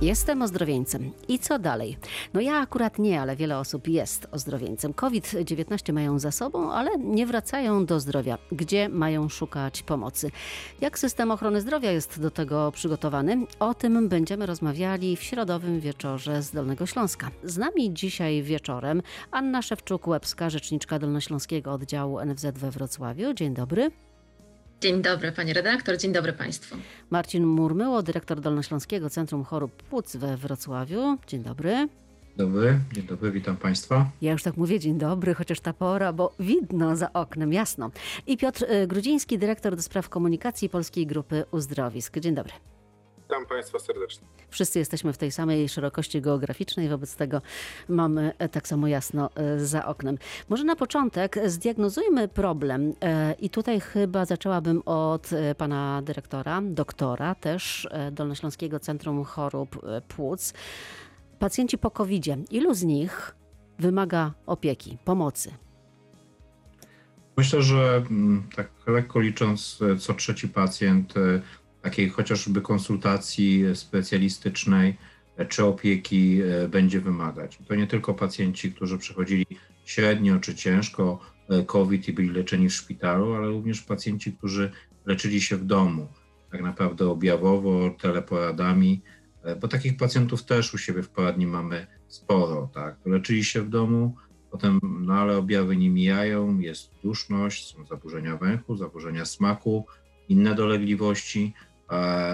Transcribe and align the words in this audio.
Jestem 0.00 0.42
ozdrowieńcem. 0.42 1.10
I 1.28 1.38
co 1.38 1.58
dalej? 1.58 1.96
No 2.34 2.40
ja 2.40 2.54
akurat 2.54 2.98
nie, 2.98 3.20
ale 3.20 3.36
wiele 3.36 3.58
osób 3.58 3.88
jest 3.88 4.26
ozdrowieńcem. 4.32 4.94
COVID-19 4.94 5.92
mają 5.92 6.18
za 6.18 6.32
sobą, 6.32 6.72
ale 6.72 6.98
nie 6.98 7.26
wracają 7.26 7.86
do 7.86 8.00
zdrowia. 8.00 8.38
Gdzie 8.52 8.88
mają 8.88 9.28
szukać 9.28 9.82
pomocy? 9.82 10.30
Jak 10.80 10.98
system 10.98 11.30
ochrony 11.30 11.60
zdrowia 11.60 11.92
jest 11.92 12.20
do 12.20 12.30
tego 12.30 12.72
przygotowany? 12.72 13.46
O 13.58 13.74
tym 13.74 14.08
będziemy 14.08 14.46
rozmawiali 14.46 15.16
w 15.16 15.22
środowym 15.22 15.80
wieczorze 15.80 16.42
z 16.42 16.50
Dolnego 16.50 16.86
Śląska. 16.86 17.30
Z 17.44 17.58
nami 17.58 17.94
dzisiaj 17.94 18.42
wieczorem 18.42 19.02
Anna 19.30 19.60
Szewczuk-Łebska, 19.60 20.50
rzeczniczka 20.50 20.98
Dolnośląskiego 20.98 21.72
Oddziału 21.72 22.20
NFZ 22.20 22.46
we 22.54 22.70
Wrocławiu. 22.70 23.34
Dzień 23.34 23.54
dobry. 23.54 23.90
Dzień 24.84 25.02
dobry 25.02 25.32
Pani 25.32 25.52
redaktor, 25.52 25.96
dzień 25.98 26.12
dobry 26.12 26.32
Państwu. 26.32 26.76
Marcin 27.10 27.46
Murmyło, 27.46 28.02
dyrektor 28.02 28.40
Dolnośląskiego 28.40 29.10
Centrum 29.10 29.44
Chorób 29.44 29.82
Płuc 29.82 30.16
we 30.16 30.36
Wrocławiu. 30.36 31.16
Dzień 31.26 31.42
dobry. 31.42 31.88
Dobry, 32.36 32.78
dzień 32.92 33.06
dobry, 33.06 33.30
witam 33.30 33.56
Państwa. 33.56 34.10
Ja 34.22 34.32
już 34.32 34.42
tak 34.42 34.56
mówię 34.56 34.80
dzień 34.80 34.98
dobry, 34.98 35.34
chociaż 35.34 35.60
ta 35.60 35.72
pora, 35.72 36.12
bo 36.12 36.34
widno 36.40 36.96
za 36.96 37.12
oknem, 37.12 37.52
jasno. 37.52 37.90
I 38.26 38.36
Piotr 38.36 38.64
y, 38.64 38.86
Grudziński, 38.86 39.38
dyrektor 39.38 39.76
do 39.76 39.82
spraw 39.82 40.08
komunikacji 40.08 40.68
Polskiej 40.68 41.06
Grupy 41.06 41.44
Uzdrowisk. 41.50 42.18
Dzień 42.18 42.34
dobry. 42.34 42.52
Witam 43.34 43.46
Państwa 43.48 43.78
serdecznie. 43.78 44.26
Wszyscy 44.48 44.78
jesteśmy 44.78 45.12
w 45.12 45.18
tej 45.18 45.30
samej 45.30 45.68
szerokości 45.68 46.20
geograficznej, 46.20 46.88
wobec 46.88 47.16
tego 47.16 47.42
mamy 47.88 48.32
e, 48.38 48.48
tak 48.48 48.68
samo 48.68 48.86
jasno 48.86 49.30
e, 49.34 49.60
za 49.60 49.86
oknem. 49.86 50.18
Może 50.48 50.64
na 50.64 50.76
początek 50.76 51.38
zdiagnozujmy 51.46 52.28
problem 52.28 52.92
e, 53.00 53.34
i 53.40 53.50
tutaj 53.50 53.80
chyba 53.80 54.24
zaczęłabym 54.24 54.82
od 54.86 55.30
pana 55.58 56.02
dyrektora, 56.02 56.62
doktora 56.64 57.34
też 57.34 57.88
Dolnośląskiego 58.12 58.80
Centrum 58.80 59.24
Chorób 59.24 59.80
Płuc. 60.08 60.54
Pacjenci 61.38 61.78
po 61.78 61.90
covid 61.90 62.24
ilu 62.50 62.74
z 62.74 62.82
nich 62.82 63.36
wymaga 63.78 64.32
opieki, 64.46 64.98
pomocy? 65.04 65.50
Myślę, 67.36 67.62
że 67.62 67.96
mm, 68.10 68.42
tak 68.56 68.68
lekko 68.86 69.20
licząc, 69.20 69.78
co 69.98 70.14
trzeci 70.14 70.48
pacjent 70.48 71.14
takiej 71.84 72.08
chociażby 72.08 72.60
konsultacji 72.60 73.64
specjalistycznej 73.74 74.96
czy 75.48 75.64
opieki 75.64 76.40
e, 76.42 76.68
będzie 76.68 77.00
wymagać. 77.00 77.58
To 77.68 77.74
nie 77.74 77.86
tylko 77.86 78.14
pacjenci, 78.14 78.72
którzy 78.72 78.98
przechodzili 78.98 79.46
średnio 79.84 80.40
czy 80.40 80.54
ciężko 80.54 81.20
e, 81.48 81.62
COVID 81.62 82.08
i 82.08 82.12
byli 82.12 82.30
leczeni 82.30 82.68
w 82.68 82.74
szpitalu, 82.74 83.34
ale 83.34 83.48
również 83.48 83.82
pacjenci, 83.82 84.32
którzy 84.32 84.70
leczyli 85.06 85.40
się 85.40 85.56
w 85.56 85.64
domu, 85.64 86.08
tak 86.52 86.62
naprawdę 86.62 87.08
objawowo, 87.08 87.90
teleporadami, 88.00 89.02
e, 89.42 89.56
bo 89.56 89.68
takich 89.68 89.96
pacjentów 89.96 90.44
też 90.44 90.74
u 90.74 90.78
siebie 90.78 91.02
w 91.02 91.08
poradni 91.08 91.46
mamy 91.46 91.86
sporo, 92.08 92.70
tak. 92.74 92.96
Leczyli 93.06 93.44
się 93.44 93.62
w 93.62 93.68
domu, 93.68 94.16
potem, 94.50 94.80
no 94.82 95.14
ale 95.14 95.36
objawy 95.36 95.76
nie 95.76 95.90
mijają, 95.90 96.58
jest 96.58 96.90
duszność, 97.02 97.74
są 97.74 97.86
zaburzenia 97.86 98.36
węchu, 98.36 98.76
zaburzenia 98.76 99.24
smaku, 99.24 99.86
inne 100.28 100.54
dolegliwości, 100.54 101.54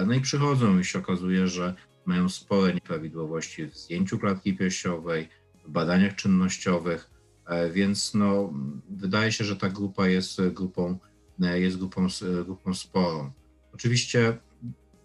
no 0.07 0.13
i 0.13 0.21
przychodzą 0.21 0.79
i 0.79 0.85
się 0.85 0.99
okazuje, 0.99 1.47
że 1.47 1.75
mają 2.05 2.29
spore 2.29 2.73
nieprawidłowości 2.73 3.65
w 3.65 3.77
zdjęciu 3.77 4.19
klatki 4.19 4.57
piersiowej, 4.57 5.29
w 5.65 5.71
badaniach 5.71 6.15
czynnościowych, 6.15 7.09
e, 7.45 7.69
więc 7.69 8.13
no, 8.13 8.53
wydaje 8.89 9.31
się, 9.31 9.43
że 9.43 9.55
ta 9.55 9.69
grupa 9.69 10.07
jest 10.07 10.41
grupą, 10.49 10.97
e, 11.41 11.59
jest 11.59 11.77
grupą, 11.77 12.07
grupą 12.45 12.73
sporą. 12.73 13.31
Oczywiście 13.73 14.37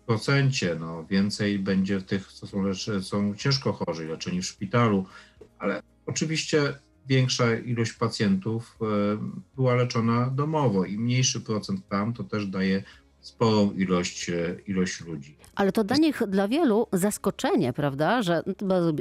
w 0.02 0.06
procencie 0.06 0.76
no, 0.80 1.04
więcej 1.04 1.58
będzie 1.58 2.02
tych, 2.02 2.32
co 2.32 2.46
są, 2.46 2.74
są 3.00 3.34
ciężko 3.34 3.72
chorzy, 3.72 4.06
leczeni 4.06 4.42
w 4.42 4.46
szpitalu, 4.46 5.06
ale 5.58 5.82
oczywiście 6.06 6.78
większa 7.08 7.54
ilość 7.54 7.92
pacjentów 7.92 8.78
e, 8.82 8.86
była 9.56 9.74
leczona 9.74 10.30
domowo 10.30 10.84
i 10.84 10.98
mniejszy 10.98 11.40
procent 11.40 11.88
tam 11.88 12.12
to 12.12 12.24
też 12.24 12.46
daje 12.46 12.82
sporą 13.26 13.72
ilość, 13.72 14.30
e, 14.30 14.56
ilość 14.66 15.00
ludzi. 15.00 15.36
Ale 15.54 15.72
to 15.72 15.84
dla 15.84 15.96
nich, 15.96 16.22
dla 16.28 16.48
wielu 16.48 16.86
zaskoczenie, 16.92 17.72
prawda, 17.72 18.22
że 18.22 18.42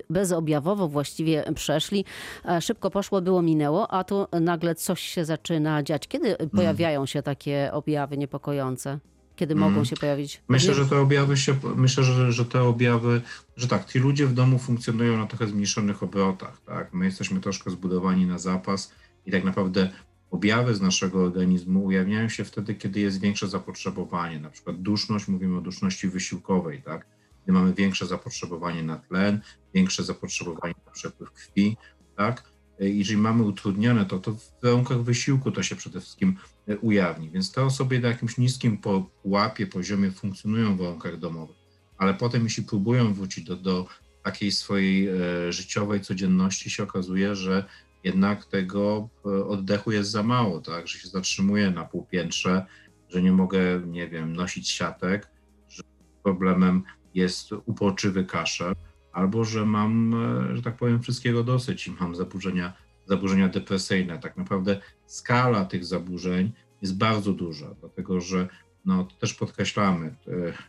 bezobjawowo 0.09 0.87
właściwie 0.87 1.43
przeszli, 1.55 2.05
e, 2.45 2.61
szybko 2.61 2.91
poszło, 2.91 3.21
było, 3.21 3.41
minęło, 3.41 3.91
a 3.91 4.03
tu 4.03 4.27
nagle 4.41 4.75
coś 4.75 5.01
się 5.01 5.25
zaczyna 5.25 5.83
dziać. 5.83 6.07
Kiedy 6.07 6.35
pojawiają 6.55 7.05
się 7.05 7.23
takie 7.23 7.69
objawy 7.73 8.17
niepokojące? 8.17 8.99
Kiedy 9.35 9.55
mogą 9.55 9.71
mm. 9.73 9.85
się 9.85 9.95
pojawić? 9.95 10.41
Myślę, 10.47 10.73
że 10.73 10.85
te 10.85 10.99
objawy 10.99 11.37
się, 11.37 11.55
myślę, 11.75 12.03
że, 12.03 12.31
że 12.31 12.45
te 12.45 12.63
objawy, 12.63 13.21
że 13.57 13.67
tak, 13.67 13.85
ci 13.85 13.99
ludzie 13.99 14.27
w 14.27 14.33
domu 14.33 14.59
funkcjonują 14.59 15.17
na 15.17 15.27
trochę 15.27 15.47
zmniejszonych 15.47 16.03
obrotach, 16.03 16.61
tak? 16.65 16.93
My 16.93 17.05
jesteśmy 17.05 17.39
troszkę 17.41 17.71
zbudowani 17.71 18.25
na 18.25 18.37
zapas 18.37 18.91
i 19.25 19.31
tak 19.31 19.43
naprawdę 19.43 19.89
Objawy 20.35 20.75
z 20.75 20.81
naszego 20.81 21.23
organizmu 21.23 21.85
ujawniają 21.85 22.29
się 22.29 22.43
wtedy, 22.43 22.75
kiedy 22.75 22.99
jest 22.99 23.21
większe 23.21 23.47
zapotrzebowanie, 23.47 24.39
na 24.39 24.49
przykład 24.49 24.81
duszność, 24.81 25.27
mówimy 25.27 25.57
o 25.57 25.61
duszności 25.61 26.07
wysiłkowej, 26.07 26.81
tak? 26.81 27.07
Gdy 27.43 27.53
mamy 27.53 27.73
większe 27.73 28.05
zapotrzebowanie 28.05 28.83
na 28.83 28.97
tlen, 28.97 29.41
większe 29.73 30.03
zapotrzebowanie 30.03 30.73
na 30.85 30.91
przepływ 30.91 31.31
krwi, 31.31 31.77
tak? 32.15 32.43
Jeżeli 32.79 33.17
mamy 33.17 33.43
utrudnione 33.43 34.05
to, 34.05 34.19
to 34.19 34.31
w 34.33 34.51
warunkach 34.63 35.03
wysiłku 35.03 35.51
to 35.51 35.63
się 35.63 35.75
przede 35.75 36.01
wszystkim 36.01 36.37
e, 36.67 36.77
ujawni. 36.77 37.29
Więc 37.29 37.51
te 37.51 37.63
osoby 37.63 37.99
na 37.99 38.07
jakimś 38.07 38.37
niskim 38.37 38.77
pułapie, 39.23 39.67
poziomie 39.67 40.11
funkcjonują 40.11 40.75
w 40.75 40.79
warunkach 40.79 41.17
domowych, 41.17 41.57
ale 41.97 42.13
potem 42.13 42.43
jeśli 42.43 42.63
próbują 42.63 43.13
wrócić 43.13 43.45
do, 43.45 43.55
do 43.55 43.87
takiej 44.23 44.51
swojej 44.51 45.07
e, 45.07 45.13
życiowej 45.53 46.01
codzienności, 46.01 46.69
się 46.69 46.83
okazuje, 46.83 47.35
że 47.35 47.65
jednak 48.05 48.45
tego 48.45 49.09
e, 49.25 49.45
oddechu 49.45 49.91
jest 49.91 50.11
za 50.11 50.23
mało, 50.23 50.61
tak, 50.61 50.87
że 50.87 50.99
się 50.99 51.07
zatrzymuję 51.07 51.71
na 51.71 51.85
półpiętrze, 51.85 52.65
że 53.09 53.21
nie 53.21 53.31
mogę, 53.31 53.81
nie 53.87 54.07
wiem, 54.07 54.35
nosić 54.35 54.69
siatek, 54.69 55.27
że 55.69 55.83
problemem 56.23 56.83
jest 57.13 57.51
uporczywy 57.51 58.25
kaszel, 58.25 58.75
albo 59.13 59.45
że 59.45 59.65
mam, 59.65 60.13
e, 60.51 60.55
że 60.55 60.61
tak 60.61 60.77
powiem, 60.77 61.01
wszystkiego 61.01 61.43
dosyć 61.43 61.87
i 61.87 61.91
mam 61.91 62.15
zaburzenia, 62.15 62.73
zaburzenia 63.05 63.49
depresyjne. 63.49 64.19
Tak 64.19 64.37
naprawdę 64.37 64.81
skala 65.05 65.65
tych 65.65 65.85
zaburzeń 65.85 66.51
jest 66.81 66.97
bardzo 66.97 67.33
duża, 67.33 67.75
dlatego 67.79 68.21
że 68.21 68.47
no, 68.85 69.03
to 69.03 69.15
też 69.15 69.33
podkreślamy, 69.33 70.05
e, 70.07 70.13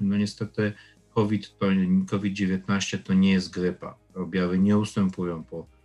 no 0.01 0.17
niestety 0.17 0.73
COVID 1.15 1.59
to, 1.59 1.67
COVID-19 2.07 2.99
to 2.99 3.15
nie 3.15 3.33
jest 3.33 3.51
grypa. 3.51 3.97
Objawy 4.15 4.59
nie 4.59 4.79
ustępują 4.79 5.45
po 5.45 5.76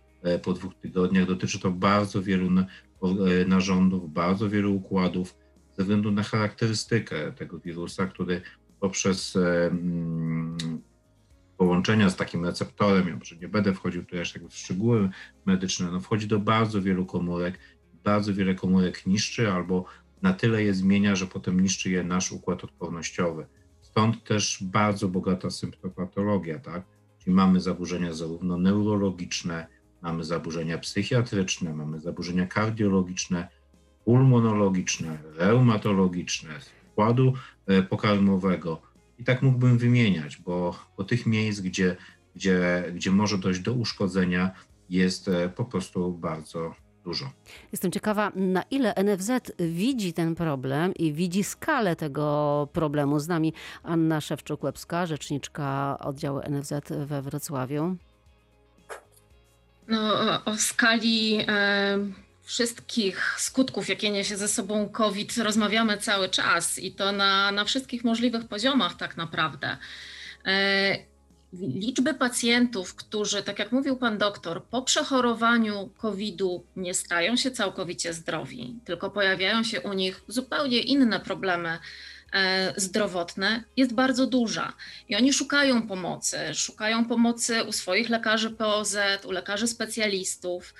po 0.42 0.52
dwóch 0.52 0.74
tygodniach. 0.74 1.26
Dotyczy 1.26 1.60
to 1.60 1.70
bardzo 1.70 2.22
wielu 2.22 2.48
e, 2.50 3.44
narządów, 3.46 4.12
bardzo 4.12 4.50
wielu 4.50 4.74
układów, 4.74 5.34
ze 5.72 5.82
względu 5.82 6.10
na 6.10 6.22
charakterystykę 6.22 7.32
tego 7.32 7.58
wirusa, 7.58 8.06
który 8.06 8.40
poprzez 8.80 9.36
e, 9.36 9.66
mm, 9.66 10.56
połączenia 11.56 12.10
z 12.10 12.16
takim 12.16 12.44
receptorem, 12.44 13.08
ja 13.08 13.16
może 13.16 13.36
nie 13.36 13.48
będę 13.48 13.74
wchodził 13.74 14.04
tu 14.04 14.16
jeszcze 14.16 14.40
w 14.40 14.54
szczegóły 14.54 15.10
medyczne, 15.46 15.90
no 15.92 16.00
wchodzi 16.00 16.26
do 16.26 16.38
bardzo 16.38 16.82
wielu 16.82 17.06
komórek, 17.06 17.58
bardzo 18.04 18.34
wiele 18.34 18.54
komórek 18.54 19.06
niszczy 19.06 19.52
albo 19.52 19.84
na 20.22 20.32
tyle 20.32 20.62
je 20.62 20.74
zmienia, 20.74 21.16
że 21.16 21.26
potem 21.26 21.60
niszczy 21.60 21.90
je 21.90 22.04
nasz 22.04 22.32
układ 22.32 22.64
odpornościowy. 22.64 23.46
Stąd 23.80 24.24
też 24.24 24.58
bardzo 24.62 25.08
bogata 25.08 25.50
symptopatologia, 25.50 26.58
tak? 26.58 26.82
Czyli 27.18 27.36
mamy 27.36 27.60
zaburzenia 27.60 28.12
zarówno 28.12 28.58
neurologiczne, 28.58 29.66
mamy 30.02 30.24
zaburzenia 30.24 30.78
psychiatryczne, 30.78 31.74
mamy 31.74 32.00
zaburzenia 32.00 32.46
kardiologiczne, 32.46 33.48
pulmonologiczne, 34.04 35.18
reumatologiczne, 35.36 36.50
układu 36.92 37.32
e, 37.66 37.82
pokarmowego. 37.82 38.82
I 39.18 39.24
tak 39.24 39.42
mógłbym 39.42 39.78
wymieniać, 39.78 40.36
bo, 40.36 40.78
bo 40.96 41.04
tych 41.04 41.26
miejsc, 41.26 41.60
gdzie, 41.60 41.96
gdzie, 42.36 42.84
gdzie 42.94 43.10
może 43.10 43.38
dojść 43.38 43.60
do 43.60 43.72
uszkodzenia, 43.72 44.50
jest 44.90 45.28
e, 45.28 45.48
po 45.48 45.64
prostu 45.64 46.12
bardzo 46.12 46.74
dużo. 47.04 47.30
Jestem 47.72 47.90
ciekawa, 47.90 48.32
na 48.36 48.62
ile 48.62 48.94
NFZ 48.94 49.30
widzi 49.58 50.12
ten 50.12 50.34
problem 50.34 50.94
i 50.94 51.12
widzi 51.12 51.44
skalę 51.44 51.96
tego 51.96 52.68
problemu. 52.72 53.18
Z 53.18 53.28
nami 53.28 53.52
Anna 53.82 54.18
Szewczuk-Łebska, 54.18 55.06
rzeczniczka 55.06 55.98
oddziału 56.00 56.40
NFZ 56.50 56.72
we 57.06 57.22
Wrocławiu. 57.22 57.96
No, 59.88 60.14
o 60.44 60.56
skali 60.56 61.38
e, 61.48 61.98
wszystkich 62.42 63.34
skutków, 63.38 63.88
jakie 63.88 64.10
niesie 64.10 64.36
ze 64.36 64.48
sobą 64.48 64.88
COVID, 64.88 65.36
rozmawiamy 65.36 65.98
cały 65.98 66.28
czas 66.28 66.78
i 66.78 66.92
to 66.92 67.12
na, 67.12 67.52
na 67.52 67.64
wszystkich 67.64 68.04
możliwych 68.04 68.48
poziomach, 68.48 68.96
tak 68.96 69.16
naprawdę. 69.16 69.76
E, 70.46 70.96
liczby 71.52 72.14
pacjentów, 72.14 72.94
którzy, 72.94 73.42
tak 73.42 73.58
jak 73.58 73.72
mówił 73.72 73.96
pan 73.96 74.18
doktor, 74.18 74.64
po 74.64 74.82
przechorowaniu 74.82 75.90
COVID-u 75.98 76.64
nie 76.76 76.94
stają 76.94 77.36
się 77.36 77.50
całkowicie 77.50 78.12
zdrowi, 78.12 78.74
tylko 78.84 79.10
pojawiają 79.10 79.62
się 79.62 79.80
u 79.80 79.92
nich 79.92 80.22
zupełnie 80.28 80.80
inne 80.80 81.20
problemy 81.20 81.78
zdrowotne 82.76 83.64
jest 83.76 83.94
bardzo 83.94 84.26
duża 84.26 84.72
i 85.08 85.16
oni 85.16 85.32
szukają 85.32 85.88
pomocy. 85.88 86.38
Szukają 86.54 87.04
pomocy 87.04 87.64
u 87.64 87.72
swoich 87.72 88.08
lekarzy 88.08 88.50
POZ, 88.50 88.96
u 89.24 89.30
lekarzy 89.30 89.66
specjalistów, 89.66 90.74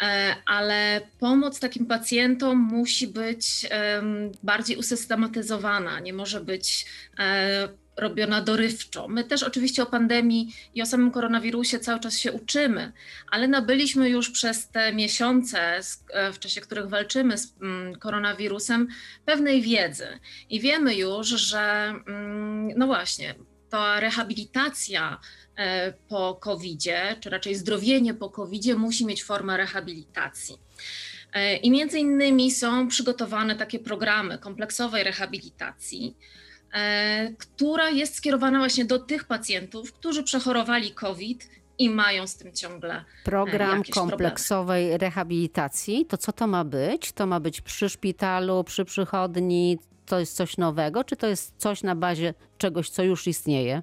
e, 0.00 0.36
ale 0.46 1.00
pomoc 1.18 1.60
takim 1.60 1.86
pacjentom 1.86 2.58
musi 2.58 3.08
być 3.08 3.66
bardziej 4.42 4.76
usystematyzowana, 4.76 6.00
nie 6.00 6.12
może 6.12 6.40
być 6.40 6.86
robiona 7.96 8.40
dorywczo. 8.40 9.08
My 9.08 9.24
też 9.24 9.42
oczywiście 9.42 9.82
o 9.82 9.86
pandemii 9.86 10.54
i 10.74 10.82
o 10.82 10.86
samym 10.86 11.10
koronawirusie 11.10 11.78
cały 11.78 12.00
czas 12.00 12.18
się 12.18 12.32
uczymy, 12.32 12.92
ale 13.30 13.48
nabyliśmy 13.48 14.08
już 14.08 14.30
przez 14.30 14.68
te 14.68 14.92
miesiące, 14.92 15.80
e, 16.10 16.32
w 16.32 16.38
czasie 16.38 16.60
których 16.60 16.88
walczymy 16.88 17.38
z 17.38 17.54
mm, 17.62 17.94
koronawirusem, 17.94 18.88
pewnej 19.24 19.62
wiedzy 19.62 20.06
i 20.50 20.60
wiemy 20.60 20.94
już, 20.94 21.26
że 21.26 21.94
mm, 22.06 22.72
no 22.76 22.86
właśnie, 22.86 23.34
ta 23.70 24.00
rehabilitacja 24.00 25.20
e, 25.56 25.92
po 25.92 26.34
COVID-zie, 26.34 27.16
czy 27.20 27.30
raczej 27.30 27.54
zdrowienie 27.54 28.14
po 28.14 28.30
COVID-zie 28.30 28.74
musi 28.74 29.06
mieć 29.06 29.24
formę 29.24 29.56
rehabilitacji. 29.56 30.58
E, 31.32 31.56
I 31.56 31.70
między 31.70 31.98
innymi 31.98 32.50
są 32.50 32.88
przygotowane 32.88 33.56
takie 33.56 33.78
programy 33.78 34.38
kompleksowej 34.38 35.04
rehabilitacji, 35.04 36.16
która 37.38 37.90
jest 37.90 38.14
skierowana 38.14 38.58
właśnie 38.58 38.84
do 38.84 38.98
tych 38.98 39.24
pacjentów, 39.24 39.92
którzy 39.92 40.22
przechorowali 40.22 40.92
COVID 40.92 41.48
i 41.78 41.90
mają 41.90 42.26
z 42.26 42.36
tym 42.36 42.52
ciągle. 42.52 42.94
E, 42.94 43.04
Program 43.24 43.82
kompleksowej 43.82 44.84
problemy. 44.84 44.98
rehabilitacji, 44.98 46.06
to 46.06 46.16
co 46.16 46.32
to 46.32 46.46
ma 46.46 46.64
być? 46.64 47.12
To 47.12 47.26
ma 47.26 47.40
być 47.40 47.60
przy 47.60 47.88
szpitalu, 47.88 48.64
przy 48.64 48.84
przychodni? 48.84 49.78
To 50.06 50.20
jest 50.20 50.36
coś 50.36 50.56
nowego, 50.56 51.04
czy 51.04 51.16
to 51.16 51.26
jest 51.26 51.54
coś 51.58 51.82
na 51.82 51.96
bazie 51.96 52.34
czegoś, 52.58 52.90
co 52.90 53.02
już 53.02 53.26
istnieje? 53.26 53.82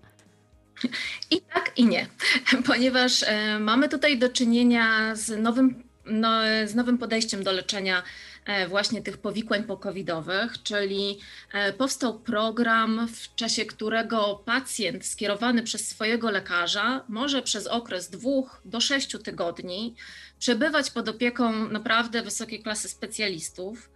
I 1.31 1.41
tak, 1.41 1.71
i 1.77 1.86
nie, 1.86 2.07
ponieważ 2.68 3.24
e, 3.24 3.59
mamy 3.59 3.89
tutaj 3.89 4.18
do 4.19 4.30
czynienia 4.30 5.15
z 5.15 5.44
nowym, 5.44 5.83
no, 6.06 6.41
z 6.65 6.75
nowym 6.75 6.97
podejściem 6.97 7.44
do 7.44 7.51
leczenia 7.51 8.03
E, 8.38 8.38
właśnie 8.68 9.01
tych 9.01 9.18
powikłań 9.18 9.63
pokowidowych, 9.63 10.63
czyli 10.63 11.19
e, 11.54 11.74
powstał 11.74 12.19
program, 12.19 13.07
w 13.07 13.36
czasie 13.36 13.66
którego 13.66 14.44
pacjent 14.46 15.06
skierowany 15.06 15.63
przez 15.63 15.88
swojego 15.88 16.31
lekarza 16.31 17.06
może 17.07 17.42
przez 17.42 17.68
okres 17.68 18.10
dwóch 18.10 18.62
do 18.66 18.81
sześciu 18.81 19.19
tygodni 19.19 19.96
przebywać 20.40 20.92
pod 20.92 21.10
opieką 21.10 21.69
naprawdę 21.69 22.22
wysokiej 22.22 22.63
klasy 22.63 22.90
specjalistów. 22.90 23.90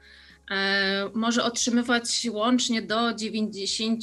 E, 0.51 1.09
może 1.13 1.43
otrzymywać 1.43 2.27
łącznie 2.31 2.81
do 2.81 3.13
90, 3.13 3.99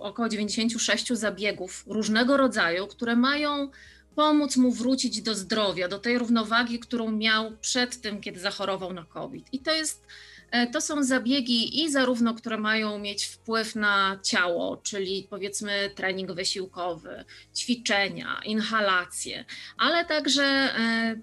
około 0.00 0.28
96 0.28 1.08
zabiegów 1.08 1.84
różnego 1.86 2.36
rodzaju, 2.36 2.86
które 2.86 3.16
mają 3.16 3.70
pomóc 4.14 4.56
mu 4.56 4.72
wrócić 4.72 5.22
do 5.22 5.34
zdrowia, 5.34 5.88
do 5.88 5.98
tej 5.98 6.18
równowagi, 6.18 6.78
którą 6.78 7.12
miał 7.12 7.56
przed 7.56 8.00
tym, 8.00 8.20
kiedy 8.20 8.40
zachorował 8.40 8.92
na 8.92 9.04
COVID. 9.04 9.46
I 9.52 9.58
to 9.58 9.72
jest 9.72 10.06
e, 10.50 10.66
to 10.66 10.80
są 10.80 11.02
zabiegi 11.02 11.82
i 11.84 11.90
zarówno, 11.90 12.34
które 12.34 12.58
mają 12.58 12.98
mieć 12.98 13.24
wpływ 13.24 13.76
na 13.76 14.18
ciało, 14.22 14.76
czyli 14.76 15.26
powiedzmy 15.30 15.90
trening 15.94 16.32
wysiłkowy, 16.32 17.24
ćwiczenia, 17.56 18.40
inhalacje, 18.44 19.44
ale 19.78 20.04
także 20.04 20.42
e, 20.42 21.20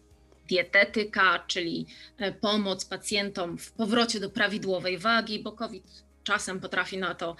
dietetyka, 0.47 1.43
czyli 1.47 1.85
e, 2.17 2.31
pomoc 2.31 2.85
pacjentom 2.85 3.57
w 3.57 3.71
powrocie 3.71 4.19
do 4.19 4.29
prawidłowej 4.29 4.97
wagi, 4.97 5.39
bo 5.39 5.51
COVID 5.51 6.07
czasem 6.23 6.59
potrafi 6.59 6.97
na 6.97 7.15
to 7.15 7.35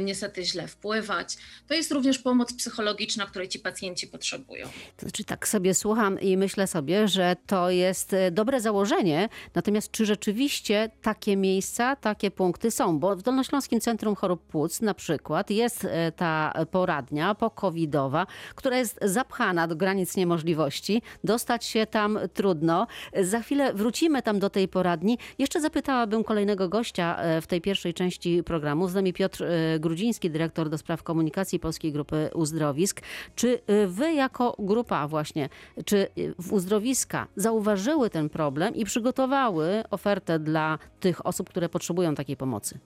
niestety 0.00 0.44
źle 0.44 0.68
wpływać. 0.68 1.36
To 1.68 1.74
jest 1.74 1.92
również 1.92 2.18
pomoc 2.18 2.52
psychologiczna, 2.52 3.26
której 3.26 3.48
ci 3.48 3.58
pacjenci 3.58 4.06
potrzebują. 4.06 4.66
To 4.96 5.00
znaczy, 5.00 5.24
tak 5.24 5.48
sobie 5.48 5.74
słucham 5.74 6.20
i 6.20 6.36
myślę 6.36 6.66
sobie, 6.66 7.08
że 7.08 7.36
to 7.46 7.70
jest 7.70 8.12
e, 8.12 8.30
dobre 8.30 8.60
założenie, 8.60 9.28
natomiast 9.54 9.90
czy 9.90 10.06
rzeczywiście 10.06 10.90
takie 11.02 11.36
miejsca, 11.36 11.96
takie 11.96 12.30
punkty 12.30 12.70
są? 12.70 12.98
Bo 12.98 13.16
w 13.16 13.22
Dolnośląskim 13.22 13.80
Centrum 13.80 14.14
Chorób 14.14 14.46
Płuc 14.46 14.80
na 14.80 14.94
przykład 14.94 15.50
jest 15.50 15.84
e, 15.84 16.12
ta 16.12 16.52
poradnia 16.70 17.34
pokowidowa, 17.34 18.26
która 18.54 18.78
jest 18.78 18.98
zapchana 19.02 19.66
do 19.66 19.76
granic 19.76 20.16
niemożliwości. 20.16 21.02
Dostać 21.24 21.64
się 21.64 21.86
tam 21.86 22.18
trudno. 22.34 22.86
Za 23.22 23.40
chwilę 23.40 23.74
wrócimy 23.74 24.22
tam 24.22 24.38
do 24.38 24.50
tej 24.50 24.68
poradni. 24.68 25.18
Jeszcze 25.38 25.60
zapytałabym 25.60 26.24
kolejnego 26.24 26.68
gościa 26.68 27.18
w 27.42 27.46
tej 27.46 27.60
pierwszej 27.60 27.94
części 27.94 28.42
programu. 28.42 28.88
Z 28.88 28.94
nami 28.94 29.12
Piotr 29.12 29.44
e, 29.44 29.61
Grudziński, 29.80 30.30
dyrektor 30.30 30.68
do 30.68 30.78
spraw 30.78 31.02
komunikacji 31.02 31.60
Polskiej 31.60 31.92
Grupy 31.92 32.30
Uzdrowisk. 32.34 33.00
Czy 33.34 33.60
e, 33.66 33.86
wy 33.86 34.12
jako 34.12 34.56
grupa 34.58 35.08
właśnie, 35.08 35.48
czy 35.84 36.06
w 36.38 36.52
uzdrowiska 36.52 37.26
zauważyły 37.36 38.10
ten 38.10 38.28
problem 38.28 38.74
i 38.74 38.84
przygotowały 38.84 39.82
ofertę 39.90 40.38
dla 40.38 40.78
tych 41.00 41.26
osób, 41.26 41.50
które 41.50 41.68
potrzebują 41.68 42.14
takiej 42.14 42.36
pomocy? 42.36 42.78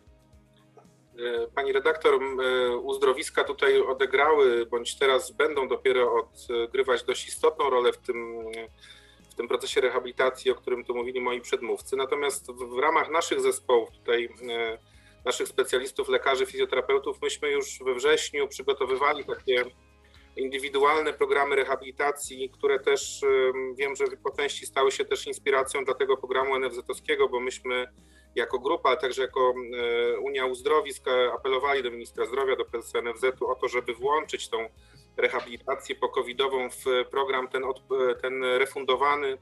E, 1.19 1.47
pani 1.55 1.73
redaktor, 1.73 2.21
uzdrowiska 2.83 3.45
tutaj 3.45 3.81
odegrały, 3.81 4.67
bądź 4.67 4.99
teraz 4.99 5.31
będą 5.31 5.69
dopiero 5.69 6.29
odgrywać 6.65 7.05
dość 7.05 7.29
istotną 7.29 7.71
rolę 7.71 7.93
w 7.93 7.99
tym, 7.99 8.45
w 9.31 9.35
tym 9.35 9.49
procesie 9.49 9.81
rehabilitacji, 9.81 10.51
o 10.51 10.55
którym 10.55 10.85
tu 10.85 10.95
mówili 10.95 11.21
moi 11.21 11.41
przedmówcy. 11.41 11.97
Natomiast 11.97 12.53
w, 12.53 12.75
w 12.75 12.79
ramach 12.79 13.11
naszych 13.11 13.41
zespołów 13.41 13.91
tutaj 13.91 14.29
naszych 15.27 15.49
specjalistów, 15.49 16.09
lekarzy, 16.09 16.47
fizjoterapeutów, 16.47 17.23
myśmy 17.23 17.51
już 17.51 17.79
we 17.85 17.95
wrześniu 17.95 18.49
przygotowywali 18.49 19.25
takie 19.25 19.65
indywidualne 20.37 21.13
programy 21.13 21.57
rehabilitacji, 21.57 22.51
które 22.51 22.81
też 22.81 23.21
wiem, 23.75 23.97
że 23.97 24.05
po 24.25 24.31
części 24.31 24.67
stały 24.67 24.93
się 24.93 25.05
też 25.05 25.27
inspiracją 25.27 25.85
dla 25.85 25.95
tego 25.95 26.17
programu 26.17 26.55
NFZ-owskiego, 26.59 27.29
bo 27.29 27.41
myśmy 27.41 27.87
jako 28.35 28.59
grupa, 28.59 28.89
ale 28.89 28.99
także 28.99 29.23
jako 29.23 29.55
e, 29.79 30.19
Unia 30.19 30.47
Uzdrowisk 30.47 31.05
apelowali 31.35 31.83
do 31.83 31.91
ministra 31.91 32.27
zdrowia, 32.27 32.57
do 32.57 32.65
prezesa 32.65 33.03
NFZ-u 33.03 33.47
o 33.47 33.55
to, 33.55 33.69
żeby 33.69 33.95
włączyć 33.95 34.49
tą 34.49 34.69
rehabilitację 35.17 35.95
pokowidową 35.95 36.71
w 36.71 36.85
program 37.11 37.49
ten, 37.49 37.63
ten 38.23 38.45
refundowany 38.45 39.39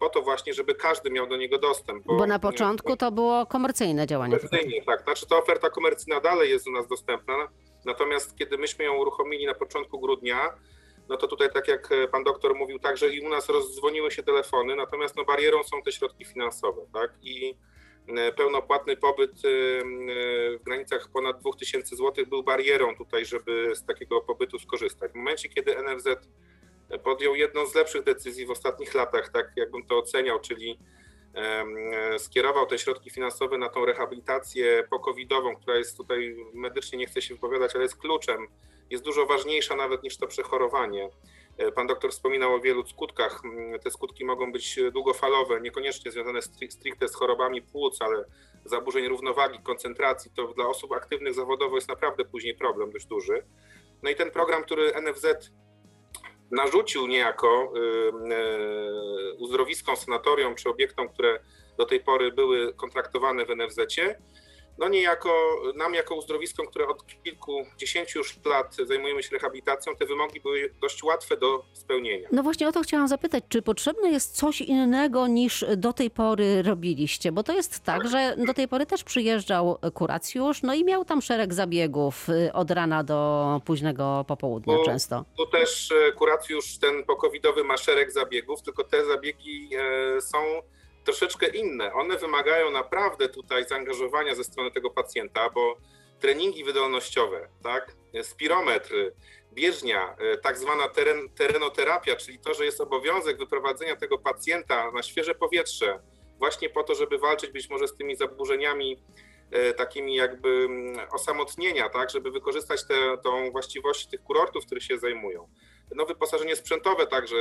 po 0.00 0.08
to 0.08 0.22
właśnie, 0.22 0.54
żeby 0.54 0.74
każdy 0.74 1.10
miał 1.10 1.26
do 1.26 1.36
niego 1.36 1.58
dostęp. 1.58 2.04
Bo, 2.04 2.16
bo 2.16 2.26
na 2.26 2.38
początku 2.38 2.96
to 2.96 3.12
było 3.12 3.46
komercyjne 3.46 4.06
działanie. 4.06 4.36
Komercyjnie, 4.36 4.82
tak. 4.82 5.02
Znaczy 5.02 5.26
ta 5.26 5.36
oferta 5.36 5.70
komercyjna 5.70 6.20
dalej 6.20 6.50
jest 6.50 6.66
u 6.66 6.72
nas 6.72 6.88
dostępna, 6.88 7.48
natomiast 7.84 8.36
kiedy 8.36 8.58
myśmy 8.58 8.84
ją 8.84 8.96
uruchomili 8.96 9.46
na 9.46 9.54
początku 9.54 10.00
grudnia, 10.00 10.54
no 11.08 11.16
to 11.16 11.28
tutaj, 11.28 11.48
tak 11.52 11.68
jak 11.68 11.88
pan 12.12 12.24
doktor 12.24 12.54
mówił, 12.54 12.78
także 12.78 13.08
i 13.08 13.20
u 13.20 13.28
nas 13.28 13.48
rozdzwoniły 13.48 14.10
się 14.10 14.22
telefony, 14.22 14.76
natomiast 14.76 15.16
no, 15.16 15.24
barierą 15.24 15.62
są 15.62 15.82
te 15.82 15.92
środki 15.92 16.24
finansowe, 16.24 16.82
tak? 16.92 17.10
I 17.22 17.54
e, 18.08 18.32
pełnopłatny 18.32 18.96
pobyt 18.96 19.30
e, 19.30 19.48
e, 19.48 20.58
w 20.58 20.62
granicach 20.62 21.08
ponad 21.12 21.40
2000 21.40 21.96
zł 21.96 22.26
był 22.26 22.42
barierą 22.42 22.96
tutaj, 22.96 23.24
żeby 23.24 23.72
z 23.74 23.84
takiego 23.84 24.20
pobytu 24.20 24.58
skorzystać. 24.58 25.12
W 25.12 25.14
momencie, 25.14 25.48
kiedy 25.48 25.76
NFZ 25.82 26.06
podjął 26.98 27.34
jedną 27.34 27.66
z 27.66 27.74
lepszych 27.74 28.04
decyzji 28.04 28.46
w 28.46 28.50
ostatnich 28.50 28.94
latach, 28.94 29.28
tak 29.28 29.52
jakbym 29.56 29.86
to 29.86 29.98
oceniał, 29.98 30.40
czyli 30.40 30.78
skierował 32.18 32.66
te 32.66 32.78
środki 32.78 33.10
finansowe 33.10 33.58
na 33.58 33.68
tą 33.68 33.84
rehabilitację 33.84 34.84
pokowidową, 34.90 35.56
która 35.56 35.76
jest 35.76 35.96
tutaj 35.96 36.36
medycznie, 36.54 36.98
nie 36.98 37.06
chcę 37.06 37.22
się 37.22 37.34
wypowiadać, 37.34 37.74
ale 37.74 37.82
jest 37.82 37.96
kluczem, 37.96 38.48
jest 38.90 39.04
dużo 39.04 39.26
ważniejsza 39.26 39.76
nawet 39.76 40.02
niż 40.02 40.16
to 40.16 40.26
przechorowanie. 40.26 41.10
E, 41.58 41.72
pan 41.72 41.86
doktor 41.86 42.10
wspominał 42.10 42.54
o 42.54 42.60
wielu 42.60 42.86
skutkach. 42.86 43.42
Te 43.84 43.90
skutki 43.90 44.24
mogą 44.24 44.52
być 44.52 44.80
długofalowe, 44.92 45.60
niekoniecznie 45.60 46.10
związane 46.10 46.42
stricte 46.42 47.08
z 47.08 47.14
chorobami 47.14 47.62
płuc, 47.62 48.02
ale 48.02 48.24
zaburzeń 48.64 49.08
równowagi, 49.08 49.58
koncentracji. 49.62 50.30
To 50.36 50.46
dla 50.46 50.66
osób 50.66 50.92
aktywnych 50.92 51.34
zawodowo 51.34 51.76
jest 51.76 51.88
naprawdę 51.88 52.24
później 52.24 52.54
problem 52.54 52.90
dość 52.90 53.06
duży. 53.06 53.42
No 54.02 54.10
i 54.10 54.16
ten 54.16 54.30
program, 54.30 54.62
który 54.62 54.92
NFZ 55.02 55.26
narzucił 56.50 57.06
niejako 57.06 57.72
y, 57.76 57.80
y, 58.34 59.34
uzdrowiskom, 59.38 59.96
sanatorium 59.96 60.54
czy 60.54 60.68
obiektom, 60.68 61.08
które 61.08 61.40
do 61.78 61.86
tej 61.86 62.00
pory 62.00 62.32
były 62.32 62.74
kontraktowane 62.74 63.44
w 63.44 63.50
NFZ-cie, 63.50 64.18
no 64.80 64.88
niejako 64.88 65.30
nam 65.76 65.94
jako 65.94 66.14
uzdrowiskom, 66.14 66.66
które 66.66 66.88
od 66.88 67.06
kilkudziesięciu 67.24 68.18
już 68.18 68.44
lat 68.44 68.76
zajmujemy 68.86 69.22
się 69.22 69.30
rehabilitacją, 69.32 69.96
te 69.96 70.06
wymogi 70.06 70.40
były 70.40 70.74
dość 70.80 71.02
łatwe 71.02 71.36
do 71.36 71.64
spełnienia. 71.72 72.28
No 72.32 72.42
właśnie 72.42 72.68
o 72.68 72.72
to 72.72 72.82
chciałam 72.82 73.08
zapytać, 73.08 73.44
czy 73.48 73.62
potrzebne 73.62 74.10
jest 74.10 74.36
coś 74.36 74.60
innego 74.60 75.26
niż 75.26 75.64
do 75.76 75.92
tej 75.92 76.10
pory 76.10 76.62
robiliście? 76.62 77.32
Bo 77.32 77.42
to 77.42 77.52
jest 77.52 77.84
tak, 77.84 78.08
że 78.08 78.36
do 78.46 78.54
tej 78.54 78.68
pory 78.68 78.86
też 78.86 79.04
przyjeżdżał 79.04 79.78
kuracjusz, 79.94 80.62
no 80.62 80.74
i 80.74 80.84
miał 80.84 81.04
tam 81.04 81.22
szereg 81.22 81.54
zabiegów 81.54 82.28
y, 82.28 82.52
od 82.52 82.70
rana 82.70 83.04
do 83.04 83.60
późnego 83.64 84.24
popołudnia 84.28 84.76
Bo 84.76 84.84
często. 84.84 85.24
Tu 85.36 85.46
też 85.46 85.92
e, 85.92 86.12
kuracjusz 86.12 86.78
ten 86.78 87.04
pokowidowy 87.04 87.64
ma 87.64 87.76
szereg 87.76 88.12
zabiegów, 88.12 88.62
tylko 88.62 88.84
te 88.84 89.04
zabiegi 89.04 89.70
e, 89.76 90.20
są 90.20 90.38
troszeczkę 91.10 91.46
inne. 91.46 91.92
One 91.92 92.18
wymagają 92.18 92.70
naprawdę 92.70 93.28
tutaj 93.28 93.64
zaangażowania 93.64 94.34
ze 94.34 94.44
strony 94.44 94.70
tego 94.70 94.90
pacjenta, 94.90 95.50
bo 95.50 95.76
treningi 96.20 96.64
wydolnościowe, 96.64 97.48
tak? 97.62 97.96
Spirometr, 98.22 98.94
bieżnia, 99.52 100.16
tak 100.42 100.58
zwana 100.58 100.88
teren, 100.88 101.28
terenoterapia, 101.28 102.16
czyli 102.16 102.38
to, 102.38 102.54
że 102.54 102.64
jest 102.64 102.80
obowiązek 102.80 103.38
wyprowadzenia 103.38 103.96
tego 103.96 104.18
pacjenta 104.18 104.90
na 104.90 105.02
świeże 105.02 105.34
powietrze, 105.34 106.00
właśnie 106.38 106.70
po 106.70 106.82
to, 106.82 106.94
żeby 106.94 107.18
walczyć 107.18 107.50
być 107.50 107.70
może 107.70 107.88
z 107.88 107.94
tymi 107.94 108.16
zaburzeniami 108.16 108.96
E, 109.50 109.74
takimi 109.74 110.14
jakby 110.14 110.48
mm, 110.48 111.08
osamotnienia, 111.12 111.88
tak, 111.88 112.10
żeby 112.10 112.30
wykorzystać 112.30 112.86
te, 112.86 113.18
tą 113.24 113.50
właściwość 113.50 114.06
tych 114.06 114.22
kurortów, 114.22 114.66
które 114.66 114.80
się 114.80 114.98
zajmują. 114.98 115.48
No, 115.94 116.06
wyposażenie 116.06 116.56
sprzętowe 116.56 117.06
także, 117.06 117.36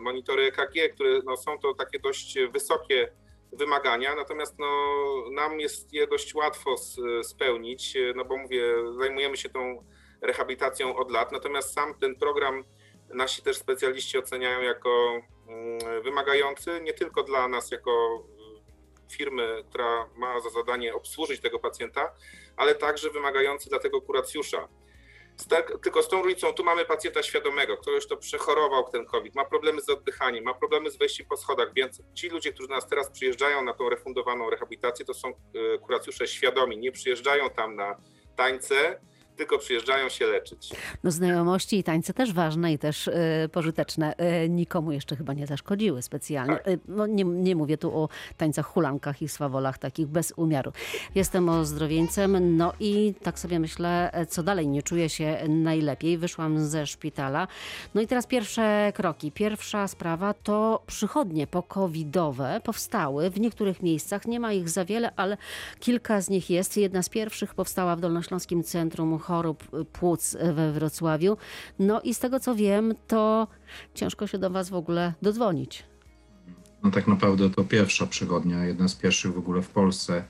monitory 0.00 0.42
EKG, 0.42 0.94
które 0.94 1.20
no, 1.24 1.36
są 1.36 1.58
to 1.58 1.74
takie 1.74 1.98
dość 1.98 2.38
wysokie 2.52 3.12
wymagania, 3.52 4.14
natomiast 4.14 4.58
no, 4.58 4.68
nam 5.30 5.60
jest 5.60 5.92
je 5.92 6.06
dość 6.06 6.34
łatwo 6.34 6.76
spełnić, 7.22 7.96
no 8.14 8.24
bo 8.24 8.36
mówię, 8.36 8.74
zajmujemy 8.98 9.36
się 9.36 9.48
tą 9.48 9.84
rehabilitacją 10.20 10.96
od 10.96 11.10
lat, 11.10 11.32
natomiast 11.32 11.74
sam 11.74 11.94
ten 11.94 12.16
program 12.16 12.64
nasi 13.08 13.42
też 13.42 13.56
specjaliści 13.56 14.18
oceniają 14.18 14.62
jako 14.62 15.20
mm, 15.48 16.02
wymagający, 16.02 16.80
nie 16.82 16.92
tylko 16.92 17.22
dla 17.22 17.48
nas 17.48 17.70
jako 17.70 18.24
firmy, 19.12 19.64
która 19.68 20.08
ma 20.16 20.40
za 20.40 20.50
zadanie 20.50 20.94
obsłużyć 20.94 21.40
tego 21.40 21.58
pacjenta, 21.58 22.14
ale 22.56 22.74
także 22.74 23.10
wymagający 23.10 23.68
dla 23.68 23.78
tego 23.78 24.00
kuracjusza. 24.00 24.68
Tylko 25.82 26.02
z 26.02 26.08
tą 26.08 26.22
różnicą, 26.22 26.52
tu 26.52 26.64
mamy 26.64 26.84
pacjenta 26.84 27.22
świadomego, 27.22 27.76
który 27.76 27.96
już 27.96 28.08
to 28.08 28.16
przechorował 28.16 28.90
ten 28.90 29.06
COVID, 29.06 29.34
ma 29.34 29.44
problemy 29.44 29.80
z 29.80 29.88
oddychaniem, 29.88 30.44
ma 30.44 30.54
problemy 30.54 30.90
z 30.90 30.96
wejściem 30.96 31.26
po 31.26 31.36
schodach, 31.36 31.74
więc 31.74 32.02
ci 32.14 32.28
ludzie, 32.28 32.52
którzy 32.52 32.68
nas 32.68 32.88
teraz 32.88 33.10
przyjeżdżają 33.10 33.64
na 33.64 33.74
tą 33.74 33.88
refundowaną 33.88 34.50
rehabilitację, 34.50 35.04
to 35.04 35.14
są 35.14 35.28
e, 35.28 35.78
kuracjusze 35.78 36.26
świadomi, 36.26 36.78
nie 36.78 36.92
przyjeżdżają 36.92 37.50
tam 37.50 37.76
na 37.76 37.96
tańce, 38.36 39.00
tylko 39.36 39.58
przyjeżdżają 39.58 40.08
się 40.08 40.26
leczyć. 40.26 40.70
No 41.04 41.10
znajomości 41.10 41.78
i 41.78 41.84
tańce 41.84 42.14
też 42.14 42.32
ważne 42.32 42.72
i 42.72 42.78
też 42.78 43.08
y, 43.08 43.48
pożyteczne. 43.52 44.14
Y, 44.44 44.48
nikomu 44.48 44.92
jeszcze 44.92 45.16
chyba 45.16 45.32
nie 45.32 45.46
zaszkodziły 45.46 46.02
specjalnie. 46.02 46.56
Tak. 46.56 46.68
Y, 46.68 46.78
no, 46.88 47.06
nie, 47.06 47.24
nie 47.24 47.56
mówię 47.56 47.78
tu 47.78 47.98
o 47.98 48.08
tańcach 48.36 48.66
hulankach 48.66 49.22
i 49.22 49.28
swawolach 49.28 49.78
takich 49.78 50.06
bez 50.06 50.32
umiaru. 50.36 50.72
Jestem 51.14 51.48
ozdrowieńcem, 51.48 52.56
no 52.56 52.72
i 52.80 53.14
tak 53.22 53.38
sobie 53.38 53.60
myślę, 53.60 54.10
co 54.28 54.42
dalej, 54.42 54.68
nie 54.68 54.82
czuję 54.82 55.08
się 55.08 55.38
najlepiej. 55.48 56.18
Wyszłam 56.18 56.64
ze 56.64 56.86
szpitala. 56.86 57.48
No 57.94 58.00
i 58.00 58.06
teraz 58.06 58.26
pierwsze 58.26 58.92
kroki. 58.94 59.32
Pierwsza 59.32 59.88
sprawa 59.88 60.34
to 60.34 60.82
przychodnie 60.86 61.46
pokowidowe 61.46 62.60
powstały 62.64 63.30
w 63.30 63.40
niektórych 63.40 63.82
miejscach. 63.82 64.26
Nie 64.26 64.40
ma 64.40 64.52
ich 64.52 64.68
za 64.68 64.84
wiele, 64.84 65.12
ale 65.16 65.36
kilka 65.80 66.20
z 66.20 66.30
nich 66.30 66.50
jest. 66.50 66.76
Jedna 66.76 67.02
z 67.02 67.08
pierwszych 67.08 67.54
powstała 67.54 67.96
w 67.96 68.00
Dolnośląskim 68.00 68.62
Centrum 68.62 69.18
chorób 69.24 69.64
płuc 69.92 70.36
we 70.54 70.72
Wrocławiu. 70.72 71.36
No 71.78 72.00
i 72.00 72.14
z 72.14 72.18
tego 72.18 72.40
co 72.40 72.54
wiem, 72.54 72.94
to 73.08 73.48
ciężko 73.94 74.26
się 74.26 74.38
do 74.38 74.50
Was 74.50 74.70
w 74.70 74.74
ogóle 74.74 75.12
dodzwonić. 75.22 75.84
No 76.82 76.90
tak 76.90 77.06
naprawdę 77.08 77.50
to 77.50 77.64
pierwsza 77.64 78.06
przygodnia, 78.06 78.64
jedna 78.64 78.88
z 78.88 78.94
pierwszych 78.94 79.34
w 79.34 79.38
ogóle 79.38 79.62
w 79.62 79.68
Polsce, 79.68 80.24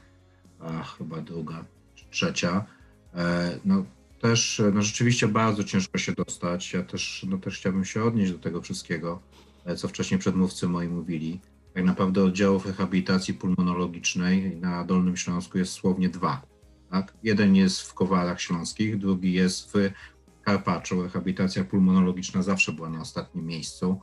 a 0.61 0.83
chyba 0.83 1.21
druga, 1.21 1.65
trzecia. 2.11 2.65
E, 3.15 3.59
no 3.65 3.85
też 4.21 4.63
no 4.75 4.83
rzeczywiście 4.83 5.29
bardzo 5.29 5.65
ciężko 5.65 5.99
się 5.99 6.13
dostać. 6.13 6.73
Ja 6.73 6.83
też, 6.83 7.27
no 7.31 7.39
też 7.39 7.59
chciałbym 7.59 7.85
się 7.85 8.05
odnieść 8.05 8.33
do 8.33 8.39
tego 8.39 8.63
wszystkiego, 8.63 9.21
e, 9.65 9.77
co 9.77 9.89
wcześniej 9.89 10.21
przedmówcy 10.21 10.69
moi 10.69 10.89
mówili. 10.89 11.41
Tak 11.75 11.85
naprawdę 11.85 12.25
oddziałów 12.25 12.67
rehabilitacji 12.67 13.35
pulmonologicznej 13.35 14.57
na 14.57 14.85
Dolnym 14.85 15.17
Śląsku 15.17 15.59
jest 15.59 15.73
słownie 15.73 16.09
dwa 16.09 16.54
tak? 16.91 17.15
Jeden 17.23 17.57
jest 17.57 17.81
w 17.81 17.95
Kowarach 17.95 18.41
Śląskich, 18.41 18.99
drugi 18.99 19.33
jest 19.33 19.73
w 19.73 19.91
Karpaczu. 20.45 21.03
Rehabilitacja 21.03 21.65
pulmonologiczna 21.65 22.43
zawsze 22.43 22.73
była 22.73 22.91
na 22.91 23.01
ostatnim 23.01 23.47
miejscu. 23.47 24.01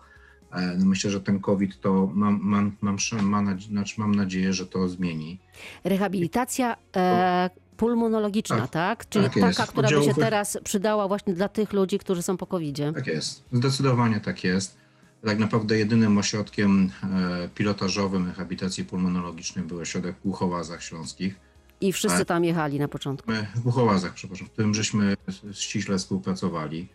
E, 0.51 0.75
no 0.77 0.85
myślę, 0.85 1.11
że 1.11 1.21
ten 1.21 1.39
COVID 1.39 1.81
to 1.81 2.11
mam, 2.13 2.39
mam, 2.43 2.77
mam, 2.81 2.97
mam, 3.21 3.59
znaczy 3.59 3.99
mam 3.99 4.15
nadzieję, 4.15 4.53
że 4.53 4.67
to 4.67 4.89
zmieni. 4.89 5.39
Rehabilitacja 5.83 6.75
e, 6.95 7.49
pulmonologiczna, 7.77 8.57
tak? 8.57 8.69
tak? 8.69 9.09
Czyli 9.09 9.25
tak 9.25 9.33
taka, 9.33 9.67
która 9.67 9.89
by 9.89 10.03
się 10.03 10.13
teraz 10.13 10.57
przydała 10.63 11.07
właśnie 11.07 11.33
dla 11.33 11.49
tych 11.49 11.73
ludzi, 11.73 11.99
którzy 11.99 12.21
są 12.21 12.37
po 12.37 12.47
covid 12.47 12.77
-zie. 12.77 12.93
Tak 12.93 13.07
jest, 13.07 13.43
zdecydowanie 13.51 14.19
tak 14.19 14.43
jest. 14.43 14.77
Tak 15.25 15.39
naprawdę 15.39 15.77
jedynym 15.77 16.17
ośrodkiem 16.17 16.91
e, 17.03 17.49
pilotażowym 17.55 18.27
rehabilitacji 18.27 18.85
pulmonologicznej 18.85 19.65
był 19.65 19.79
ośrodek 19.79 20.15
w 20.15 20.21
Głuchowazach 20.21 20.83
Śląskich 20.83 21.35
i 21.81 21.93
wszyscy 21.93 22.17
tak. 22.17 22.27
tam 22.27 22.45
jechali 22.45 22.79
na 22.79 22.87
początku. 22.87 23.31
My 23.31 23.47
w 23.55 23.59
Buchowazach, 23.59 24.13
przepraszam, 24.13 24.47
w 24.47 24.51
którym 24.51 24.73
żeśmy 24.73 25.17
ściśle 25.53 25.97
współpracowali. 25.97 26.87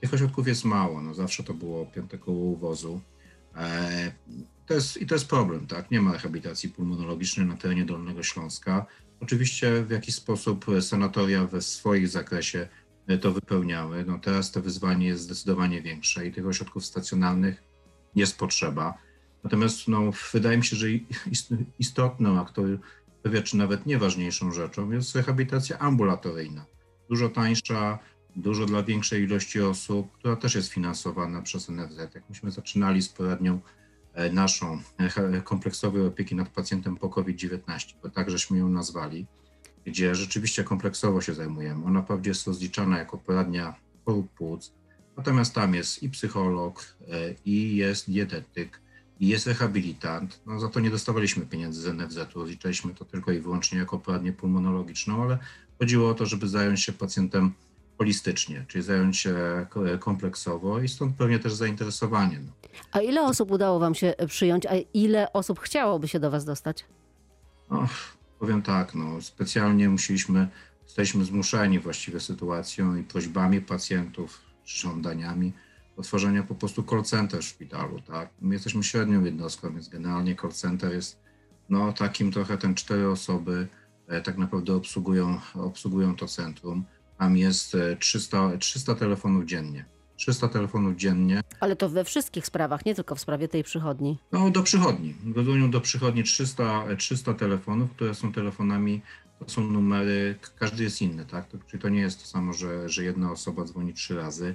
Tych 0.00 0.14
ośrodków 0.14 0.48
jest 0.48 0.64
mało, 0.64 1.02
no 1.02 1.14
zawsze 1.14 1.44
to 1.44 1.54
było 1.54 1.86
piąte 1.86 2.18
koło 2.18 2.38
uwozu. 2.38 3.00
E, 3.56 4.12
to 4.66 4.74
jest, 4.74 4.96
I 4.96 5.06
to 5.06 5.14
jest 5.14 5.28
problem, 5.28 5.66
tak? 5.66 5.90
Nie 5.90 6.00
ma 6.00 6.12
rehabilitacji 6.12 6.68
pulmonologicznej 6.68 7.46
na 7.46 7.56
terenie 7.56 7.84
Dolnego 7.84 8.22
Śląska. 8.22 8.86
Oczywiście 9.20 9.82
w 9.82 9.90
jakiś 9.90 10.14
sposób 10.14 10.66
sanatoria 10.80 11.46
we 11.46 11.62
swoim 11.62 12.08
zakresie 12.08 12.68
to 13.20 13.32
wypełniały. 13.32 14.04
No 14.04 14.18
teraz 14.18 14.52
to 14.52 14.62
wyzwanie 14.62 15.06
jest 15.06 15.22
zdecydowanie 15.22 15.82
większe 15.82 16.26
i 16.26 16.32
tych 16.32 16.46
ośrodków 16.46 16.86
stacjonarnych 16.86 17.62
jest 18.14 18.38
potrzeba. 18.38 18.94
Natomiast 19.44 19.88
no, 19.88 20.12
wydaje 20.32 20.58
mi 20.58 20.64
się, 20.64 20.76
że 20.76 20.86
istotną, 21.78 22.40
a 22.40 22.44
to 22.44 22.62
prawie 22.62 22.78
czy 23.44 23.56
nawet 23.56 23.86
nieważniejszą 23.86 24.52
rzeczą 24.52 24.90
jest 24.90 25.16
rehabilitacja 25.16 25.78
ambulatoryjna. 25.78 26.64
Dużo 27.08 27.28
tańsza, 27.28 27.98
dużo 28.36 28.66
dla 28.66 28.82
większej 28.82 29.22
ilości 29.22 29.60
osób, 29.60 30.12
która 30.12 30.36
też 30.36 30.54
jest 30.54 30.68
finansowana 30.68 31.42
przez 31.42 31.68
NFZ. 31.68 31.98
Jak 31.98 32.28
myśmy 32.28 32.50
zaczynali 32.50 33.02
z 33.02 33.08
poradnią 33.08 33.60
e, 34.14 34.32
naszą 34.32 34.80
e, 34.98 35.42
kompleksowej 35.42 36.06
opieki 36.06 36.34
nad 36.34 36.48
pacjentem 36.48 36.96
po 36.96 37.08
COVID-19, 37.08 37.94
bo 38.02 38.10
tak 38.10 38.30
żeśmy 38.30 38.58
ją 38.58 38.68
nazwali, 38.68 39.26
gdzie 39.84 40.14
rzeczywiście 40.14 40.64
kompleksowo 40.64 41.20
się 41.20 41.34
zajmujemy. 41.34 41.84
Ona 41.84 42.02
wprawdzie 42.02 42.30
jest 42.30 42.46
rozliczana 42.46 42.98
jako 42.98 43.18
poradnia 43.18 43.74
chorób 44.04 44.30
płuc, 44.32 44.72
natomiast 45.16 45.54
tam 45.54 45.74
jest 45.74 46.02
i 46.02 46.10
psycholog, 46.10 46.96
e, 47.00 47.34
i 47.44 47.76
jest 47.76 48.10
dietetyk, 48.10 48.80
i 49.20 49.28
jest 49.28 49.46
rehabilitant. 49.46 50.40
No, 50.46 50.60
za 50.60 50.68
to 50.68 50.80
nie 50.80 50.90
dostawaliśmy 50.90 51.46
pieniędzy 51.46 51.80
z 51.80 51.86
NFZ-u, 51.94 52.44
liczyliśmy 52.44 52.94
to 52.94 53.04
tylko 53.04 53.32
i 53.32 53.40
wyłącznie 53.40 53.78
jako 53.78 53.98
poradnię 53.98 54.32
pulmonologiczną, 54.32 55.22
ale 55.22 55.38
chodziło 55.78 56.10
o 56.10 56.14
to, 56.14 56.26
żeby 56.26 56.48
zająć 56.48 56.82
się 56.82 56.92
pacjentem 56.92 57.52
holistycznie, 57.98 58.64
czyli 58.68 58.84
zająć 58.84 59.18
się 59.18 59.66
kompleksowo 60.00 60.80
i 60.80 60.88
stąd 60.88 61.16
pewnie 61.16 61.38
też 61.38 61.54
zainteresowanie. 61.54 62.40
No. 62.46 62.52
A 62.92 63.00
ile 63.00 63.22
osób 63.22 63.50
udało 63.50 63.78
Wam 63.78 63.94
się 63.94 64.14
przyjąć, 64.28 64.66
a 64.66 64.72
ile 64.94 65.32
osób 65.32 65.60
chciałoby 65.60 66.08
się 66.08 66.20
do 66.20 66.30
Was 66.30 66.44
dostać? 66.44 66.84
No, 67.70 67.88
powiem 68.38 68.62
tak, 68.62 68.94
no, 68.94 69.22
specjalnie 69.22 69.88
musieliśmy, 69.88 70.48
jesteśmy 70.84 71.24
zmuszeni 71.24 71.78
właściwie 71.78 72.20
sytuacją 72.20 72.96
i 72.96 73.02
prośbami 73.02 73.60
pacjentów, 73.60 74.40
żądaniami, 74.64 75.52
otworzenia 75.98 76.42
po 76.42 76.54
prostu 76.54 76.82
call 76.82 77.02
center 77.02 77.40
w 77.40 77.44
szpitalu, 77.44 78.00
tak? 78.00 78.30
My 78.40 78.54
jesteśmy 78.54 78.84
średnią 78.84 79.24
jednostką, 79.24 79.72
więc 79.72 79.88
generalnie 79.88 80.36
call 80.36 80.52
center 80.52 80.92
jest 80.92 81.20
no 81.68 81.92
takim 81.92 82.32
trochę 82.32 82.58
ten 82.58 82.74
cztery 82.74 83.08
osoby 83.08 83.68
e, 84.08 84.20
tak 84.20 84.38
naprawdę 84.38 84.74
obsługują, 84.74 85.40
obsługują 85.54 86.16
to 86.16 86.26
centrum. 86.26 86.84
Tam 87.18 87.36
jest 87.36 87.76
300, 87.98 88.52
e, 88.52 88.58
300 88.58 88.94
telefonów 88.94 89.44
dziennie. 89.44 89.84
300 90.16 90.48
telefonów 90.48 90.96
dziennie. 90.96 91.40
Ale 91.60 91.76
to 91.76 91.88
we 91.88 92.04
wszystkich 92.04 92.46
sprawach, 92.46 92.86
nie 92.86 92.94
tylko 92.94 93.14
w 93.14 93.20
sprawie 93.20 93.48
tej 93.48 93.64
przychodni. 93.64 94.18
No 94.32 94.50
do 94.50 94.62
przychodni. 94.62 95.14
Dzwonią 95.42 95.70
do 95.70 95.80
przychodni 95.80 96.22
300, 96.22 96.84
300 96.98 97.34
telefonów, 97.34 97.90
które 97.90 98.14
są 98.14 98.32
telefonami, 98.32 99.00
to 99.38 99.48
są 99.48 99.70
numery, 99.70 100.38
każdy 100.58 100.84
jest 100.84 101.02
inny, 101.02 101.24
tak? 101.24 101.46
Czyli 101.66 101.82
to 101.82 101.88
nie 101.88 102.00
jest 102.00 102.20
to 102.20 102.26
samo, 102.26 102.52
że, 102.52 102.88
że 102.88 103.04
jedna 103.04 103.32
osoba 103.32 103.64
dzwoni 103.64 103.94
trzy 103.94 104.16
razy. 104.16 104.54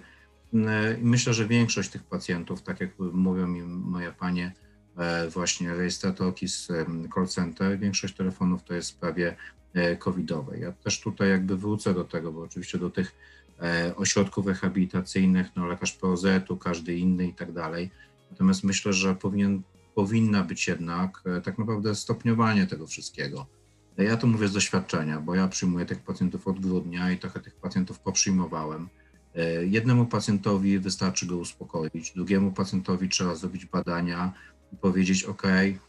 E, 0.54 0.98
myślę, 1.02 1.34
że 1.34 1.48
większość 1.48 1.90
tych 1.90 2.04
pacjentów, 2.04 2.62
tak 2.62 2.80
jak 2.80 2.90
mówią 3.00 3.48
mi 3.48 3.62
moje 3.64 4.12
panie, 4.12 4.54
e, 4.98 5.30
właśnie 5.30 5.74
rejestratorki 5.76 6.48
z 6.48 6.68
call 7.16 7.28
center, 7.28 7.80
większość 7.80 8.16
telefonów 8.16 8.64
to 8.64 8.74
jest 8.74 8.90
w 8.90 8.94
sprawie 8.94 9.36
e, 9.74 9.96
covidowej. 9.96 10.62
Ja 10.62 10.72
też 10.72 11.02
tutaj 11.02 11.30
jakby 11.30 11.58
wrócę 11.58 11.94
do 11.94 12.04
tego, 12.04 12.32
bo 12.32 12.42
oczywiście 12.42 12.78
do 12.78 12.90
tych 12.90 13.16
ośrodków 13.96 14.48
rehabilitacyjnych, 14.48 15.48
no 15.56 15.68
lekarz 15.68 15.94
POZ-u, 15.94 16.58
każdy 16.58 16.98
inny 16.98 17.28
i 17.28 17.34
tak 17.34 17.52
dalej. 17.52 17.92
Natomiast 18.32 18.64
myślę, 18.64 18.94
że 18.94 19.16
powinien, 19.16 19.62
powinna 19.96 20.44
być 20.44 20.68
jednak 20.68 21.24
tak 21.44 21.58
naprawdę 21.58 21.96
stopniowanie 21.96 22.68
tego 22.68 22.88
wszystkiego. 22.88 23.46
Ja 23.98 24.18
to 24.18 24.28
mówię 24.28 24.48
z 24.48 24.54
doświadczenia, 24.54 25.20
bo 25.20 25.36
ja 25.36 25.48
przyjmuję 25.48 25.86
tych 25.86 26.00
pacjentów 26.00 26.48
od 26.48 26.60
grudnia 26.60 27.12
i 27.12 27.18
trochę 27.18 27.40
tych 27.40 27.56
pacjentów 27.56 28.00
poprzyjmowałem. 28.00 28.90
E, 29.36 29.66
jednemu 29.66 30.06
pacjentowi 30.06 30.80
wystarczy 30.80 31.26
go 31.26 31.38
uspokoić, 31.38 32.12
drugiemu 32.12 32.52
pacjentowi 32.52 33.10
trzeba 33.10 33.36
zrobić 33.36 33.66
badania 33.66 34.34
i 34.74 34.78
powiedzieć: 34.78 35.24
OK, 35.24 35.44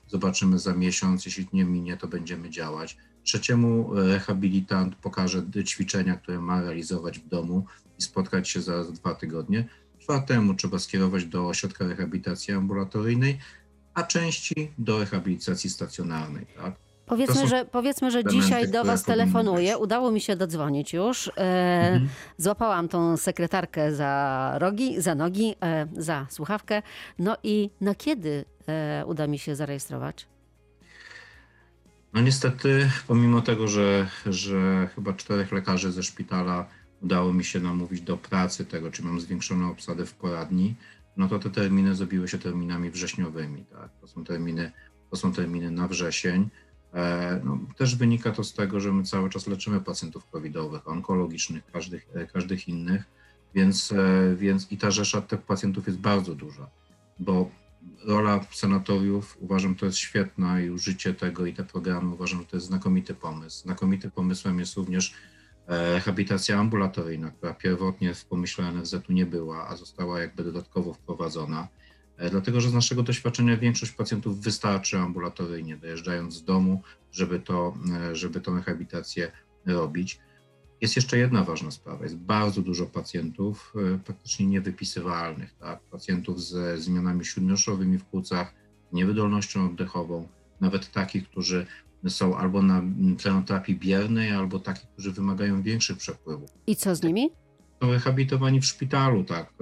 zobaczymy 0.09 0.59
za 0.59 0.75
miesiąc, 0.75 1.27
jeśli 1.27 1.47
nie 1.53 1.65
minie, 1.65 1.97
to 1.97 2.09
będziemy 2.09 2.51
działać. 2.51 2.97
trzeciemu 3.25 3.95
rehabilitant 3.95 4.95
pokaże 4.95 5.43
ćwiczenia, 5.65 6.17
które 6.17 6.41
ma 6.41 6.61
realizować 6.61 7.19
w 7.19 7.29
domu 7.29 7.67
i 7.99 8.03
spotkać 8.03 8.49
się 8.49 8.63
za 8.63 8.85
dwa 8.85 9.15
tygodnie, 9.15 9.69
czwartemu 9.99 10.55
trzeba 10.55 10.79
skierować 10.79 11.25
do 11.25 11.49
ośrodka 11.49 11.87
rehabilitacji 11.87 12.55
ambulatoryjnej, 12.55 13.39
a 13.95 14.03
części 14.03 14.73
do 14.79 14.99
rehabilitacji 14.99 15.71
stacjonarnej. 15.71 16.47
Tak? 16.57 16.84
Powiedzmy, 17.07 17.49
że, 17.49 17.65
powiedzmy, 17.65 18.11
że 18.11 18.25
dzisiaj 18.25 18.69
do 18.69 18.85
Was 18.85 19.03
telefonuję. 19.03 19.79
Udało 19.79 20.11
mi 20.11 20.21
się 20.21 20.37
dodzwonić 20.37 20.93
już. 20.93 21.29
E, 21.29 21.85
Mhm. 21.85 22.09
Złapałam 22.37 22.89
tą 22.89 23.17
sekretarkę 23.17 23.95
za 23.95 24.53
rogi, 24.59 25.01
za 25.01 25.15
nogi, 25.15 25.55
e, 25.63 25.87
za 25.93 26.27
słuchawkę. 26.31 26.83
No 27.19 27.37
i 27.43 27.71
na 27.81 27.95
kiedy 27.95 28.45
e, 28.69 29.05
uda 29.07 29.27
mi 29.27 29.39
się 29.39 29.57
zarejestrować? 29.57 30.27
No 32.13 32.21
niestety, 32.21 32.91
pomimo 33.07 33.41
tego, 33.41 33.69
że, 33.69 34.09
że 34.27 34.89
chyba 34.95 35.13
czterech 35.13 35.53
lekarzy 35.53 35.93
ze 35.93 36.03
szpitala 36.03 36.67
udało 37.03 37.33
mi 37.33 37.45
się 37.45 37.61
namówić 37.61 38.01
do 38.01 38.17
pracy 38.17 38.65
tego, 38.65 38.91
czy 38.91 39.03
mam 39.03 39.21
zwiększoną 39.21 39.71
obsadę 39.71 40.07
w 40.07 40.15
poradni, 40.15 40.75
no 41.17 41.29
to 41.29 41.39
te 41.39 41.51
terminy 41.51 41.95
zrobiły 41.95 42.29
się 42.29 42.39
terminami 42.39 42.91
wrześniowymi. 42.91 43.65
Tak? 43.65 43.91
To, 44.01 44.07
są 44.07 44.25
terminy, 44.25 44.73
to 45.11 45.17
są 45.17 45.33
terminy 45.33 45.71
na 45.71 45.89
wrzesień. 45.89 46.49
E, 46.95 47.41
no, 47.45 47.59
też 47.77 47.97
wynika 47.97 48.33
to 48.33 48.45
z 48.45 48.53
tego, 48.53 48.81
że 48.81 48.93
my 48.93 49.03
cały 49.03 49.31
czas 49.31 49.47
leczymy 49.47 49.81
pacjentów 49.81 50.31
covidowych, 50.31 50.89
onkologicznych, 50.89 51.67
każdych, 51.73 52.07
e, 52.15 52.27
każdych 52.27 52.69
innych, 52.69 53.05
więc, 53.55 53.93
e, 53.93 54.37
więc 54.37 54.73
i 54.73 54.79
ta 54.79 54.91
rzesza 54.91 55.21
tych 55.21 55.43
pacjentów 55.43 55.87
jest 55.87 55.99
bardzo 55.99 56.35
duża, 56.35 56.71
bo 57.19 57.51
rola 58.05 58.41
sanatoriów 58.51 59.37
uważam, 59.41 59.75
to 59.75 59.87
jest 59.87 59.99
świetna 59.99 60.61
i 60.61 60.71
użycie 60.71 61.15
tego 61.15 61.47
i 61.47 61.55
te 61.55 61.65
programy 61.65 62.15
uważam, 62.15 62.41
że 62.41 62.47
to 62.47 62.57
jest 62.57 62.67
znakomity 62.67 63.15
pomysł. 63.15 63.63
Znakomitym 63.63 64.11
pomysłem 64.11 64.59
jest 64.59 64.77
również 64.77 65.15
rehabilitacja 65.67 66.59
ambulatoryjna, 66.59 67.31
która 67.31 67.55
pierwotnie 67.55 68.15
w 68.15 68.25
pomyśle 68.25 68.73
NFZ-u 68.73 69.13
nie 69.13 69.27
była, 69.27 69.69
a 69.69 69.77
została 69.77 70.21
jakby 70.21 70.45
dodatkowo 70.45 70.95
wprowadzona. 70.95 71.69
E, 72.17 72.31
Dlatego, 72.31 72.61
że 72.61 72.71
z 72.71 72.75
naszego 72.75 73.03
doświadczenia 73.03 73.57
większość 73.57 73.93
pacjentów 73.93 74.41
wystarczy 74.41 74.99
ambulatoryjnie, 74.99 75.77
dojeżdżając 75.77 76.35
z 76.35 76.45
domu, 76.45 76.83
żeby, 77.13 77.41
to, 77.41 77.75
e, 78.11 78.17
żeby 78.17 78.41
tą 78.41 78.55
rehabilitację 78.55 79.33
robić. 79.67 80.19
Jest 80.81 80.97
jeszcze 80.97 81.19
jedna 81.19 81.45
ważna 81.45 81.71
sprawa. 81.71 82.03
Jest 82.03 82.17
bardzo 82.17 82.63
dużo 82.63 82.87
pacjentów 82.87 83.73
e, 83.95 83.99
praktycznie 83.99 84.47
niewypisywalnych, 84.47 85.55
tak? 85.55 85.81
pacjentów 85.81 86.43
ze 86.43 86.79
zmianami 86.79 87.25
śródnoszowymi 87.25 87.99
w 87.99 88.05
płucach, 88.05 88.55
niewydolnością 88.93 89.67
oddechową, 89.67 90.29
nawet 90.61 90.93
takich, 90.93 91.29
którzy 91.29 91.67
są 92.09 92.37
albo 92.37 92.63
na 92.63 92.83
tlenoterapii 93.19 93.77
biernej, 93.77 94.31
albo 94.31 94.59
takich, 94.59 94.89
którzy 94.89 95.13
wymagają 95.13 95.63
większych 95.63 95.97
przepływów. 95.97 96.51
I 96.67 96.77
co 96.77 96.97
z 96.97 97.03
nimi? 97.03 97.31
Są 97.83 97.93
rehabilitowani 97.93 98.61
w 98.61 98.67
szpitalu, 98.67 99.25
tak, 99.25 99.53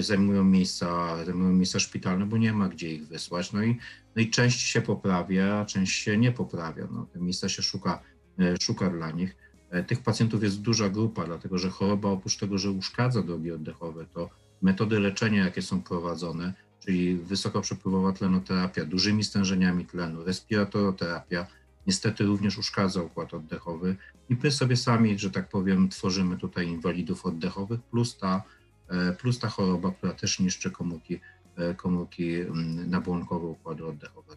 zajmują 0.00 0.44
miejsca, 0.44 1.16
zajmują 1.24 1.52
miejsca 1.52 1.80
szpitalne, 1.80 2.26
bo 2.26 2.36
nie 2.36 2.52
ma 2.52 2.68
gdzie 2.68 2.94
ich 2.94 3.06
wysłać. 3.06 3.52
No 3.52 3.62
i, 3.62 3.78
no 4.16 4.22
i 4.22 4.30
część 4.30 4.60
się 4.60 4.80
poprawia, 4.80 5.64
część 5.64 6.02
się 6.02 6.18
nie 6.18 6.32
poprawia. 6.32 6.88
No, 6.92 7.06
te 7.12 7.18
miejsca 7.18 7.48
się 7.48 7.62
szuka, 7.62 8.02
e, 8.38 8.56
szuka 8.60 8.90
dla 8.90 9.10
nich. 9.10 9.36
E, 9.70 9.84
Tych 9.84 10.02
pacjentów 10.02 10.42
jest 10.42 10.60
duża 10.60 10.88
grupa, 10.88 11.24
dlatego 11.24 11.58
że 11.58 11.70
choroba 11.70 12.08
oprócz 12.08 12.36
tego, 12.36 12.58
że 12.58 12.70
uszkadza 12.70 13.22
drogi 13.22 13.52
oddechowe, 13.52 14.06
to 14.14 14.30
metody 14.62 15.00
leczenia, 15.00 15.44
jakie 15.44 15.62
są 15.62 15.82
prowadzone, 15.82 16.54
czyli 16.84 17.16
wysokoprzepływowa 17.16 18.12
tlenoterapia, 18.12 18.84
dużymi 18.84 19.24
stężeniami 19.24 19.86
tlenu, 19.86 20.24
respiratoroterapia, 20.24 21.46
niestety 21.86 22.24
również 22.24 22.58
uszkadza 22.58 23.02
układ 23.02 23.34
oddechowy 23.34 23.96
i 24.28 24.36
my 24.42 24.50
sobie 24.50 24.76
sami, 24.76 25.18
że 25.18 25.30
tak 25.30 25.48
powiem, 25.48 25.88
tworzymy 25.88 26.36
tutaj 26.36 26.68
inwalidów 26.68 27.26
oddechowych, 27.26 27.80
plus 27.82 28.18
ta, 28.18 28.36
e, 28.36 28.42
plus 29.18 29.38
ta 29.38 29.48
choroba, 29.48 29.90
która 29.90 30.12
też 30.12 30.40
niszczy 30.40 30.70
komórki, 30.70 31.20
e, 31.58 31.74
komórki 31.74 32.34
mm, 32.34 32.90
nabłonkowe 32.90 33.46
układu 33.46 33.88
oddechowego. 33.88 34.36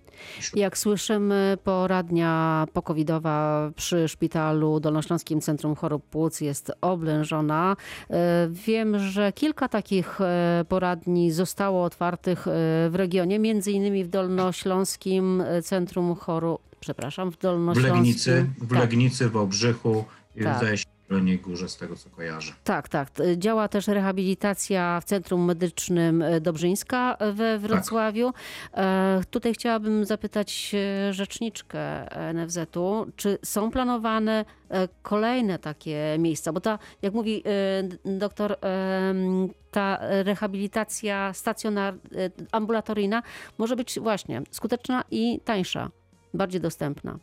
Jak 0.56 0.78
słyszymy, 0.78 1.58
poradnia 1.63 2.65
pokowidowa 2.74 3.71
przy 3.76 4.08
szpitalu 4.08 4.80
Dolnośląskim 4.80 5.41
Centrum 5.41 5.76
Chorób 5.76 6.04
Płuc 6.06 6.41
jest 6.41 6.71
oblężona. 6.82 7.76
E, 8.10 8.47
Wiem, 8.52 9.00
że 9.00 9.34
kilka 9.34 9.67
takich 9.67 10.21
e, 10.21 10.65
poradni 10.69 11.32
zostało 11.32 11.84
otwartych 11.84 12.47
e, 12.47 12.52
w 12.89 12.91
regionie, 12.95 13.39
między 13.39 13.71
innymi 13.71 14.04
w 14.04 14.08
Dolnośląskim 14.08 15.43
Centrum 15.63 16.15
Chorób, 16.15 16.62
przepraszam, 16.80 17.32
w 17.32 17.36
W 17.36 17.39
Dolnośląskim... 17.39 17.95
Legnicy, 17.95 18.45
w 18.58 18.69
Tak. 18.69 18.80
Legnicy, 18.80 19.30
w 19.30 19.38
Obrzychu, 19.38 20.06
Tak. 20.43 20.63
Tak. 21.10 21.17
Jeleniej 21.17 21.39
Górze, 21.39 21.69
z 21.69 21.78
tego 21.78 21.95
co 21.95 22.10
kojarzę. 22.10 22.54
Tak, 22.63 22.89
tak. 22.89 23.10
Działa 23.38 23.67
też 23.67 23.88
rehabilitacja 23.88 25.00
w 25.02 25.06
Centrum 25.06 25.45
Medycznym 25.45 26.24
Dobrzyńska 26.41 27.17
we 27.34 27.60
Wrocławiu. 27.60 28.34
E, 28.74 29.22
Tutaj 29.30 29.54
chciałabym 29.54 30.06
zapytać 30.06 30.76
e, 31.10 31.13
rzeczniczkę 31.13 32.06
NFZ-u, 32.34 33.06
czy 33.15 33.38
są 33.43 33.72
planowane 33.72 34.45
e, 34.69 34.88
kolejne 35.02 35.60
takie 35.60 36.15
miejsca? 36.19 36.54
Bo 36.54 36.62
ta, 36.62 36.80
jak 37.02 37.13
mówi 37.13 37.43
doktor, 38.06 38.56
ta 39.72 40.00
rehabilitacja 40.24 41.34
stacjonar, 41.34 41.93
e, 41.93 41.98
ambulatoryjna 42.52 43.24
może 43.58 43.76
być 43.76 44.00
właśnie 44.00 44.41
skuteczna 44.52 45.04
i 45.12 45.39
tańsza, 45.45 45.89
bardziej 46.34 46.62
dostępna. 46.62 47.19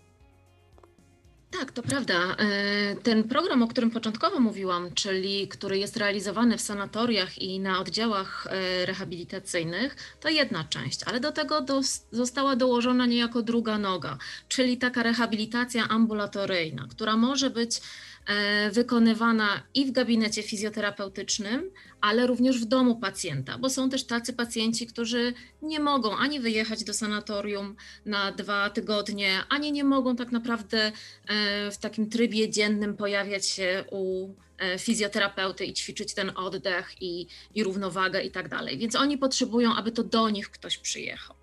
Tak, 1.51 1.73
to 1.73 1.83
prawda. 1.83 2.37
E, 2.39 2.97
Ten 3.03 3.25
program, 3.25 3.63
o 3.63 3.69
którym 3.69 3.91
początkowo 3.91 4.41
mówiłam, 4.41 4.95
czyli 4.95 5.49
który 5.49 5.79
jest 5.79 5.97
realizowany 5.97 6.57
w 6.59 6.61
sanatoriach 6.61 7.39
i 7.39 7.61
na 7.61 7.81
oddziałach 7.81 8.47
e, 8.51 8.87
rehabilitacyjnych, 8.87 9.97
to 10.21 10.29
jedna 10.29 10.65
część, 10.65 11.01
ale 11.07 11.21
do 11.21 11.33
tego 11.33 11.61
dos- 11.61 12.07
została 12.13 12.57
dołożona 12.57 13.07
niejako 13.07 13.43
druga 13.43 13.79
noga, 13.79 14.19
czyli 14.49 14.79
taka 14.79 15.03
rehabilitacja 15.03 15.89
ambulatoryjna, 15.89 16.87
która 16.91 17.17
może 17.17 17.51
być 17.51 17.81
wykonywana 18.73 19.63
i 19.75 19.87
w 19.87 19.93
gabinecie 19.93 20.43
fizjoterapeutycznym, 20.43 21.71
ale 22.01 22.27
również 22.27 22.61
w 22.61 22.65
domu 22.65 22.97
pacjenta, 22.97 23.59
bo 23.59 23.71
są 23.71 23.91
też 23.91 24.05
tacy 24.05 24.33
pacjenci, 24.33 24.87
którzy 24.87 25.35
nie 25.63 25.81
mogą 25.81 26.17
ani 26.17 26.41
wyjechać 26.41 26.85
do 26.85 26.95
sanatorium 26.95 27.77
na 28.05 28.33
dwa 28.33 28.71
tygodnie, 28.71 29.41
ani 29.49 29.73
nie 29.73 29.85
mogą 29.85 30.17
tak 30.17 30.33
naprawdę 30.33 30.93
e, 31.29 31.71
w 31.71 31.79
takim 31.79 32.11
trybie 32.11 32.51
dziennym 32.51 32.97
pojawiać 32.97 33.47
się 33.47 33.85
u 33.91 34.35
e, 34.59 34.79
fizjoterapeuty 34.79 35.65
i 35.65 35.73
ćwiczyć 35.73 36.15
ten 36.15 36.33
oddech 36.37 37.03
i, 37.03 37.27
i 37.55 37.65
równowagę 37.65 38.23
i 38.23 38.31
tak 38.31 38.49
dalej. 38.49 38.79
Więc 38.79 38.97
oni 38.97 39.19
potrzebują, 39.19 39.75
aby 39.75 39.93
to 39.93 40.05
do 40.05 40.31
nich 40.31 40.51
ktoś 40.51 40.79
przyjechał. 40.79 41.36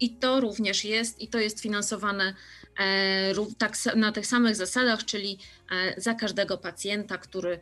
I 0.00 0.10
to 0.10 0.40
również 0.40 0.84
jest, 0.84 1.20
i 1.20 1.28
to 1.28 1.38
jest 1.38 1.60
finansowane 1.60 2.34
e, 2.78 3.34
tak, 3.58 3.76
na 3.96 4.12
tych 4.12 4.26
samych 4.26 4.56
zasadach, 4.56 5.04
czyli 5.04 5.38
e, 5.70 6.00
za 6.00 6.14
każdego 6.14 6.58
pacjenta, 6.58 7.18
który 7.18 7.60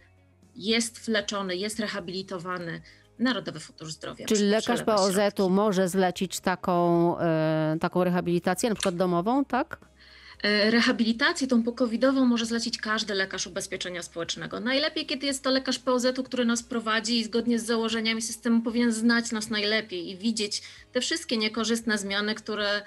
jest 0.56 1.00
wleczony, 1.00 1.56
jest 1.56 1.80
rehabilitowany, 1.80 2.82
Narodowy 3.18 3.60
Fundusz 3.60 3.92
Zdrowia. 3.92 4.26
Czyli 4.26 4.42
lekarz 4.42 4.82
POZ-u 4.82 5.50
może 5.50 5.88
zlecić 5.88 6.40
taką, 6.40 7.18
e, 7.18 7.76
taką 7.80 8.04
rehabilitację, 8.04 8.68
na 8.68 8.74
przykład 8.74 8.96
domową, 8.96 9.44
tak? 9.44 9.78
E, 10.42 10.70
Rehabilitację 10.70 11.46
tą 11.46 11.62
pokowidową 11.62 12.24
może 12.24 12.46
zlecić 12.46 12.78
każdy 12.78 13.14
lekarz 13.14 13.46
ubezpieczenia 13.46 14.02
społecznego. 14.02 14.60
Najlepiej, 14.60 15.06
kiedy 15.06 15.26
jest 15.26 15.42
to 15.42 15.50
lekarz 15.50 15.78
POZ-u, 15.78 16.22
który 16.22 16.44
nas 16.44 16.62
prowadzi 16.62 17.18
i 17.18 17.24
zgodnie 17.24 17.58
z 17.58 17.64
założeniami 17.64 18.22
systemu 18.22 18.62
powinien 18.62 18.92
znać 18.92 19.32
nas 19.32 19.50
najlepiej 19.50 20.10
i 20.10 20.16
widzieć 20.16 20.62
te 20.92 21.00
wszystkie 21.00 21.36
niekorzystne 21.36 21.98
zmiany, 21.98 22.34
które 22.34 22.82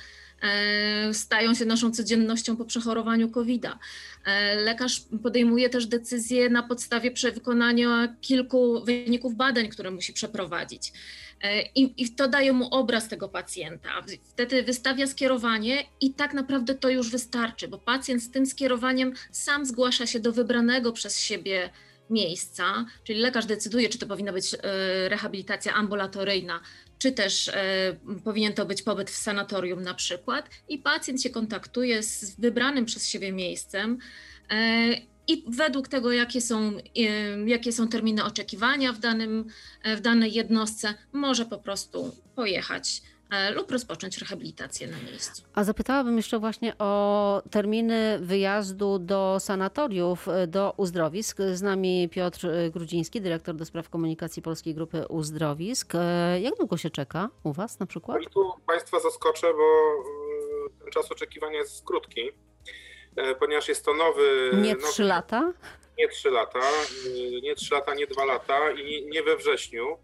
stają 1.14 1.56
się 1.56 1.66
naszą 1.66 1.92
codziennością 1.92 2.58
po 2.58 2.66
przechorowaniu 2.66 3.30
COVID-a. 3.30 3.80
E, 4.26 4.56
Lekarz 4.56 5.02
podejmuje 5.24 5.70
też 5.70 5.86
decyzje 5.86 6.50
na 6.50 6.64
podstawie 6.64 7.12
prze- 7.12 7.32
wykonania 7.32 8.16
kilku 8.22 8.84
wyników 8.86 9.36
badań, 9.36 9.68
które 9.68 9.92
musi 9.92 10.14
przeprowadzić. 10.14 10.94
E, 11.42 11.62
I, 11.62 12.04
I 12.04 12.10
to 12.10 12.28
daje 12.28 12.54
mu 12.54 12.68
obraz 12.74 13.08
tego 13.08 13.30
pacjenta. 13.30 13.90
Wtedy 14.24 14.64
wystawia 14.64 15.08
skierowanie 15.08 15.84
i 16.02 16.14
tak 16.14 16.34
naprawdę 16.34 16.76
to 16.76 16.90
już 16.90 17.12
wystarczy, 17.12 17.68
bo 17.68 17.78
pacjent 17.78 18.24
z 18.24 18.32
tym 18.32 18.46
skierowaniem 18.46 19.14
sam 19.32 19.66
zgłasza 19.66 20.08
się 20.08 20.20
do 20.20 20.32
wybranego 20.32 20.92
przez 20.92 21.20
siebie 21.20 21.70
miejsca, 22.10 22.86
czyli 23.04 23.20
lekarz 23.20 23.46
decyduje, 23.46 23.90
czy 23.90 23.98
to 24.00 24.08
powinna 24.08 24.34
być 24.34 24.54
e, 24.54 25.10
rehabilitacja 25.10 25.74
ambulatoryjna, 25.74 26.62
czy 27.00 27.12
też 27.12 27.48
e, 27.48 27.96
powinien 28.24 28.54
to 28.54 28.66
być 28.66 28.82
pobyt 28.82 29.10
w 29.12 29.16
sanatorium 29.16 29.82
na 29.82 29.94
przykład, 29.94 30.50
i 30.70 30.78
pacjent 30.78 31.22
się 31.22 31.30
kontaktuje 31.30 32.04
z 32.04 32.36
wybranym 32.40 32.86
przez 32.86 33.08
siebie 33.08 33.32
miejscem. 33.32 33.98
e, 34.50 34.94
I 35.28 35.44
według 35.48 35.88
tego, 35.88 36.12
jakie 36.12 36.42
są, 36.42 36.72
e, 36.78 37.02
jakie 37.50 37.72
są 37.72 37.88
terminy 37.88 38.24
oczekiwania 38.24 38.94
w, 38.94 39.00
danym, 39.00 39.46
e, 39.84 39.96
w 39.96 40.02
danej 40.02 40.34
jednostce, 40.34 40.94
może 41.14 41.46
po 41.46 41.58
prostu 41.58 42.16
pojechać 42.36 43.02
lub 43.56 43.72
rozpocząć 43.72 44.18
rehabilitację 44.18 44.88
na 44.88 44.98
miejscu. 45.12 45.44
A 45.54 45.64
zapytałabym 45.64 46.18
jeszcze 46.18 46.40
właśnie 46.40 46.78
o 46.78 47.42
terminy 47.52 48.20
wyjazdu 48.22 49.00
do 49.00 49.38
sanatoriów, 49.40 50.28
e, 50.28 50.48
do 50.48 50.74
uzdrowisk. 50.78 51.38
Z 51.54 51.62
nami 51.62 52.10
Piotr 52.10 52.48
e, 52.48 52.70
Grudziński, 52.70 53.22
dyrektor 53.22 53.56
do 53.56 53.66
spraw 53.66 53.90
komunikacji 53.90 54.42
Polskiej 54.42 54.74
Grupy 54.76 55.08
Uzdrowisk. 55.08 55.92
E, 55.96 56.42
Jak 56.42 56.56
długo 56.56 56.78
się 56.78 56.90
czeka 56.90 57.30
u 57.44 57.54
Was 57.54 57.80
na 57.80 57.86
przykład? 57.86 58.22
I 58.22 58.26
tu 58.28 58.52
Państwa 58.68 59.00
zaskoczę, 59.00 59.48
bo 59.54 59.64
ten 60.84 60.92
czas 60.92 61.12
oczekiwania 61.12 61.58
jest 61.60 61.86
krótki, 61.86 62.22
e, 63.16 63.36
ponieważ 63.36 63.68
jest 63.68 63.86
to 63.86 63.94
nowy. 63.94 64.52
Nie 64.54 64.74
nowy, 64.76 64.88
trzy 64.88 65.04
lata? 65.04 65.54
Nie 65.98 66.08
trzy 66.10 66.30
lata, 66.30 66.60
nie 67.44 67.56
trzy 67.56 67.74
lata, 67.74 67.94
nie 67.96 68.08
dwa 68.08 68.26
lata 68.26 68.72
i 68.72 68.86
nie- 68.86 69.02
nie 69.06 69.24
we 69.24 69.38
wrześniu. 69.38 69.98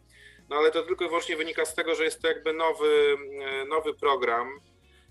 No 0.49 0.55
ale 0.55 0.71
to 0.71 0.83
tylko 0.83 1.05
i 1.05 1.07
wyłącznie 1.07 1.37
wynika 1.37 1.65
z 1.65 1.75
tego, 1.75 1.95
że 1.95 2.03
jest 2.03 2.21
to 2.21 2.27
jakby 2.27 2.53
nowy, 2.53 3.17
e, 3.41 3.65
nowy 3.65 3.93
program. 3.93 4.59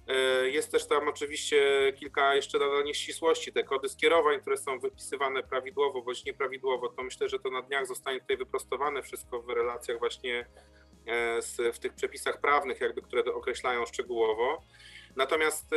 E, 0.08 0.48
Jest 0.50 0.72
też 0.72 0.86
tam 0.86 1.08
oczywiście 1.08 1.92
kilka 1.98 2.34
jeszcze 2.34 2.58
nadal 2.58 2.84
nieścisłości. 2.84 3.52
Te 3.52 3.64
kody 3.64 3.88
skierowań, 3.88 4.40
które 4.40 4.56
są 4.56 4.78
wypisywane 4.78 5.42
prawidłowo 5.42 6.02
bądź 6.02 6.24
nieprawidłowo, 6.24 6.88
to 6.88 7.02
myślę, 7.02 7.28
że 7.28 7.38
to 7.38 7.50
na 7.50 7.62
dniach 7.62 7.86
zostanie 7.86 8.20
tutaj 8.20 8.36
wyprostowane 8.36 9.02
wszystko 9.02 9.42
w 9.42 9.48
relacjach 9.48 9.98
właśnie 9.98 10.46
e, 11.06 11.42
z, 11.42 11.76
w 11.76 11.78
tych 11.78 11.94
przepisach 11.94 12.40
prawnych, 12.40 12.80
jakby, 12.80 13.02
które 13.02 13.24
określają 13.24 13.86
szczegółowo. 13.86 14.62
Natomiast 15.16 15.70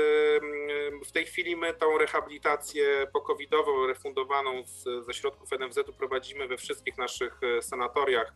w 1.05 1.11
tej 1.11 1.25
chwili 1.25 1.55
my 1.55 1.73
tą 1.73 1.97
rehabilitację 1.97 3.07
pokowidową 3.13 3.87
refundowaną 3.87 4.63
z, 4.65 5.05
ze 5.05 5.13
środków 5.13 5.49
NFZ-u 5.51 5.93
prowadzimy 5.93 6.47
we 6.47 6.57
wszystkich 6.57 6.97
naszych 6.97 7.39
sanatoriach, 7.61 8.33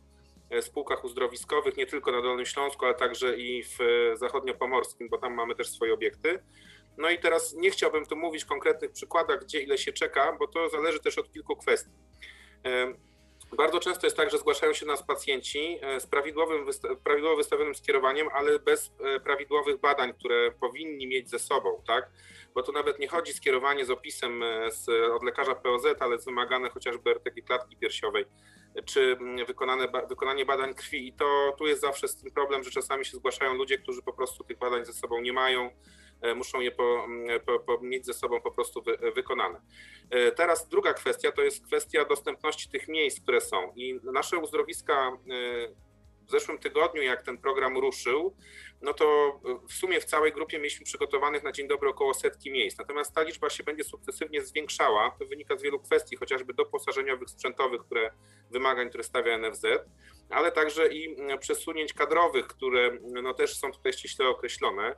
spółkach 0.62 1.04
uzdrowiskowych, 1.04 1.78
nie 1.78 1.86
tylko 1.86 2.12
na 2.12 2.22
Dolnym 2.22 2.46
Śląsku, 2.46 2.86
ale 2.86 2.96
także 2.96 3.38
i 3.38 3.64
w 3.64 3.82
e, 3.82 4.18
zachodniopomorskim, 4.18 5.10
bo 5.10 5.18
tam 5.18 5.34
mamy 5.34 5.56
też 5.56 5.70
swoje 5.70 5.94
obiekty. 5.94 6.44
No 6.98 7.10
i 7.10 7.20
teraz 7.20 7.54
nie 7.54 7.72
chciałbym 7.72 8.06
tu 8.06 8.16
mówić 8.16 8.44
w 8.44 8.48
konkretnych 8.48 8.92
przykładach, 8.92 9.44
gdzie 9.44 9.62
ile 9.62 9.78
się 9.78 9.94
czeka, 9.94 10.36
bo 10.40 10.48
to 10.48 10.70
zależy 10.70 11.00
też 11.00 11.18
od 11.18 11.32
kilku 11.32 11.56
kwestii. 11.56 11.92
E, 12.66 12.94
Bardzo 13.58 13.80
często 13.80 14.08
jest 14.08 14.18
tak, 14.18 14.32
że 14.32 14.38
zgłaszają 14.38 14.74
się 14.74 14.86
nas 14.86 15.04
pacjenci 15.04 15.80
e, 15.82 16.00
z 16.00 16.08
prawidłowym, 16.08 16.66
prawidłowo 17.04 17.38
wystawionym 17.38 17.76
skierowaniem, 17.76 18.28
ale 18.34 18.60
bez 18.60 18.92
e, 19.00 19.20
prawidłowych 19.20 19.80
badań, 19.80 20.14
które 20.14 20.52
powinni 20.52 21.08
mieć 21.08 21.30
ze 21.30 21.40
sobą, 21.40 21.84
tak? 21.88 22.10
Bo 22.54 22.64
tu 22.64 22.72
nawet 22.72 23.00
nie 23.00 23.08
chodzi 23.08 23.34
skierowanie 23.34 23.86
z 23.86 23.90
opisem 23.90 24.44
e, 24.44 24.72
z, 24.72 24.90
od 25.12 25.24
lekarza 25.24 25.56
POZ, 25.56 25.84
ale 26.00 26.14
jest 26.14 26.26
wymagane 26.26 26.70
chociażby 26.70 27.12
RTG 27.12 27.42
klatki 27.42 27.78
piersiowej, 27.78 28.24
e, 28.24 28.28
czy 28.86 29.18
mm, 29.20 29.46
wykonane, 29.46 29.88
wykonanie 30.10 30.46
badań 30.46 30.74
krwi. 30.74 31.08
I 31.08 31.14
to 31.14 31.56
tu 31.58 31.68
jest 31.68 31.82
zawsze 31.82 32.08
z 32.08 32.18
tym 32.18 32.32
problem, 32.32 32.64
że 32.64 32.72
czasami 32.72 33.06
się 33.06 33.18
zgłaszają 33.18 33.54
ludzie, 33.54 33.78
którzy 33.78 34.02
po 34.02 34.14
prostu 34.14 34.44
tych 34.44 34.58
badań 34.58 34.86
ze 34.86 34.94
sobą 34.94 35.22
nie 35.22 35.34
mają, 35.34 35.70
e, 36.22 36.36
muszą 36.36 36.60
je 36.60 36.72
po, 36.72 37.04
mm, 37.06 37.40
po, 37.40 37.60
po 37.60 37.80
mieć 37.82 38.06
ze 38.06 38.14
sobą 38.14 38.42
po 38.42 38.52
prostu 38.52 38.82
wy, 38.82 38.98
wykonane. 39.16 39.62
E, 40.10 40.32
Teraz 40.32 40.68
druga 40.68 40.94
kwestia 40.94 41.32
to 41.32 41.42
jest 41.42 41.66
kwestia 41.66 42.06
dostępności 42.06 42.70
tych 42.70 42.88
miejsc, 42.88 43.22
które 43.22 43.42
są. 43.42 43.74
I 43.76 44.00
nasze 44.04 44.38
uzdrowiska 44.38 45.08
e, 45.08 45.91
w 46.28 46.32
zeszłym 46.32 46.58
tygodniu, 46.58 47.02
jak 47.02 47.24
ten 47.24 47.38
program 47.38 47.78
ruszył, 47.78 48.36
no 48.82 48.94
to 48.94 49.40
e, 49.46 49.68
w 49.68 49.74
sumie 49.74 50.02
w 50.02 50.06
całej 50.06 50.32
grupie 50.32 50.58
mieliśmy 50.58 50.86
przygotowanych 50.86 51.44
na 51.44 51.52
dzień 51.52 51.68
dobry 51.68 51.90
około 51.90 52.14
setki 52.14 52.52
miejsc. 52.52 52.78
Natomiast 52.78 53.16
ta 53.16 53.22
liczba 53.22 53.50
się 53.50 53.64
będzie 53.64 53.84
sukcesywnie 53.84 54.42
zwiększała. 54.42 55.16
To 55.20 55.26
wynika 55.26 55.58
z 55.58 55.62
wielu 55.62 55.80
kwestii, 55.80 56.16
chociażby 56.16 56.54
doposażeniowych, 56.54 57.30
sprzętowych, 57.30 57.82
które 57.82 58.12
wymagań, 58.52 58.90
które 58.90 59.04
stawia 59.04 59.38
NFZ, 59.38 59.66
ale 60.30 60.52
także 60.52 60.88
i 60.88 61.16
przesunięć 61.40 61.94
kadrowych, 61.94 62.48
które 62.48 62.98
no, 63.02 63.34
też 63.34 63.58
są 63.58 63.72
tutaj 63.72 63.94
ściśle 63.94 64.28
określone, 64.28 64.96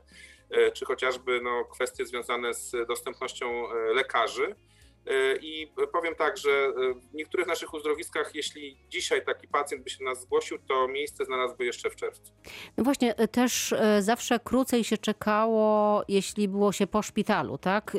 e, 0.50 0.72
czy 0.72 0.84
chociażby 0.84 1.40
no, 1.40 1.64
kwestie 1.64 2.06
związane 2.06 2.54
z 2.54 2.72
dostępnością 2.88 3.70
e, 3.70 3.74
lekarzy. 3.94 4.54
I 5.42 5.68
powiem 5.92 6.14
tak, 6.14 6.38
że 6.38 6.50
e, 6.50 6.72
w 6.94 7.14
niektórych 7.14 7.46
naszych 7.46 7.74
uzdrowiskach, 7.74 8.34
jeśli 8.34 8.76
dzisiaj 8.88 9.24
taki 9.24 9.48
pacjent 9.48 9.84
by 9.84 9.90
się 9.90 9.98
do 9.98 10.04
nas 10.04 10.20
zgłosił, 10.20 10.58
to 10.68 10.88
miejsce 10.88 11.24
znalazłby 11.24 11.64
jeszcze 11.64 11.90
w 11.90 11.96
czerwcu. 11.96 12.32
No 12.76 12.84
właśnie, 12.84 13.16
e, 13.16 13.28
też 13.28 13.72
e, 13.72 14.02
zawsze 14.02 14.40
krócej 14.40 14.84
się 14.84 14.98
czekało, 14.98 16.02
jeśli 16.08 16.48
było 16.48 16.72
się 16.72 16.86
po 16.86 17.02
szpitalu, 17.02 17.58
tak? 17.58 17.96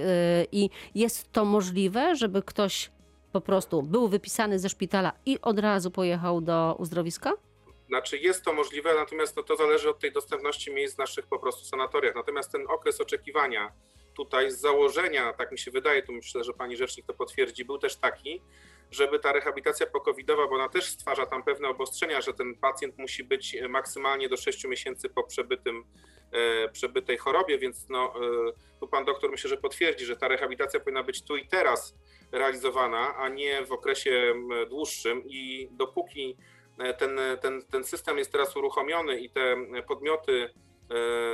I 0.51 0.69
jest 0.95 1.31
to 1.31 1.45
możliwe, 1.45 2.15
żeby 2.15 2.41
ktoś 2.41 2.91
po 3.31 3.41
prostu 3.41 3.83
był 3.83 4.07
wypisany 4.07 4.59
ze 4.59 4.69
szpitala 4.69 5.11
i 5.25 5.41
od 5.41 5.59
razu 5.59 5.91
pojechał 5.91 6.41
do 6.41 6.75
uzdrowiska? 6.79 7.33
Znaczy 7.87 8.17
jest 8.17 8.43
to 8.43 8.53
możliwe, 8.53 8.95
natomiast 8.95 9.35
no 9.37 9.43
to 9.43 9.55
zależy 9.55 9.89
od 9.89 9.99
tej 9.99 10.11
dostępności 10.11 10.73
miejsc 10.73 10.95
w 10.95 10.97
naszych 10.97 11.27
po 11.27 11.39
prostu 11.39 11.65
sanatoriach. 11.65 12.15
Natomiast 12.15 12.51
ten 12.51 12.65
okres 12.69 13.01
oczekiwania 13.01 13.71
tutaj 14.15 14.51
z 14.51 14.59
założenia, 14.59 15.33
tak 15.33 15.51
mi 15.51 15.59
się 15.59 15.71
wydaje, 15.71 16.03
tu 16.03 16.13
myślę, 16.13 16.43
że 16.43 16.53
pani 16.53 16.77
rzecznik 16.77 17.05
to 17.05 17.13
potwierdzi, 17.13 17.65
był 17.65 17.77
też 17.77 17.95
taki, 17.95 18.41
żeby 18.91 19.19
ta 19.19 19.33
rehabilitacja 19.33 19.85
pokowidowa, 19.85 20.47
bo 20.47 20.55
ona 20.55 20.69
też 20.69 20.85
stwarza 20.85 21.25
tam 21.25 21.43
pewne 21.43 21.67
obostrzenia, 21.67 22.21
że 22.21 22.33
ten 22.33 22.55
pacjent 22.55 22.97
musi 22.97 23.23
być 23.23 23.57
maksymalnie 23.69 24.29
do 24.29 24.37
6 24.37 24.67
miesięcy 24.67 25.09
po 25.09 25.23
przebytym, 25.23 25.83
e, 26.31 26.69
przebytej 26.69 27.17
chorobie, 27.17 27.57
więc 27.57 27.89
no, 27.89 28.13
e, 28.15 28.79
tu 28.79 28.87
pan 28.87 29.05
doktor 29.05 29.31
myślę, 29.31 29.49
że 29.49 29.57
potwierdzi, 29.57 30.05
że 30.05 30.17
ta 30.17 30.27
rehabilitacja 30.27 30.79
powinna 30.79 31.03
być 31.03 31.23
tu 31.23 31.37
i 31.37 31.47
teraz 31.47 31.95
realizowana, 32.31 33.15
a 33.15 33.29
nie 33.29 33.65
w 33.65 33.71
okresie 33.71 34.33
dłuższym 34.69 35.23
i 35.25 35.69
dopóki 35.71 36.37
e, 36.79 36.93
ten, 36.93 37.19
ten, 37.41 37.61
ten 37.61 37.83
system 37.83 38.17
jest 38.17 38.31
teraz 38.31 38.55
uruchomiony 38.55 39.19
i 39.19 39.29
te 39.29 39.55
podmioty, 39.87 40.43
e, 40.43 40.64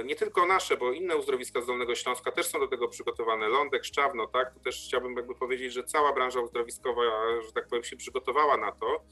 nie 0.06 0.16
tylko 0.16 0.46
nasze, 0.46 0.78
bo 0.78 0.92
inne 0.92 1.18
uzdrowiska 1.18 1.62
z 1.62 1.66
Dolnego 1.66 1.96
Śląska 1.96 2.32
też 2.32 2.46
są 2.46 2.60
do 2.60 2.68
tego 2.68 2.88
przygotowane, 2.88 3.48
Lądek, 3.48 3.86
Szczawno, 3.86 4.28
tak, 4.28 4.54
to 4.54 4.60
też 4.60 4.86
chciałbym 4.88 5.16
jakby 5.16 5.36
powiedzieć, 5.36 5.74
że 5.74 5.84
cała 5.84 6.14
branża 6.14 6.40
uzdrowiskowa, 6.40 7.02
że 7.46 7.52
tak 7.52 7.68
powiem, 7.68 7.84
się 7.84 7.98
przygotowała 7.98 8.58
na 8.58 8.72
to, 8.72 9.04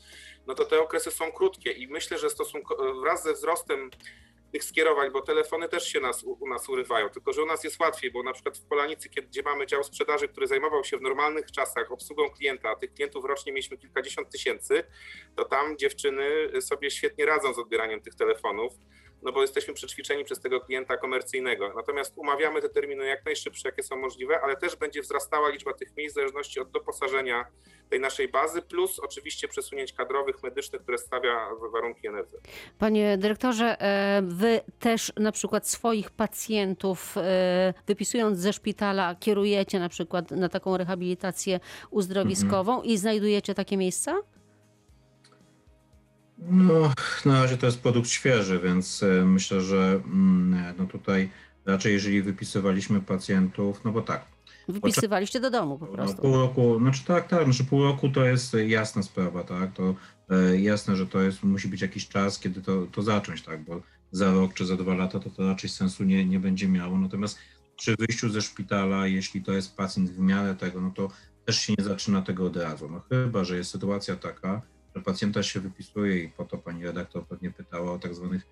no 0.48 0.56
to 0.56 0.66
te 0.66 0.82
okresy 0.82 1.12
są 1.12 1.32
krótkie 1.32 1.72
i 1.72 1.88
myślę, 1.88 2.18
że 2.18 2.30
stosunkowo 2.30 3.02
wraz 3.02 3.24
ze 3.24 3.34
wzrostem 3.34 3.90
tych 4.52 4.64
skierowań, 4.64 5.12
bo 5.12 5.22
telefony 5.22 5.70
też 5.70 5.88
się 5.88 6.00
nas, 6.00 6.24
u, 6.24 6.48
nas 6.48 6.70
urywają, 6.70 7.10
tylko 7.10 7.34
że 7.34 7.44
u 7.44 7.46
nas 7.46 7.64
jest 7.64 7.80
łatwiej, 7.80 8.12
bo 8.12 8.24
na 8.24 8.34
przykład 8.34 8.58
w 8.58 8.66
Polanicy, 8.66 9.10
gdzie 9.10 9.44
mamy 9.44 9.68
dział 9.68 9.84
sprzedaży, 9.84 10.28
który 10.28 10.48
zajmował 10.48 10.84
się 10.84 10.98
w 10.98 11.02
normalnych 11.02 11.52
czasach 11.52 11.92
obsługą 11.92 12.30
klienta, 12.30 12.70
a 12.70 12.76
tych 12.76 12.94
klientów 12.94 13.26
rocznie 13.26 13.52
mieliśmy 13.52 13.78
kilkadziesiąt 13.78 14.30
tysięcy, 14.30 14.84
to 15.36 15.46
tam 15.46 15.78
dziewczyny 15.78 16.52
sobie 16.62 16.92
świetnie 16.92 17.26
radzą 17.26 17.54
z 17.54 17.60
odbieraniem 17.60 18.02
tych 18.02 18.16
telefonów, 18.16 18.74
no 19.24 19.32
bo 19.32 19.42
jesteśmy 19.42 19.74
przećwiczeni 19.74 20.24
przez 20.24 20.40
tego 20.40 20.62
klienta 20.62 20.98
komercyjnego. 20.98 21.74
Natomiast 21.76 22.14
umawiamy 22.18 22.62
te 22.62 22.70
terminy 22.70 23.06
jak 23.06 23.26
najszybsze, 23.26 23.70
jakie 23.70 23.84
są 23.84 23.98
możliwe, 23.98 24.42
ale 24.42 24.56
też 24.56 24.76
będzie 24.76 25.02
wzrastała 25.02 25.50
liczba 25.50 25.74
tych 25.74 25.98
miejsc 25.98 26.14
w 26.14 26.16
zależności 26.16 26.60
od 26.60 26.72
doposażenia 26.72 27.46
tej 27.90 28.00
naszej 28.00 28.28
bazy, 28.28 28.62
plus 28.62 29.00
oczywiście 29.00 29.48
przesunięć 29.48 29.94
kadrowych, 29.94 30.44
medycznych, 30.44 30.82
które 30.82 30.98
stawia 30.98 31.50
w 31.56 31.72
warunki 31.72 32.10
NFZ. 32.10 32.36
Panie 32.78 33.18
dyrektorze, 33.18 33.82
e, 33.82 34.22
wy 34.24 34.62
też 34.80 35.14
na 35.18 35.32
przykład 35.32 35.68
swoich 35.68 36.12
pacjentów 36.12 37.18
e, 37.18 37.74
wypisując 37.88 38.40
ze 38.40 38.54
szpitala 38.54 39.16
kierujecie 39.16 39.80
na 39.80 39.90
przykład 39.90 40.32
na 40.32 40.50
taką 40.50 40.78
rehabilitację 40.78 41.60
uzdrowiskową 41.90 42.82
i 42.82 42.98
znajdujecie 42.98 43.54
takie 43.54 43.78
miejsca? 43.78 44.22
No, 46.42 46.94
na 47.26 47.42
razie 47.42 47.58
to 47.58 47.66
jest 47.66 47.82
produkt 47.82 48.10
świeży, 48.10 48.60
więc 48.64 49.04
e, 49.04 49.26
myślę, 49.26 49.62
że 49.62 50.02
mm, 50.06 50.76
no 50.78 50.86
tutaj 50.86 51.30
raczej 51.66 51.94
jeżeli 51.94 52.22
wypisywaliśmy 52.22 53.02
pacjentów, 53.02 53.82
no 53.86 53.92
bo 53.92 54.02
tak, 54.02 54.26
Wypisywaliście 54.70 55.40
do 55.40 55.52
domu 55.52 55.78
po 55.78 55.86
no, 55.86 55.92
prostu. 55.92 56.22
pół 56.22 56.34
roku, 56.34 56.80
znaczy 56.80 57.06
tak, 57.06 57.28
tak, 57.28 57.44
znaczy 57.44 57.64
pół 57.64 57.84
roku 57.84 58.10
to 58.10 58.26
jest 58.26 58.54
jasna 58.68 59.04
sprawa, 59.04 59.44
tak, 59.44 59.74
to 59.74 59.96
e, 60.30 60.62
jasne, 60.62 60.96
że 60.96 61.08
to 61.08 61.22
jest, 61.22 61.44
musi 61.44 61.68
być 61.68 61.82
jakiś 61.82 62.08
czas, 62.08 62.40
kiedy 62.40 62.62
to, 62.62 62.86
to 62.92 63.02
zacząć, 63.02 63.42
tak, 63.42 63.64
bo 63.64 63.82
za 64.12 64.34
rok 64.34 64.54
czy 64.54 64.66
za 64.66 64.76
dwa 64.76 64.96
lata 64.96 65.20
to, 65.20 65.30
to 65.30 65.48
raczej 65.48 65.70
sensu 65.70 66.04
nie, 66.04 66.26
nie 66.26 66.40
będzie 66.40 66.68
miało, 66.68 66.98
natomiast 66.98 67.40
przy 67.78 67.96
wyjściu 67.96 68.30
ze 68.30 68.42
szpitala, 68.42 69.08
jeśli 69.08 69.44
to 69.44 69.54
jest 69.54 69.76
pacjent 69.76 70.10
w 70.10 70.20
miarę 70.20 70.56
tego, 70.56 70.82
no 70.82 70.92
to 70.92 71.08
też 71.46 71.60
się 71.60 71.74
nie 71.78 71.84
zaczyna 71.84 72.22
tego 72.22 72.46
od 72.46 72.58
razu, 72.58 72.90
no 72.90 73.02
chyba, 73.10 73.44
że 73.44 73.58
jest 73.58 73.72
sytuacja 73.72 74.16
taka, 74.16 74.62
pacjenta 75.00 75.44
się 75.44 75.60
wypisuje 75.60 76.24
i 76.24 76.30
po 76.30 76.46
to 76.46 76.58
pani 76.58 76.84
redaktor 76.84 77.28
pewnie 77.28 77.52
pytała 77.52 77.92
o 77.92 78.00
tak 78.00 78.16
zwanych 78.16 78.48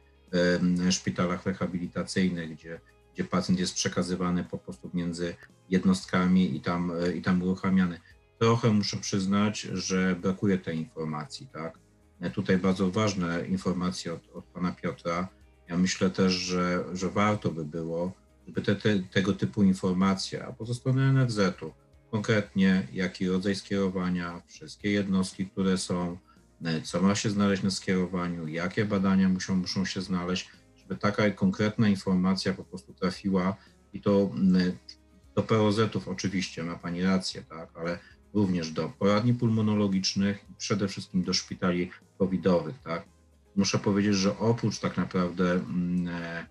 szpitalach 0.89 1.45
rehabilitacyjnych, 1.45 2.55
gdzie, 2.55 2.79
gdzie 3.13 3.23
pacjent 3.23 3.60
jest 3.60 3.73
przekazywany 3.73 4.43
po 4.43 4.57
prostu 4.57 4.89
między 4.93 5.36
jednostkami 5.69 6.55
i 6.55 6.62
tam, 6.62 6.91
i 7.15 7.21
tam 7.21 7.43
uruchamiany. 7.43 7.99
Trochę 8.39 8.69
muszę 8.69 8.97
przyznać, 8.97 9.62
że 9.62 10.15
brakuje 10.21 10.57
tej 10.57 10.77
informacji, 10.77 11.47
tak? 11.53 11.79
Tutaj 12.33 12.57
bardzo 12.57 12.91
ważne 12.91 13.47
informacje 13.47 14.13
od, 14.13 14.29
od 14.33 14.45
pana 14.45 14.71
Piotra. 14.71 15.27
Ja 15.67 15.77
myślę 15.77 16.10
też, 16.10 16.33
że, 16.33 16.83
że 16.93 17.10
warto 17.10 17.51
by 17.51 17.65
było, 17.65 18.12
żeby 18.47 18.62
te, 18.62 18.75
te, 18.75 18.99
tego 18.99 19.33
typu 19.33 19.63
informacje, 19.63 20.45
albo 20.45 20.65
ze 20.65 20.73
strony 20.73 21.13
NFZ-u, 21.13 21.71
konkretnie 22.12 22.88
jaki 22.93 23.27
rodzaj 23.27 23.55
skierowania, 23.55 24.41
wszystkie 24.47 24.91
jednostki, 24.91 25.45
które 25.45 25.77
są, 25.77 26.17
co 26.84 27.02
ma 27.02 27.15
się 27.15 27.30
znaleźć 27.30 27.63
na 27.63 27.72
skierowaniu, 27.72 28.48
jakie 28.48 28.86
badania 28.86 29.30
muszą, 29.30 29.56
muszą 29.56 29.86
się 29.86 30.02
znaleźć, 30.02 30.50
żeby 30.78 30.96
taka 30.96 31.32
konkretna 31.32 31.89
informacja 31.89 32.54
po 32.54 32.63
prostu 32.63 32.93
trafiła 32.93 33.56
i 33.93 34.02
to 34.02 34.32
do 35.36 35.43
POZ-ów 35.43 36.08
oczywiście, 36.08 36.63
ma 36.63 36.76
Pani 36.76 37.04
rację, 37.04 37.43
tak, 37.50 37.70
ale 37.76 38.00
również 38.34 38.72
do 38.72 38.89
poradni 39.00 39.34
pulmonologicznych 39.34 40.46
i 40.50 40.54
przede 40.58 40.88
wszystkim 40.88 41.24
do 41.24 41.34
szpitali 41.34 41.91
covidowych, 42.17 42.76
tak. 42.84 43.06
Muszę 43.56 43.80
powiedzieć, 43.80 44.15
że 44.15 44.38
oprócz 44.38 44.80
tak 44.80 44.98
naprawdę 44.98 45.54
e, 46.08 46.46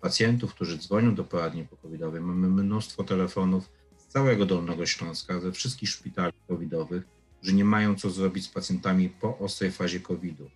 pacjentów, 0.00 0.54
którzy 0.54 0.78
dzwonią 0.78 1.14
do 1.14 1.24
poradni 1.24 1.64
pokowidowej, 1.64 2.20
mamy 2.20 2.48
mnóstwo 2.48 3.04
telefonów 3.04 3.70
z 3.96 4.06
całego 4.06 4.46
Dolnego 4.46 4.86
Śląska, 4.86 5.40
ze 5.40 5.52
wszystkich 5.52 5.88
szpitali 5.88 6.32
covidowych, 6.48 7.17
że 7.42 7.52
nie 7.52 7.64
mają 7.64 7.94
co 7.94 8.10
zrobić 8.10 8.44
z 8.44 8.48
pacjentami 8.48 9.08
po 9.08 9.38
ostrej 9.38 9.70
fazie 9.70 10.00
COVID-u. 10.00 10.50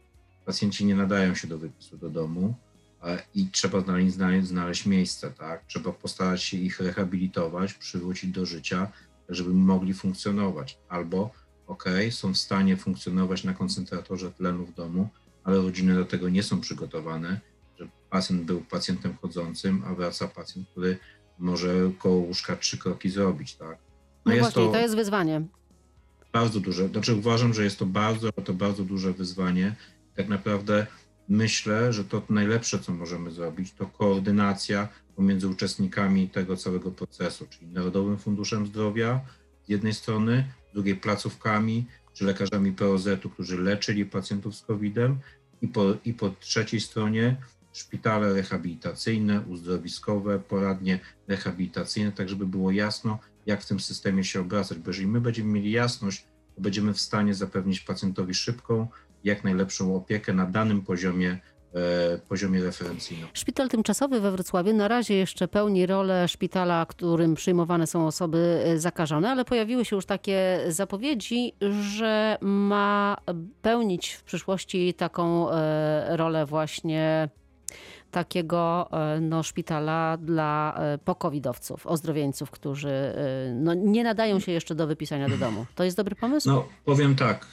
Pacjenci 0.44 0.84
nie 0.84 0.94
nadają 0.94 1.34
się 1.34 1.48
do 1.48 1.58
wypisu 1.58 1.96
do 1.96 2.10
domu 2.10 2.54
i 3.34 3.46
trzeba 3.46 3.80
znaleźć, 3.80 4.14
znaleźć, 4.46 4.86
miejsce, 4.86 5.30
tak? 5.30 5.66
Trzeba 5.66 5.92
postarać 5.92 6.42
się 6.42 6.56
ich 6.56 6.80
rehabilitować, 6.80 7.74
przywrócić 7.74 8.30
do 8.30 8.46
życia, 8.46 8.92
żeby 9.28 9.54
mogli 9.54 9.94
funkcjonować. 9.94 10.78
Albo, 10.88 11.30
ok, 11.66 11.84
są 12.10 12.34
w 12.34 12.38
stanie 12.38 12.76
funkcjonować 12.76 13.44
na 13.44 13.54
koncentratorze 13.54 14.32
tlenu 14.32 14.66
w 14.66 14.74
domu, 14.74 15.08
ale 15.44 15.56
rodziny 15.56 15.94
do 15.94 16.04
tego 16.04 16.28
nie 16.28 16.42
są 16.42 16.60
przygotowane, 16.60 17.40
że 17.78 17.88
pacjent 18.10 18.42
był 18.42 18.60
pacjentem 18.60 19.16
chodzącym, 19.22 19.82
a 19.86 19.94
wraca 19.94 20.28
pacjent, 20.28 20.68
który 20.68 20.98
może 21.38 21.74
koło 21.98 22.16
łóżka 22.16 22.56
trzy 22.56 22.78
kroki 22.78 23.10
zrobić, 23.10 23.54
tak? 23.54 23.78
No, 24.24 24.32
no 24.32 24.38
właśnie, 24.38 24.62
to, 24.62 24.72
to 24.72 24.78
jest 24.78 24.96
wyzwanie. 24.96 25.42
Bardzo 26.32 26.60
duże. 26.60 26.88
Znaczy 26.88 27.14
uważam, 27.14 27.54
że 27.54 27.64
jest 27.64 27.78
to 27.78 27.86
bardzo, 27.86 28.32
to 28.32 28.54
bardzo 28.54 28.84
duże 28.84 29.12
wyzwanie. 29.12 29.74
Tak 30.16 30.28
naprawdę 30.28 30.86
myślę, 31.28 31.92
że 31.92 32.04
to 32.04 32.22
najlepsze, 32.30 32.78
co 32.78 32.92
możemy 32.92 33.30
zrobić, 33.30 33.72
to 33.72 33.86
koordynacja 33.86 34.88
pomiędzy 35.16 35.48
uczestnikami 35.48 36.28
tego 36.28 36.56
całego 36.56 36.90
procesu, 36.90 37.46
czyli 37.50 37.66
Narodowym 37.66 38.18
Funduszem 38.18 38.66
Zdrowia 38.66 39.20
z 39.66 39.68
jednej 39.68 39.94
strony, 39.94 40.44
z 40.70 40.74
drugiej 40.74 40.96
placówkami, 40.96 41.86
czy 42.12 42.24
lekarzami 42.24 42.72
POZ-u, 42.72 43.30
którzy 43.30 43.58
leczyli 43.58 44.06
pacjentów 44.06 44.56
z 44.56 44.62
COVID-em 44.62 45.18
i 45.62 45.68
po, 45.68 45.84
i 46.04 46.14
po 46.14 46.30
trzeciej 46.30 46.80
stronie 46.80 47.36
szpitale 47.72 48.32
rehabilitacyjne, 48.32 49.40
uzdrowiskowe, 49.40 50.38
poradnie 50.38 51.00
rehabilitacyjne, 51.28 52.12
tak 52.12 52.28
żeby 52.28 52.46
było 52.46 52.70
jasno, 52.70 53.18
jak 53.46 53.62
w 53.62 53.66
tym 53.66 53.80
systemie 53.80 54.24
się 54.24 54.40
obracać, 54.40 54.78
bo 54.78 54.90
jeżeli 54.90 55.06
my 55.06 55.20
będziemy 55.20 55.52
mieli 55.52 55.70
jasność, 55.70 56.26
to 56.54 56.60
będziemy 56.60 56.94
w 56.94 57.00
stanie 57.00 57.34
zapewnić 57.34 57.80
pacjentowi 57.80 58.34
szybką, 58.34 58.86
jak 59.24 59.44
najlepszą 59.44 59.96
opiekę 59.96 60.32
na 60.32 60.46
danym 60.46 60.82
poziomie 60.82 61.38
e, 61.74 62.18
poziomie 62.18 62.64
referencyjnym. 62.64 63.28
Szpital 63.32 63.68
tymczasowy 63.68 64.20
we 64.20 64.32
Wrocławiu 64.32 64.72
na 64.72 64.88
razie 64.88 65.14
jeszcze 65.14 65.48
pełni 65.48 65.86
rolę 65.86 66.28
szpitala, 66.28 66.86
którym 66.86 67.34
przyjmowane 67.34 67.86
są 67.86 68.06
osoby 68.06 68.62
e, 68.66 68.78
zakażone, 68.78 69.30
ale 69.30 69.44
pojawiły 69.44 69.84
się 69.84 69.96
już 69.96 70.06
takie 70.06 70.60
zapowiedzi, 70.68 71.52
że 71.80 72.38
ma 72.40 73.16
pełnić 73.62 74.12
w 74.12 74.22
przyszłości 74.22 74.94
taką 74.94 75.50
e, 75.50 76.16
rolę 76.16 76.46
właśnie 76.46 77.28
takiego 78.12 78.88
e, 78.92 79.20
no, 79.20 79.42
szpitala 79.42 80.16
dla 80.16 80.74
e, 80.76 80.98
pokowidowców, 80.98 81.86
ozdrowieńców, 81.86 82.50
którzy 82.50 82.88
e, 82.90 83.52
no, 83.54 83.74
nie 83.74 84.04
nadają 84.04 84.40
się 84.40 84.52
jeszcze 84.52 84.74
do 84.74 84.86
wypisania 84.86 85.28
do 85.28 85.36
domu. 85.36 85.66
To 85.74 85.84
jest 85.84 85.96
dobry 85.96 86.16
pomysł? 86.16 86.48
No, 86.48 86.68
powiem 86.84 87.14
tak. 87.14 87.46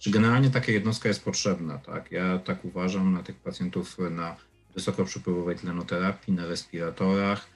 Że 0.00 0.10
generalnie 0.10 0.50
taka 0.50 0.72
jednostka 0.72 1.08
jest 1.08 1.24
potrzebna. 1.24 1.78
Tak? 1.78 2.12
Ja 2.12 2.38
tak 2.38 2.64
uważam 2.64 3.12
na 3.12 3.22
tych 3.22 3.36
pacjentów 3.36 3.96
na 4.10 4.36
wysokoprzepływowej 4.74 5.56
tlenoterapii, 5.56 6.34
na 6.34 6.46
respiratorach. 6.46 7.46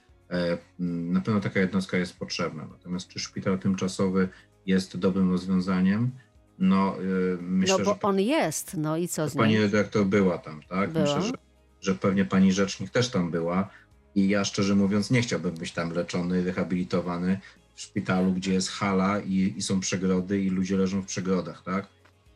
Na 0.78 1.20
pewno 1.20 1.40
taka 1.40 1.60
jednostka 1.60 1.96
jest 1.96 2.18
potrzebna. 2.18 2.66
Natomiast 2.66 3.08
czy 3.08 3.18
szpital 3.18 3.58
tymczasowy 3.58 4.28
jest 4.66 4.96
dobrym 4.96 5.30
rozwiązaniem? 5.30 6.10
No, 6.58 6.96
yy, 7.00 7.38
myślę, 7.40 7.78
no 7.78 7.84
bo 7.84 7.90
że 7.94 8.00
on 8.00 8.20
jest, 8.20 8.76
no 8.76 8.96
i 8.96 9.08
co 9.08 9.28
z 9.28 9.34
nim? 9.34 9.44
Pani 9.44 9.58
redaktor 9.58 10.06
była 10.06 10.38
tam, 10.38 10.62
tak? 10.68 10.90
Była. 10.90 11.04
Myślę, 11.04 11.22
że, 11.22 11.32
że 11.80 11.94
pewnie 11.94 12.24
pani 12.24 12.52
rzecznik 12.52 12.90
też 12.90 13.08
tam 13.08 13.30
była 13.30 13.70
i 14.14 14.28
ja 14.28 14.44
szczerze 14.44 14.74
mówiąc 14.74 15.10
nie 15.10 15.22
chciałbym 15.22 15.54
być 15.54 15.72
tam 15.72 15.92
leczony, 15.92 16.44
rehabilitowany 16.44 17.40
w 17.74 17.80
szpitalu, 17.80 18.32
gdzie 18.32 18.52
jest 18.52 18.68
hala 18.68 19.20
i, 19.20 19.54
i 19.56 19.62
są 19.62 19.80
przegrody 19.80 20.42
i 20.42 20.50
ludzie 20.50 20.76
leżą 20.76 21.02
w 21.02 21.06
przegrodach, 21.06 21.62
tak? 21.62 21.86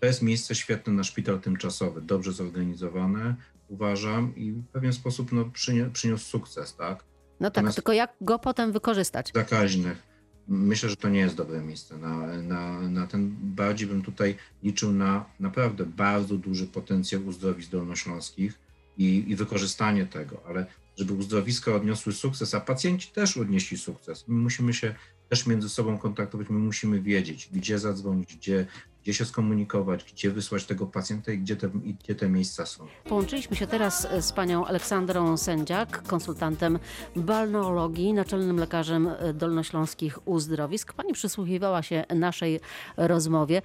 To 0.00 0.06
jest 0.06 0.22
miejsce 0.22 0.54
świetne 0.54 0.92
na 0.92 1.04
szpital 1.04 1.40
tymczasowy, 1.40 2.00
dobrze 2.00 2.32
zorganizowane, 2.32 3.34
uważam, 3.68 4.36
i 4.36 4.52
w 4.52 4.66
pewien 4.66 4.92
sposób 4.92 5.32
no, 5.32 5.44
przyniósł 5.92 6.24
sukces, 6.24 6.76
tak? 6.76 6.88
No 6.90 6.96
tak, 6.96 7.40
Natomiast 7.40 7.76
tylko 7.76 7.92
jak 7.92 8.12
go 8.20 8.38
potem 8.38 8.72
wykorzystać? 8.72 9.30
Zakaźnych 9.34 10.11
Myślę, 10.48 10.88
że 10.88 10.96
to 10.96 11.08
nie 11.08 11.20
jest 11.20 11.36
dobre 11.36 11.60
miejsce 11.60 11.98
na, 11.98 12.42
na, 12.42 12.80
na 12.80 13.06
ten. 13.06 13.36
Bardziej 13.40 13.88
bym 13.88 14.02
tutaj 14.02 14.36
liczył 14.62 14.92
na 14.92 15.24
naprawdę 15.40 15.86
bardzo 15.86 16.36
duży 16.36 16.66
potencjał 16.66 17.26
uzdrowisk 17.26 17.70
dolnośląskich 17.70 18.58
i, 18.98 19.24
i 19.28 19.36
wykorzystanie 19.36 20.06
tego, 20.06 20.42
ale 20.46 20.66
żeby 20.96 21.12
uzdrowiska 21.12 21.74
odniosły 21.74 22.12
sukces, 22.12 22.54
a 22.54 22.60
pacjenci 22.60 23.08
też 23.08 23.36
odnieśli 23.36 23.78
sukces. 23.78 24.24
My 24.28 24.34
musimy 24.34 24.74
się 24.74 24.94
też 25.28 25.46
między 25.46 25.68
sobą 25.68 25.98
kontaktować, 25.98 26.48
my 26.50 26.58
musimy 26.58 27.00
wiedzieć, 27.00 27.48
gdzie 27.52 27.78
zadzwonić, 27.78 28.36
gdzie, 28.36 28.66
gdzie 29.02 29.14
się 29.14 29.24
skomunikować, 29.24 30.04
gdzie 30.04 30.30
wysłać 30.30 30.64
tego 30.64 30.86
pacjenta 30.86 31.32
i 31.32 31.38
gdzie 31.38 31.56
te, 31.56 31.68
gdzie 31.68 32.14
te 32.14 32.28
miejsca 32.28 32.66
są. 32.66 32.86
Połączyliśmy 33.04 33.56
się 33.56 33.66
teraz 33.66 34.08
z 34.20 34.32
panią 34.32 34.66
Aleksandrą 34.66 35.36
Sędziak, 35.36 36.02
konsultantem 36.02 36.78
balneologii, 37.16 38.12
naczelnym 38.12 38.56
lekarzem 38.56 39.10
dolnośląskich 39.34 40.28
uzdrowisk. 40.28 40.92
Pani 40.92 41.12
przysłuchiwała 41.12 41.82
się 41.82 42.04
naszej 42.14 42.60
rozmowie. 42.96 43.62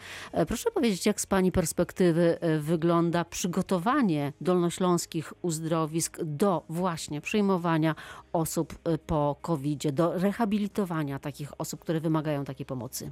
Proszę 0.47 0.71
powiedzieć, 0.71 1.06
jak 1.06 1.21
z 1.21 1.26
pani 1.26 1.52
perspektywy 1.52 2.38
wygląda 2.60 3.26
przygotowanie 3.26 4.34
dolnośląskich 4.41 5.34
uzdrowisk 5.41 6.19
do 6.23 6.65
właśnie 6.69 7.21
przyjmowania 7.21 7.95
osób 8.34 8.76
po 9.06 9.36
covid 9.41 9.91
do 9.91 10.17
rehabilitowania 10.17 11.19
takich 11.19 11.62
osób, 11.62 11.80
które 11.80 12.02
wymagają 12.02 12.45
takiej 12.45 12.65
pomocy? 12.65 13.12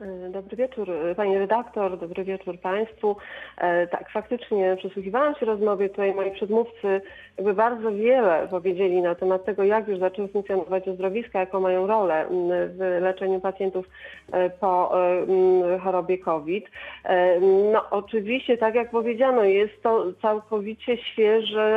E, 0.00 0.30
dobry 0.30 0.56
wieczór 0.56 0.88
Pani 1.16 1.38
redaktor, 1.38 1.98
dobry 1.98 2.24
wieczór 2.24 2.60
Państwu. 2.60 3.16
E, 3.58 3.86
tak, 3.86 4.10
faktycznie 4.10 4.76
przysłuchiwałam 4.78 5.34
się 5.34 5.46
rozmowie. 5.46 5.88
Tutaj 5.88 6.14
moi 6.14 6.30
przedmówcy 6.30 7.00
jakby 7.38 7.54
bardzo 7.54 7.92
wiele 7.92 8.48
powiedzieli 8.50 9.02
na 9.02 9.14
temat 9.14 9.44
tego, 9.44 9.64
jak 9.64 9.88
już 9.88 9.98
zaczęły 9.98 10.28
funkcjonować 10.28 10.88
uzdrowiska, 10.88 11.40
jaką 11.40 11.60
mają 11.60 11.86
rolę 11.86 12.26
w 12.68 12.98
leczeniu 13.00 13.40
pacjentów 13.40 13.88
e, 14.32 14.50
po 14.50 14.92
chorobie 15.82 16.18
COVID. 16.18 16.64
No 17.72 17.90
oczywiście, 17.90 18.58
tak 18.58 18.74
jak 18.74 18.90
powiedziano, 18.90 19.44
jest 19.44 19.82
to 19.82 20.04
całkowicie 20.22 20.96
świeży, 20.96 21.74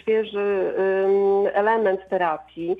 świeży 0.00 0.74
element 1.52 2.00
terapii. 2.08 2.76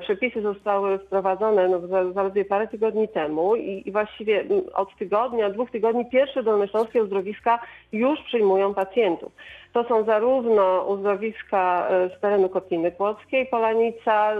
Przepisy 0.00 0.42
zostały 0.42 0.98
wprowadzone 0.98 1.68
no, 1.68 1.80
zaledwie 2.12 2.44
parę 2.44 2.68
tygodni 2.68 3.08
temu 3.08 3.56
i 3.56 3.72
i, 3.86 3.92
właściwie 3.92 4.40
mm, 4.40 4.62
od 4.74 4.96
tygodnia, 4.96 5.50
dwóch 5.50 5.70
tygodni 5.70 6.06
pierwsze 6.06 6.42
dolnośląskie 6.42 7.02
uzdrowiska 7.02 7.58
już 7.92 8.20
przyjmują 8.20 8.74
pacjentów. 8.74 9.32
To 9.72 9.84
są 9.84 10.04
zarówno 10.04 10.84
uzdrowiska 10.84 11.88
e, 11.90 12.08
z 12.16 12.20
terenu 12.20 12.48
Kotliny 12.48 12.92
Kłodzkiej, 12.92 13.46
Polanica, 13.46 14.32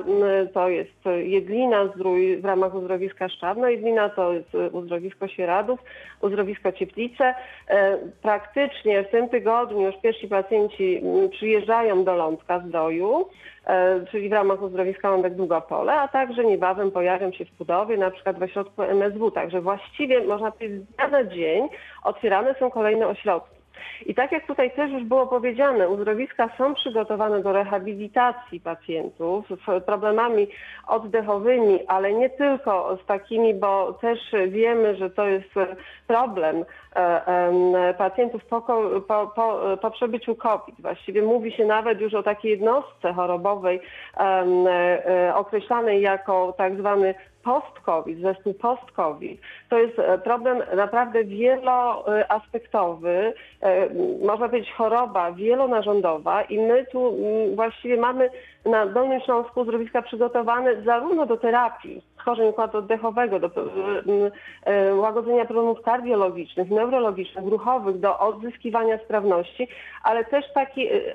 to 0.54 0.68
jest 0.68 1.04
Jedlina 1.22 1.86
Zdrój 1.86 2.36
w 2.36 2.44
ramach 2.44 2.74
uzdrowiska 2.74 3.28
Szczawno 3.28 3.68
Jedlina, 3.68 4.08
to 4.08 4.32
jest 4.32 4.48
uzdrowisko 4.72 5.28
Sieradów, 5.28 5.80
uzdrowisko 6.20 6.72
Cieplice. 6.72 7.34
E, 7.68 7.98
praktycznie 8.22 9.02
w 9.02 9.10
tym 9.10 9.28
tygodniu 9.28 9.80
już 9.80 9.96
pierwsi 10.02 10.28
pacjenci 10.28 11.02
przyjeżdżają 11.30 12.04
do 12.04 12.14
Lądka 12.16 12.60
Zdroju, 12.60 13.26
e, 13.66 14.06
czyli 14.10 14.28
w 14.28 14.32
ramach 14.32 14.62
uzdrowiska 14.62 15.10
Lądek 15.10 15.34
Długopole, 15.34 15.92
a 15.92 16.08
także 16.08 16.44
niebawem 16.44 16.90
pojawią 16.90 17.32
się 17.32 17.44
w 17.44 17.50
Pudowie, 17.50 17.96
na 17.96 18.10
przykład 18.10 18.38
w 18.38 18.42
ośrodku 18.42 18.82
MSW. 18.82 19.30
Także 19.30 19.60
właściwie 19.60 20.24
można 20.24 20.50
powiedzieć 20.50 20.82
dnia 20.96 21.08
na 21.08 21.24
dzień 21.24 21.68
otwierane 22.04 22.54
są 22.58 22.70
kolejne 22.70 23.06
ośrodki. 23.06 23.61
I 24.06 24.14
tak 24.14 24.32
jak 24.32 24.46
tutaj 24.46 24.70
też 24.70 24.92
już 24.92 25.04
było 25.04 25.26
powiedziane, 25.26 25.88
uzdrowiska 25.88 26.48
są 26.58 26.74
przygotowane 26.74 27.42
do 27.42 27.52
rehabilitacji 27.52 28.60
pacjentów 28.60 29.44
z 29.48 29.84
problemami 29.84 30.46
oddechowymi, 30.86 31.86
ale 31.86 32.12
nie 32.12 32.30
tylko 32.30 32.98
z 33.02 33.06
takimi, 33.06 33.54
bo 33.54 33.92
też 33.92 34.18
wiemy, 34.48 34.96
że 34.96 35.10
to 35.10 35.26
jest 35.26 35.50
problem 36.06 36.64
e, 36.96 37.94
pacjentów 37.98 38.44
po, 38.44 38.60
po, 39.08 39.32
po, 39.36 39.60
po 39.82 39.90
przebyciu 39.90 40.34
COVID. 40.34 40.80
Właściwie 40.80 41.22
mówi 41.22 41.52
się 41.52 41.64
nawet 41.64 42.00
już 42.00 42.14
o 42.14 42.22
takiej 42.22 42.50
jednostce 42.50 43.12
chorobowej 43.12 43.80
e, 44.16 45.32
określanej 45.34 46.00
jako 46.00 46.54
tak 46.58 46.78
zwany 46.78 47.14
post-COVID, 47.44 48.20
zespół 48.20 48.54
post-COVID, 48.54 49.40
to 49.68 49.78
jest 49.78 49.98
e, 49.98 50.18
problem 50.18 50.62
naprawdę 50.76 51.24
wieloaspektowy, 51.24 53.32
e, 53.60 53.88
można 54.24 54.48
powiedzieć 54.48 54.72
choroba 54.72 55.32
wielonarządowa 55.32 56.42
i 56.42 56.58
my 56.58 56.86
tu 56.92 57.16
właściwie 57.54 57.96
mamy 57.96 58.30
na 58.64 58.86
Dolnym 58.86 59.20
Śląsku 59.20 59.60
uzdrowiska 59.60 60.02
przygotowane 60.02 60.82
zarówno 60.82 61.26
do 61.26 61.36
terapii 61.36 62.02
schorzeń 62.22 62.48
układu 62.48 62.78
oddechowego, 62.78 63.40
do 63.40 63.50
mm, 64.06 64.30
e, 64.64 64.94
łagodzenia 64.94 65.44
problemów 65.44 65.82
kardiologicznych, 65.82 66.70
neurologicznych, 66.70 67.46
ruchowych, 67.46 67.98
do 68.00 68.18
odzyskiwania 68.18 68.98
sprawności, 68.98 69.68
ale 70.02 70.24
też 70.24 70.44
takiej 70.54 70.88
e, 70.92 71.12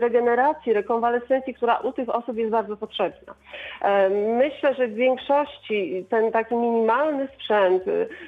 regeneracji, 0.00 0.72
rekonwalescencji, 0.72 1.54
która 1.54 1.76
u 1.76 1.92
tych 1.92 2.08
osób 2.08 2.36
jest 2.36 2.50
bardzo 2.50 2.76
potrzebna. 2.76 3.34
E, 3.82 4.10
myślę, 4.38 4.74
że 4.74 4.88
w 4.88 4.94
większości 4.94 6.06
ten 6.10 6.32
taki 6.32 6.54
minimalny 6.54 7.28
sprzęt, 7.34 7.82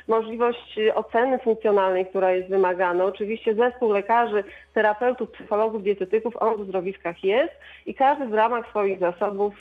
możliwość 0.09 0.79
oceny 0.95 1.39
funkcjonalnej, 1.39 2.07
która 2.07 2.31
jest 2.31 2.49
wymagana, 2.49 3.05
oczywiście 3.05 3.55
zespół 3.55 3.93
lekarzy, 3.93 4.45
terapeutów, 4.75 5.31
psychologów, 5.31 5.83
dietetyków, 5.83 6.37
on 6.37 6.57
w 6.57 6.61
uzdrowiskach 6.61 7.25
jest 7.25 7.53
i 7.87 7.95
każdy 7.95 8.27
w 8.27 8.35
ramach 8.35 8.69
swoich 8.69 8.99
zasobów 8.99 9.55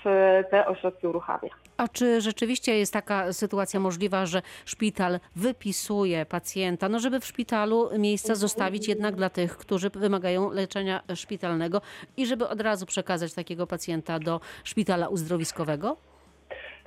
te 0.52 0.68
ośrodki 0.68 1.08
uruchamia. 1.08 1.50
A 1.78 1.88
czy 1.88 2.17
rzeczywiście 2.22 2.78
jest 2.78 2.94
taka 2.94 3.34
sytuacja 3.34 3.80
możliwa, 3.80 4.26
że 4.26 4.42
szpital 4.66 5.20
wypisuje 5.36 6.26
pacjenta, 6.26 6.90
no 6.90 7.00
żeby 7.00 7.20
w 7.20 7.26
szpitalu 7.26 7.90
miejsca 7.98 8.36
zostawić 8.36 8.88
jednak 8.88 9.16
dla 9.16 9.30
tych, 9.30 9.58
którzy 9.58 9.90
wymagają 9.90 10.52
leczenia 10.52 11.02
szpitalnego 11.16 11.82
i 12.18 12.26
żeby 12.26 12.48
od 12.48 12.62
razu 12.62 12.86
przekazać 12.86 13.34
takiego 13.34 13.68
pacjenta 13.68 14.20
do 14.20 14.40
szpitala 14.64 15.08
uzdrowiskowego? 15.08 15.98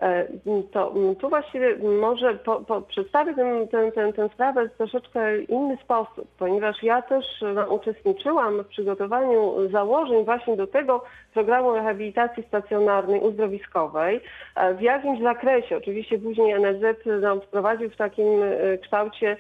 E, 0.03 0.27
to 0.73 0.95
tu 1.21 1.29
właściwie 1.29 1.77
może 2.01 2.35
po, 2.35 2.61
po 2.61 2.83
przedstawię 2.83 3.35
tę 4.17 4.29
sprawę 4.35 4.69
w 4.69 4.77
troszeczkę 4.77 5.43
inny 5.43 5.77
sposób, 5.85 6.29
ponieważ 6.39 6.83
ja 6.83 7.03
też 7.03 7.25
no, 7.55 7.75
uczestniczyłam 7.75 8.63
w 8.63 8.67
przygotowaniu 8.67 9.69
założeń 9.71 10.25
właśnie 10.25 10.57
do 10.57 10.67
tego 10.67 11.05
programu 11.35 11.75
rehabilitacji 11.75 12.43
stacjonarnej, 12.43 13.21
uzdrowiskowej. 13.21 14.21
E, 14.57 14.75
w 14.75 14.81
jakimś 14.81 15.23
zakresie, 15.23 15.77
oczywiście 15.77 16.19
później 16.19 16.55
NFZ 16.55 17.07
nam 17.21 17.41
wprowadził 17.41 17.91
w 17.91 17.97
takim 17.97 18.43
e, 18.43 18.79
kształcie 18.79 19.37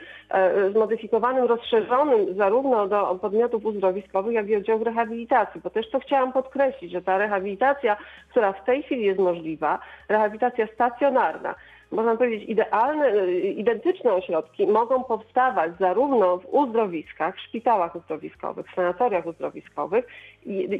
zmodyfikowanym, 0.72 1.44
rozszerzonym 1.44 2.35
zarówno 2.37 2.88
do 2.88 3.14
podmiotów 3.14 3.64
uzdrowiskowych, 3.64 4.35
jak 4.35 4.48
i 4.48 4.57
oddziałów 4.57 4.83
rehabilitacji, 4.83 5.61
bo 5.64 5.70
też 5.70 5.90
to 5.90 6.00
chciałam 6.00 6.33
podkreślić, 6.33 6.92
że 6.92 7.03
ta 7.03 7.18
rehabilitacja, 7.18 7.96
która 8.31 8.53
w 8.53 8.64
tej 8.64 8.83
chwili 8.83 9.05
jest 9.05 9.18
możliwa, 9.18 9.79
rehabilitacja 10.09 10.66
stacjonarna. 10.74 11.55
Można 11.92 12.16
powiedzieć, 12.16 12.48
idealne, 12.48 13.33
identyczne 13.40 14.12
ośrodki 14.12 14.66
mogą 14.66 15.05
powstawać 15.05 15.72
zarówno 15.81 16.38
w 16.38 16.55
uzdrowiskach, 16.55 17.40
szpitalach 17.40 17.96
uzdrowiskowych, 17.96 18.66
sanatoriach 18.76 19.26
uzdrowiskowych, 19.26 20.07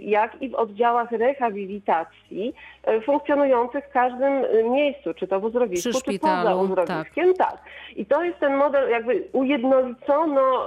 jak 0.01 0.43
i 0.43 0.49
w 0.49 0.55
oddziałach 0.55 1.13
rehabilitacji 1.13 2.55
e, 2.85 3.01
funkcjonujących 3.01 3.85
w 3.85 3.93
każdym 3.93 4.33
miejscu, 4.73 5.15
czy 5.15 5.27
to 5.27 5.41
w 5.41 5.45
uzdrowisku, 5.45 5.91
Przy 5.91 5.99
czy 5.99 6.01
szpitalu, 6.01 6.43
poza 6.43 6.55
uzdrowiskiem. 6.55 7.35
Tak. 7.35 7.51
tak. 7.51 7.61
I 7.97 8.07
to 8.07 8.25
jest 8.25 8.39
ten 8.39 8.57
model, 8.57 8.91
jakby 8.91 9.25
ujednolicono 9.33 10.67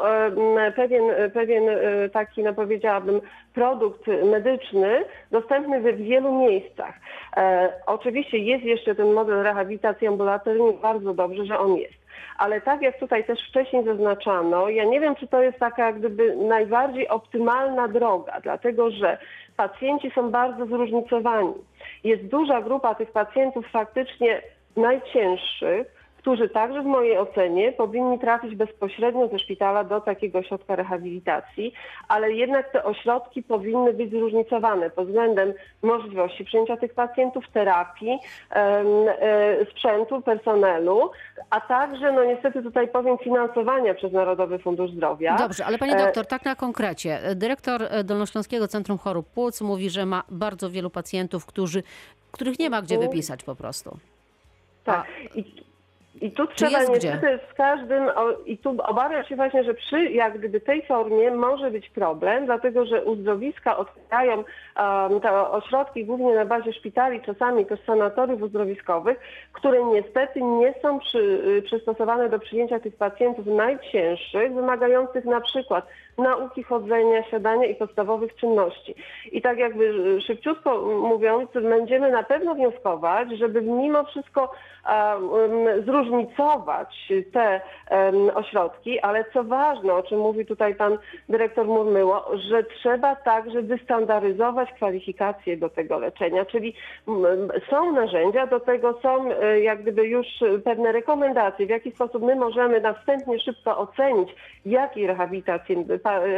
pewien, 0.75 1.03
pewien 1.33 1.63
taki, 2.13 2.43
no 2.43 2.53
powiedziałabym, 2.53 3.21
produkt 3.53 4.07
medyczny 4.07 5.05
dostępny 5.31 5.81
w 5.81 5.97
wielu 5.97 6.39
miejscach. 6.39 6.93
E, 7.37 7.73
oczywiście 7.85 8.37
jest 8.37 8.63
jeszcze 8.63 8.95
ten 8.95 9.13
model 9.13 9.43
rehabilitacji 9.43 10.07
ambulatoryjnej, 10.07 10.77
bardzo 10.81 11.13
dobrze, 11.13 11.45
że 11.45 11.59
on 11.59 11.75
jest. 11.75 12.03
Ale 12.37 12.61
tak 12.61 12.81
jak 12.81 12.99
tutaj 12.99 13.23
też 13.23 13.39
wcześniej 13.49 13.85
zaznaczano, 13.85 14.69
ja 14.69 14.83
nie 14.83 14.99
wiem, 14.99 15.15
czy 15.15 15.27
to 15.27 15.41
jest 15.41 15.59
taka 15.59 15.85
jak 15.85 15.99
gdyby 15.99 16.35
najbardziej 16.35 17.07
optymalna 17.07 17.87
droga, 17.87 18.39
dlatego 18.43 18.91
że 18.91 19.17
pacjenci 19.57 20.11
są 20.15 20.31
bardzo 20.31 20.65
zróżnicowani. 20.65 21.53
Jest 22.03 22.23
duża 22.23 22.61
grupa 22.61 22.95
tych 22.95 23.11
pacjentów 23.11 23.67
faktycznie 23.71 24.41
najcięższych, 24.77 26.02
którzy 26.23 26.49
także 26.49 26.81
w 26.81 26.85
mojej 26.85 27.17
ocenie 27.17 27.71
powinni 27.71 28.19
trafić 28.19 28.55
bezpośrednio 28.55 29.27
ze 29.27 29.39
szpitala 29.39 29.83
do 29.83 30.01
takiego 30.01 30.39
ośrodka 30.39 30.75
rehabilitacji, 30.75 31.73
ale 32.07 32.31
jednak 32.31 32.71
te 32.71 32.83
ośrodki 32.83 33.43
powinny 33.43 33.93
być 33.93 34.11
zróżnicowane 34.11 34.89
pod 34.89 35.07
względem 35.07 35.53
możliwości 35.81 36.45
przyjęcia 36.45 36.77
tych 36.77 36.93
pacjentów, 36.93 37.45
terapii, 37.53 38.19
e, 38.51 39.65
sprzętu, 39.71 40.21
personelu, 40.21 41.11
a 41.49 41.61
także, 41.61 42.11
no 42.11 42.23
niestety 42.23 42.63
tutaj 42.63 42.87
powiem, 42.87 43.17
finansowania 43.17 43.93
przez 43.93 44.13
Narodowy 44.13 44.59
Fundusz 44.59 44.91
Zdrowia. 44.91 45.35
Dobrze, 45.35 45.65
ale 45.65 45.77
pani 45.77 45.93
e, 45.93 45.97
doktor, 45.97 46.25
tak 46.25 46.45
na 46.45 46.55
konkrecie. 46.55 47.19
Dyrektor 47.35 47.81
Dolnośląskiego 48.03 48.67
Centrum 48.67 48.97
Chorób 48.97 49.27
Płuc 49.27 49.61
mówi, 49.61 49.89
że 49.89 50.05
ma 50.05 50.23
bardzo 50.29 50.69
wielu 50.69 50.89
pacjentów, 50.89 51.45
którzy, 51.45 51.83
których 52.31 52.59
nie 52.59 52.69
ma 52.69 52.81
gdzie 52.81 52.97
wypisać 52.97 53.43
po 53.43 53.55
prostu. 53.55 53.97
Tak. 54.83 55.05
I 55.35 55.72
i 56.21 56.31
tu 56.31 56.47
trzeba 56.47 56.83
niestety 56.83 57.39
z 57.51 57.53
każdym, 57.53 58.03
i 58.45 58.57
tu 58.57 58.69
obawiam 58.83 59.23
się 59.23 59.35
właśnie, 59.35 59.63
że 59.63 59.73
przy 59.73 60.03
jak 60.11 60.37
gdyby 60.37 60.61
tej 60.61 60.85
formie 60.85 61.31
może 61.31 61.71
być 61.71 61.89
problem, 61.89 62.45
dlatego 62.45 62.85
że 62.85 63.03
uzdrowiska 63.03 63.77
otwierają 63.77 64.37
um, 64.37 65.21
te 65.21 65.49
ośrodki 65.51 66.05
głównie 66.05 66.35
na 66.35 66.45
bazie 66.45 66.73
szpitali, 66.73 67.21
czasami 67.21 67.65
też 67.65 67.79
sanatoriów 67.85 68.41
uzdrowiskowych, 68.41 69.19
które 69.53 69.83
niestety 69.83 70.41
nie 70.41 70.73
są 70.81 70.99
przy, 70.99 71.19
y, 71.19 71.61
przystosowane 71.61 72.29
do 72.29 72.39
przyjęcia 72.39 72.79
tych 72.79 72.95
pacjentów 72.95 73.45
najcięższych, 73.45 74.53
wymagających 74.53 75.25
na 75.25 75.41
przykład 75.41 75.85
nauki 76.17 76.63
chodzenia, 76.63 77.23
siadania 77.23 77.65
i 77.65 77.75
podstawowych 77.75 78.35
czynności. 78.35 78.95
I 79.31 79.41
tak 79.41 79.57
jakby 79.57 79.83
y, 79.83 80.21
szybciutko 80.21 80.81
mówiąc, 80.81 81.49
będziemy 81.53 82.11
na 82.11 82.23
pewno 82.23 82.55
wnioskować, 82.55 83.27
żeby 83.37 83.61
mimo 83.61 84.03
wszystko 84.03 84.51
um, 84.89 85.83
zróżnicować 85.85 87.13
te 87.33 87.61
ośrodki, 88.35 88.99
ale 88.99 89.25
co 89.33 89.43
ważne, 89.43 89.93
o 89.93 90.03
czym 90.03 90.19
mówi 90.19 90.45
tutaj 90.45 90.75
pan 90.75 90.97
dyrektor 91.29 91.65
Murmyło, 91.67 92.25
że 92.49 92.63
trzeba 92.63 93.15
także 93.15 93.61
wystandaryzować 93.61 94.71
kwalifikacje 94.71 95.57
do 95.57 95.69
tego 95.69 95.99
leczenia, 95.99 96.45
czyli 96.45 96.73
są 97.69 97.91
narzędzia 97.91 98.47
do 98.47 98.59
tego, 98.59 98.99
są 99.01 99.31
e, 99.31 99.59
jak 99.59 99.81
gdyby 99.81 100.07
już 100.07 100.27
pewne 100.63 100.91
rekomendacje, 100.91 101.65
w 101.65 101.69
jaki 101.69 101.91
sposób 101.91 102.23
my 102.23 102.35
możemy 102.35 102.81
następnie 102.81 103.39
szybko 103.39 103.77
ocenić, 103.77 104.29
jakiej 104.65 105.07
rehabilitacji, 105.07 105.85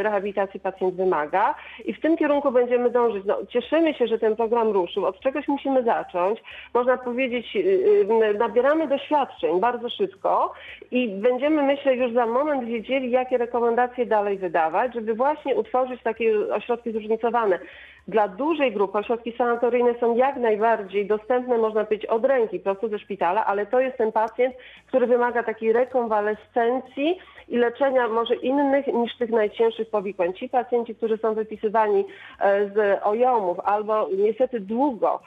rehabilitacji 0.02 0.60
pacjent 0.60 0.94
wymaga 0.94 1.54
i 1.84 1.94
w 1.94 2.00
tym 2.00 2.16
kierunku 2.16 2.52
będziemy 2.52 2.90
dążyć. 2.90 3.24
No, 3.24 3.38
cieszymy 3.48 3.94
się, 3.94 4.06
że 4.06 4.18
ten 4.18 4.36
program 4.36 4.68
ruszył, 4.68 5.06
od 5.06 5.20
czegoś 5.20 5.48
musimy 5.48 5.82
zacząć. 5.84 6.42
Można 6.74 6.96
powiedzieć, 6.96 7.56
y, 7.56 7.58
y, 7.58 8.34
nabieramy 8.38 8.88
doświadczeń 8.88 9.60
bardzo 9.60 9.90
szybko 9.90 10.52
i 10.90 11.08
będziemy, 11.08 11.62
myślę, 11.62 11.96
już 11.96 12.12
za 12.12 12.26
moment 12.26 12.64
wiedzieli, 12.64 13.10
jakie 13.10 13.38
rekomendacje 13.38 14.06
dalej 14.06 14.38
wydawać, 14.38 14.94
żeby 14.94 15.14
właśnie 15.14 15.54
utworzyć 15.54 16.02
takie 16.02 16.54
ośrodki 16.54 16.92
zróżnicowane. 16.92 17.58
Dla 18.08 18.28
dużej 18.28 18.72
grupy 18.72 18.98
ośrodki 18.98 19.32
sanatoryjne 19.38 19.94
są 20.00 20.16
jak 20.16 20.36
najbardziej 20.36 21.06
dostępne, 21.06 21.58
można 21.58 21.84
powiedzieć, 21.84 22.06
od 22.06 22.24
ręki, 22.24 22.60
prosto 22.60 22.88
ze 22.88 22.98
szpitala, 22.98 23.46
ale 23.46 23.66
to 23.66 23.80
jest 23.80 23.98
ten 23.98 24.12
pacjent, 24.12 24.54
który 24.86 25.06
wymaga 25.06 25.42
takiej 25.42 25.72
rekonwalescencji 25.72 27.18
i 27.48 27.56
leczenia 27.56 28.08
może 28.08 28.34
innych 28.34 28.86
niż 28.86 29.16
tych 29.16 29.30
najcięższych 29.30 29.90
powikłań. 29.90 30.34
Ci 30.34 30.48
pacjenci, 30.48 30.94
którzy 30.94 31.18
są 31.18 31.34
wypisywani 31.34 32.04
e, 32.40 32.68
z 32.68 33.00
ojomów 33.02 33.60
albo 33.60 34.08
niestety 34.16 34.60
długo 34.60 35.20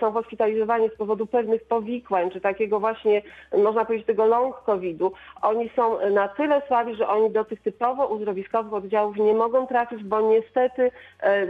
są 0.00 0.12
hospitalizowani 0.12 0.88
z 0.88 0.96
powodu 0.96 1.26
pewnych 1.26 1.64
powikłań, 1.64 2.30
czy 2.30 2.40
takiego 2.40 2.80
właśnie, 2.80 3.22
można 3.56 3.84
powiedzieć, 3.84 4.06
tego 4.06 4.26
long 4.26 4.56
COVID-u, 4.56 5.12
oni 5.42 5.70
są 5.76 6.10
na 6.10 6.28
tyle 6.28 6.62
słabi, 6.68 6.94
że 6.94 7.08
oni 7.08 7.30
do 7.30 7.44
tych 7.44 7.62
typowo 7.62 8.06
uzdrowiskowych 8.06 8.74
oddziałów 8.74 9.16
nie 9.16 9.34
mogą 9.34 9.66
trafić, 9.66 10.04
bo 10.04 10.20
niestety 10.20 10.90
e, 11.20 11.46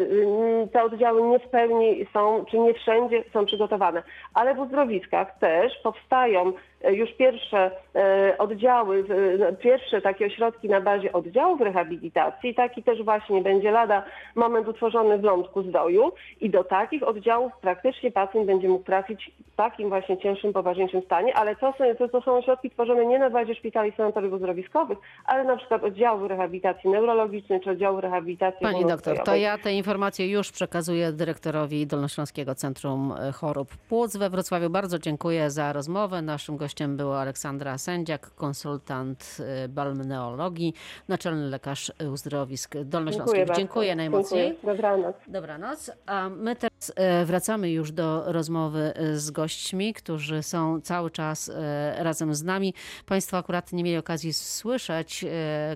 te 0.72 0.84
oddziały 0.84 1.22
nie 1.22 1.38
w 1.38 1.48
pełni 1.48 2.06
są, 2.12 2.44
czy 2.50 2.58
nie 2.58 2.74
wszędzie 2.74 3.24
są 3.32 3.46
przygotowane. 3.46 4.02
Ale 4.34 4.54
w 4.54 4.58
uzdrowiskach 4.58 5.38
też 5.38 5.72
powstają 5.82 6.52
już 6.84 7.12
pierwsze 7.12 7.70
e, 7.94 8.38
oddziały, 8.38 9.04
no, 9.38 9.46
pierwsze 9.52 10.00
takie 10.00 10.26
ośrodki 10.26 10.68
na 10.68 10.80
bazie 10.80 11.12
oddziałów 11.12 11.60
rehabilitacji. 11.60 12.54
Taki 12.54 12.82
też 12.82 13.02
właśnie 13.02 13.42
będzie 13.42 13.70
lada 13.70 14.02
moment 14.34 14.68
utworzony 14.68 15.18
w 15.18 15.22
Lądku 15.22 15.62
Zdoju 15.62 16.12
i 16.40 16.50
do 16.50 16.64
takich 16.64 17.02
oddziałów 17.02 17.52
praktycznie 17.60 18.10
pacjent 18.10 18.46
będzie 18.46 18.68
mógł 18.68 18.84
trafić 18.84 19.30
w 19.52 19.56
takim 19.56 19.88
właśnie 19.88 20.18
cięższym, 20.18 20.52
poważniejszym 20.52 21.02
stanie, 21.02 21.34
ale 21.36 21.56
to 21.56 21.74
są, 21.78 21.84
to, 21.98 22.08
to 22.08 22.20
są 22.20 22.36
ośrodki 22.36 22.70
tworzone 22.70 23.06
nie 23.06 23.18
na 23.18 23.30
bazie 23.30 23.54
szpitali 23.54 23.92
sanatoriów 23.96 24.32
uzdrowiskowych, 24.32 24.98
ale 25.24 25.44
na 25.44 25.56
przykład 25.56 25.84
oddziału 25.84 26.28
rehabilitacji 26.28 26.90
neurologicznej 26.90 27.60
czy 27.60 27.70
oddziału 27.70 28.00
rehabilitacji 28.00 28.60
Pani 28.62 28.86
doktor, 28.86 29.22
to 29.24 29.34
ja 29.34 29.58
te 29.58 29.72
informacje 29.72 30.30
już 30.30 30.52
przekazuję 30.52 31.12
dyrektorowi 31.12 31.86
Dolnośląskiego 31.86 32.54
Centrum 32.54 33.14
e, 33.20 33.32
Chorób 33.32 33.68
Płuc 33.88 34.16
we 34.16 34.30
Wrocławiu. 34.30 34.70
Bardzo 34.70 34.98
dziękuję 34.98 35.50
za 35.50 35.72
rozmowę. 35.72 36.22
Naszym 36.22 36.56
gościem 36.56 36.67
była 36.88 37.20
Aleksandra 37.20 37.78
Sędziak, 37.78 38.34
konsultant 38.34 39.36
e, 39.40 39.68
balmneologii, 39.68 40.74
naczelny 41.08 41.50
lekarz 41.50 41.92
uzdrowisk 42.12 42.74
dolnośląskich. 42.84 43.38
bardzo. 43.38 43.54
Dziękuję 43.54 43.96
najmocniej. 43.96 44.50
Dziękuję. 44.50 44.74
Dobranoc. 44.74 45.16
Dobranoc. 45.26 45.90
A 46.06 46.28
my 46.28 46.56
teraz 46.56 46.92
e, 46.96 47.24
wracamy 47.24 47.70
już 47.70 47.92
do 47.92 48.32
rozmowy 48.32 48.92
e, 48.94 49.16
z 49.16 49.30
gośćmi, 49.30 49.94
którzy 49.94 50.42
są 50.42 50.80
cały 50.80 51.10
czas 51.10 51.50
razem 51.96 52.34
z 52.34 52.42
nami. 52.42 52.74
Państwo 53.06 53.36
akurat 53.36 53.72
nie 53.72 53.84
mieli 53.84 53.96
okazji 53.96 54.32
słyszeć 54.32 55.24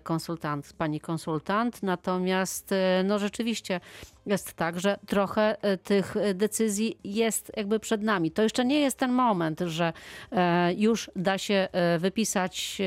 konsultant, 0.02 0.72
pani 0.78 1.00
konsultant, 1.00 1.82
natomiast 1.82 2.74
no 3.04 3.18
rzeczywiście 3.18 3.80
jest 4.26 4.54
tak, 4.54 4.80
że 4.80 4.98
trochę 5.06 5.62
e, 5.62 5.76
tych 5.76 6.16
e, 6.16 6.34
decyzji 6.34 6.98
jest 7.04 7.52
jakby 7.56 7.80
przed 7.80 8.02
nami. 8.02 8.30
To 8.30 8.42
jeszcze 8.42 8.64
nie 8.64 8.80
jest 8.80 8.98
ten 8.98 9.12
moment, 9.12 9.60
że 9.60 9.92
e, 10.32 10.74
już 10.74 11.10
da 11.16 11.38
się 11.38 11.68
wypisać 11.98 12.82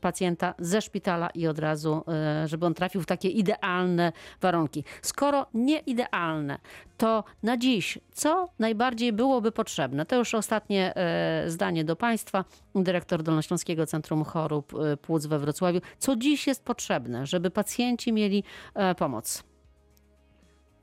pacjenta 0.00 0.54
ze 0.58 0.82
szpitala 0.82 1.30
i 1.30 1.46
od 1.46 1.58
razu, 1.58 2.04
żeby 2.46 2.66
on 2.66 2.74
trafił 2.74 3.02
w 3.02 3.06
takie 3.06 3.28
idealne 3.28 4.12
warunki. 4.40 4.84
Skoro 5.02 5.46
nie 5.54 5.78
idealne, 5.78 6.58
to 6.96 7.24
na 7.42 7.56
dziś 7.56 7.98
co 8.12 8.48
najbardziej 8.58 9.12
byłoby 9.12 9.52
potrzebne? 9.52 10.06
To 10.06 10.16
już 10.16 10.34
ostatnie 10.34 10.94
zdanie 11.46 11.84
do 11.84 11.96
Państwa. 11.96 12.44
Dyrektor 12.74 13.22
Dolnośląskiego 13.22 13.86
Centrum 13.86 14.24
Chorób 14.24 14.72
Płuc 15.02 15.26
we 15.26 15.38
Wrocławiu. 15.38 15.80
Co 15.98 16.16
dziś 16.16 16.46
jest 16.46 16.64
potrzebne, 16.64 17.26
żeby 17.26 17.50
pacjenci 17.50 18.12
mieli 18.12 18.44
pomoc? 18.98 19.51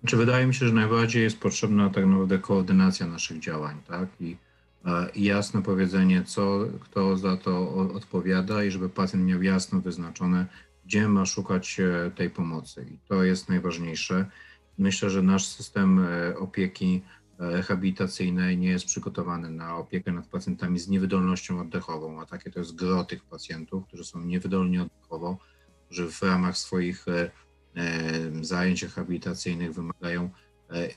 Czy 0.06 0.18
wydaje 0.18 0.48
mi 0.48 0.54
się, 0.54 0.68
że 0.68 0.74
najbardziej 0.74 1.24
jest 1.24 1.40
potrzebna 1.40 1.90
tak 1.90 2.06
naprawdę 2.06 2.40
koordynacja 2.40 3.08
naszych 3.08 3.40
działań, 3.40 3.82
tak? 3.88 4.10
I, 4.20 4.38
e, 4.86 5.10
i 5.16 5.24
jasne 5.24 5.62
powiedzenie, 5.62 6.24
co, 6.24 6.60
kto 6.80 7.18
za 7.18 7.38
to 7.38 7.76
odpowiada 7.94 8.64
i 8.64 8.72
żeby 8.72 8.90
pacjent 8.90 9.26
miał 9.26 9.42
jasno 9.42 9.82
wyznaczone, 9.82 10.46
gdzie 10.86 11.08
ma 11.08 11.26
szukać 11.26 11.80
e, 11.80 12.12
tej 12.12 12.30
pomocy. 12.30 12.86
I 12.92 12.98
to 13.08 13.24
jest 13.24 13.50
najważniejsze. 13.50 14.26
Myślę, 14.78 15.10
że 15.10 15.22
nasz 15.22 15.48
system 15.48 16.00
e, 16.00 16.38
opieki 16.38 17.02
rehabilitacyjnej 17.40 18.58
nie 18.58 18.70
jest 18.70 18.86
przygotowany 18.86 19.50
na 19.50 19.78
opiekę 19.78 20.12
nad 20.12 20.28
pacjentami 20.28 20.80
z 20.80 20.88
niewydolnością 20.88 21.60
oddechową, 21.60 22.22
a 22.22 22.26
takie 22.26 22.52
to 22.52 22.60
jest 22.60 22.76
gro 22.76 23.04
tych 23.04 23.24
pacjentów, 23.24 23.88
którzy 23.88 24.06
są 24.06 24.22
niewydolni 24.22 24.80
oddechowo, 24.80 25.38
którzy 25.86 26.12
w 26.12 26.22
ramach 26.22 26.58
swoich 26.58 27.06
zajęć 28.42 28.84
rehabilitacyjnych 28.84 29.74
wymagają 29.74 30.30
e, 30.70 30.90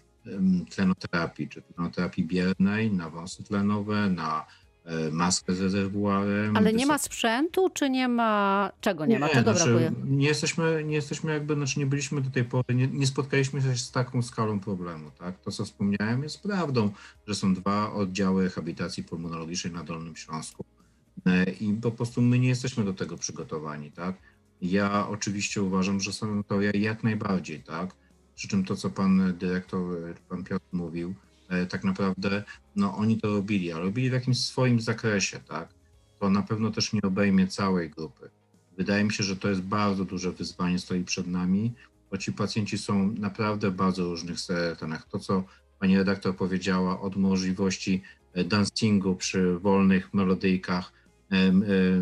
tlenoterapii, 0.70 1.48
czy 1.48 1.62
tlenoterapii 1.62 2.24
biernej, 2.24 2.92
na 2.92 3.10
wąsy 3.10 3.44
tlenowe, 3.44 4.10
na 4.10 4.46
e, 4.84 5.10
maskę 5.10 5.54
z 5.54 5.60
rezerwuarem. 5.60 6.56
Ale 6.56 6.72
nie 6.72 6.86
ma 6.86 6.98
sprzętu, 6.98 7.70
czy 7.70 7.90
nie 7.90 8.08
ma 8.08 8.70
czego 8.80 9.06
nie, 9.06 9.18
ma? 9.18 9.28
Czego 9.28 9.54
znaczy, 9.54 9.64
brakuje? 9.64 9.92
Nie 10.04 10.28
jesteśmy, 10.28 10.84
nie 10.84 10.94
jesteśmy 10.94 11.32
jakby, 11.32 11.54
znaczy 11.54 11.78
nie 11.78 11.86
byliśmy 11.86 12.20
do 12.20 12.30
tej 12.30 12.44
pory, 12.44 12.74
nie, 12.74 12.86
nie 12.86 13.06
spotkaliśmy 13.06 13.62
się 13.62 13.76
z 13.76 13.90
taką 13.90 14.22
skalą 14.22 14.60
problemu, 14.60 15.10
tak? 15.18 15.40
To, 15.40 15.50
co 15.50 15.64
wspomniałem, 15.64 16.22
jest 16.22 16.42
prawdą, 16.42 16.90
że 17.26 17.34
są 17.34 17.54
dwa 17.54 17.92
oddziały 17.92 18.44
rehabilitacji 18.44 19.04
pulmonologicznej 19.04 19.72
na 19.72 19.84
Dolnym 19.84 20.16
Śląsku 20.16 20.64
e, 21.26 21.50
i 21.50 21.74
po 21.74 21.90
prostu 21.90 22.22
my 22.22 22.38
nie 22.38 22.48
jesteśmy 22.48 22.84
do 22.84 22.92
tego 22.92 23.16
przygotowani, 23.16 23.92
tak? 23.92 24.16
Ja 24.62 25.08
oczywiście 25.08 25.62
uważam, 25.62 26.00
że 26.00 26.10
to 26.48 26.60
jak 26.60 27.02
najbardziej, 27.02 27.62
tak? 27.62 27.94
Przy 28.34 28.48
czym 28.48 28.64
to, 28.64 28.76
co 28.76 28.90
pan 28.90 29.34
dyrektor, 29.38 30.14
pan 30.28 30.44
Piotr 30.44 30.66
mówił, 30.72 31.14
e, 31.48 31.66
tak 31.66 31.84
naprawdę, 31.84 32.44
no 32.76 32.96
oni 32.96 33.20
to 33.20 33.28
robili, 33.28 33.72
ale 33.72 33.84
robili 33.84 34.10
w 34.10 34.12
jakimś 34.12 34.38
swoim 34.38 34.80
zakresie, 34.80 35.40
tak? 35.48 35.68
To 36.20 36.30
na 36.30 36.42
pewno 36.42 36.70
też 36.70 36.92
nie 36.92 37.02
obejmie 37.02 37.46
całej 37.46 37.90
grupy. 37.90 38.30
Wydaje 38.76 39.04
mi 39.04 39.12
się, 39.12 39.24
że 39.24 39.36
to 39.36 39.48
jest 39.48 39.60
bardzo 39.60 40.04
duże 40.04 40.32
wyzwanie 40.32 40.78
stoi 40.78 41.04
przed 41.04 41.26
nami, 41.26 41.72
bo 42.10 42.18
ci 42.18 42.32
pacjenci 42.32 42.78
są 42.78 43.12
naprawdę 43.12 43.70
w 43.70 43.74
bardzo 43.74 44.04
różnych 44.04 44.40
stanach. 44.40 45.08
To, 45.08 45.18
co 45.18 45.44
pani 45.78 45.98
redaktor 45.98 46.36
powiedziała, 46.36 47.00
od 47.00 47.16
możliwości 47.16 48.02
e, 48.32 48.44
dancingu 48.44 49.16
przy 49.16 49.58
wolnych 49.58 50.14
melodyjkach, 50.14 50.92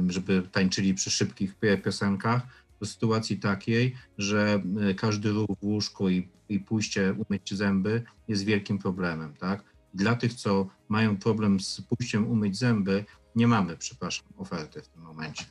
żeby 0.09 0.43
tańczyli 0.53 0.95
przy 0.95 1.11
szybkich 1.11 1.55
pi- 1.55 1.79
piosenkach, 1.85 2.43
do 2.81 2.87
sytuacji 2.87 3.37
takiej, 3.39 3.95
że 4.19 4.63
e, 4.91 4.95
każdy 4.95 5.29
ruch 5.31 5.47
w 5.61 5.65
łóżku 5.65 6.09
i, 6.09 6.29
i 6.49 6.61
pójście 6.61 7.15
umyć 7.29 7.55
zęby 7.55 8.03
jest 8.29 8.45
wielkim 8.45 8.79
problemem, 8.79 9.35
tak? 9.35 9.65
Dla 9.95 10.15
tych, 10.15 10.35
co 10.35 10.67
mają 10.89 11.17
problem 11.17 11.61
z 11.61 11.81
pójściem 11.81 12.31
umyć 12.31 12.59
zęby, 12.59 13.05
nie 13.37 13.47
mamy, 13.47 13.77
przepraszam, 13.77 14.27
oferty 14.39 14.83
w 14.83 14.89
tym 14.89 15.03
momencie. 15.03 15.45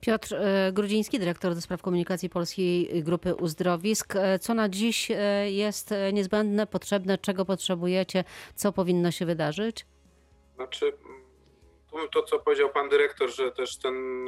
Piotr 0.00 0.34
e, 0.34 0.72
Grudziński, 0.72 1.18
dyrektor 1.18 1.54
do 1.54 1.60
spraw 1.60 1.82
komunikacji 1.82 2.28
Polskiej 2.28 3.02
Grupy 3.04 3.34
Uzdrowisk. 3.34 4.16
E, 4.16 4.38
Co 4.38 4.54
na 4.54 4.68
dziś 4.68 5.08
jest 5.46 5.90
niezbędne, 6.12 6.66
potrzebne, 6.66 7.18
czego 7.18 7.44
potrzebujecie, 7.44 8.24
co 8.54 8.72
powinno 8.72 9.10
się 9.10 9.26
wydarzyć? 9.26 9.86
Znaczy, 10.56 10.92
to, 12.12 12.22
co 12.22 12.38
powiedział 12.38 12.70
pan 12.70 12.88
dyrektor, 12.88 13.30
że 13.30 13.52
też 13.52 13.78
ten 13.78 14.26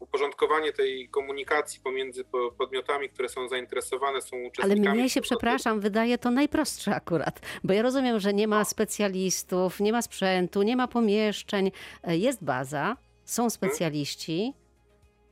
uporządkowanie 0.00 0.72
tej 0.72 1.08
komunikacji 1.08 1.80
pomiędzy 1.80 2.24
po- 2.24 2.52
podmiotami, 2.52 3.08
które 3.08 3.28
są 3.28 3.48
zainteresowane, 3.48 4.22
są 4.22 4.36
Ale 4.36 4.46
uczestnikami. 4.48 4.98
mnie 4.98 5.10
się, 5.10 5.20
przepraszam, 5.20 5.80
wydaje 5.80 6.18
to 6.18 6.30
najprostsze 6.30 6.94
akurat, 6.94 7.40
bo 7.64 7.72
ja 7.72 7.82
rozumiem, 7.82 8.20
że 8.20 8.32
nie 8.32 8.48
ma 8.48 8.64
specjalistów, 8.64 9.80
nie 9.80 9.92
ma 9.92 10.02
sprzętu, 10.02 10.62
nie 10.62 10.76
ma 10.76 10.88
pomieszczeń, 10.88 11.70
e, 12.02 12.16
jest 12.16 12.44
baza, 12.44 12.96
są 13.24 13.50
specjaliści, 13.50 14.54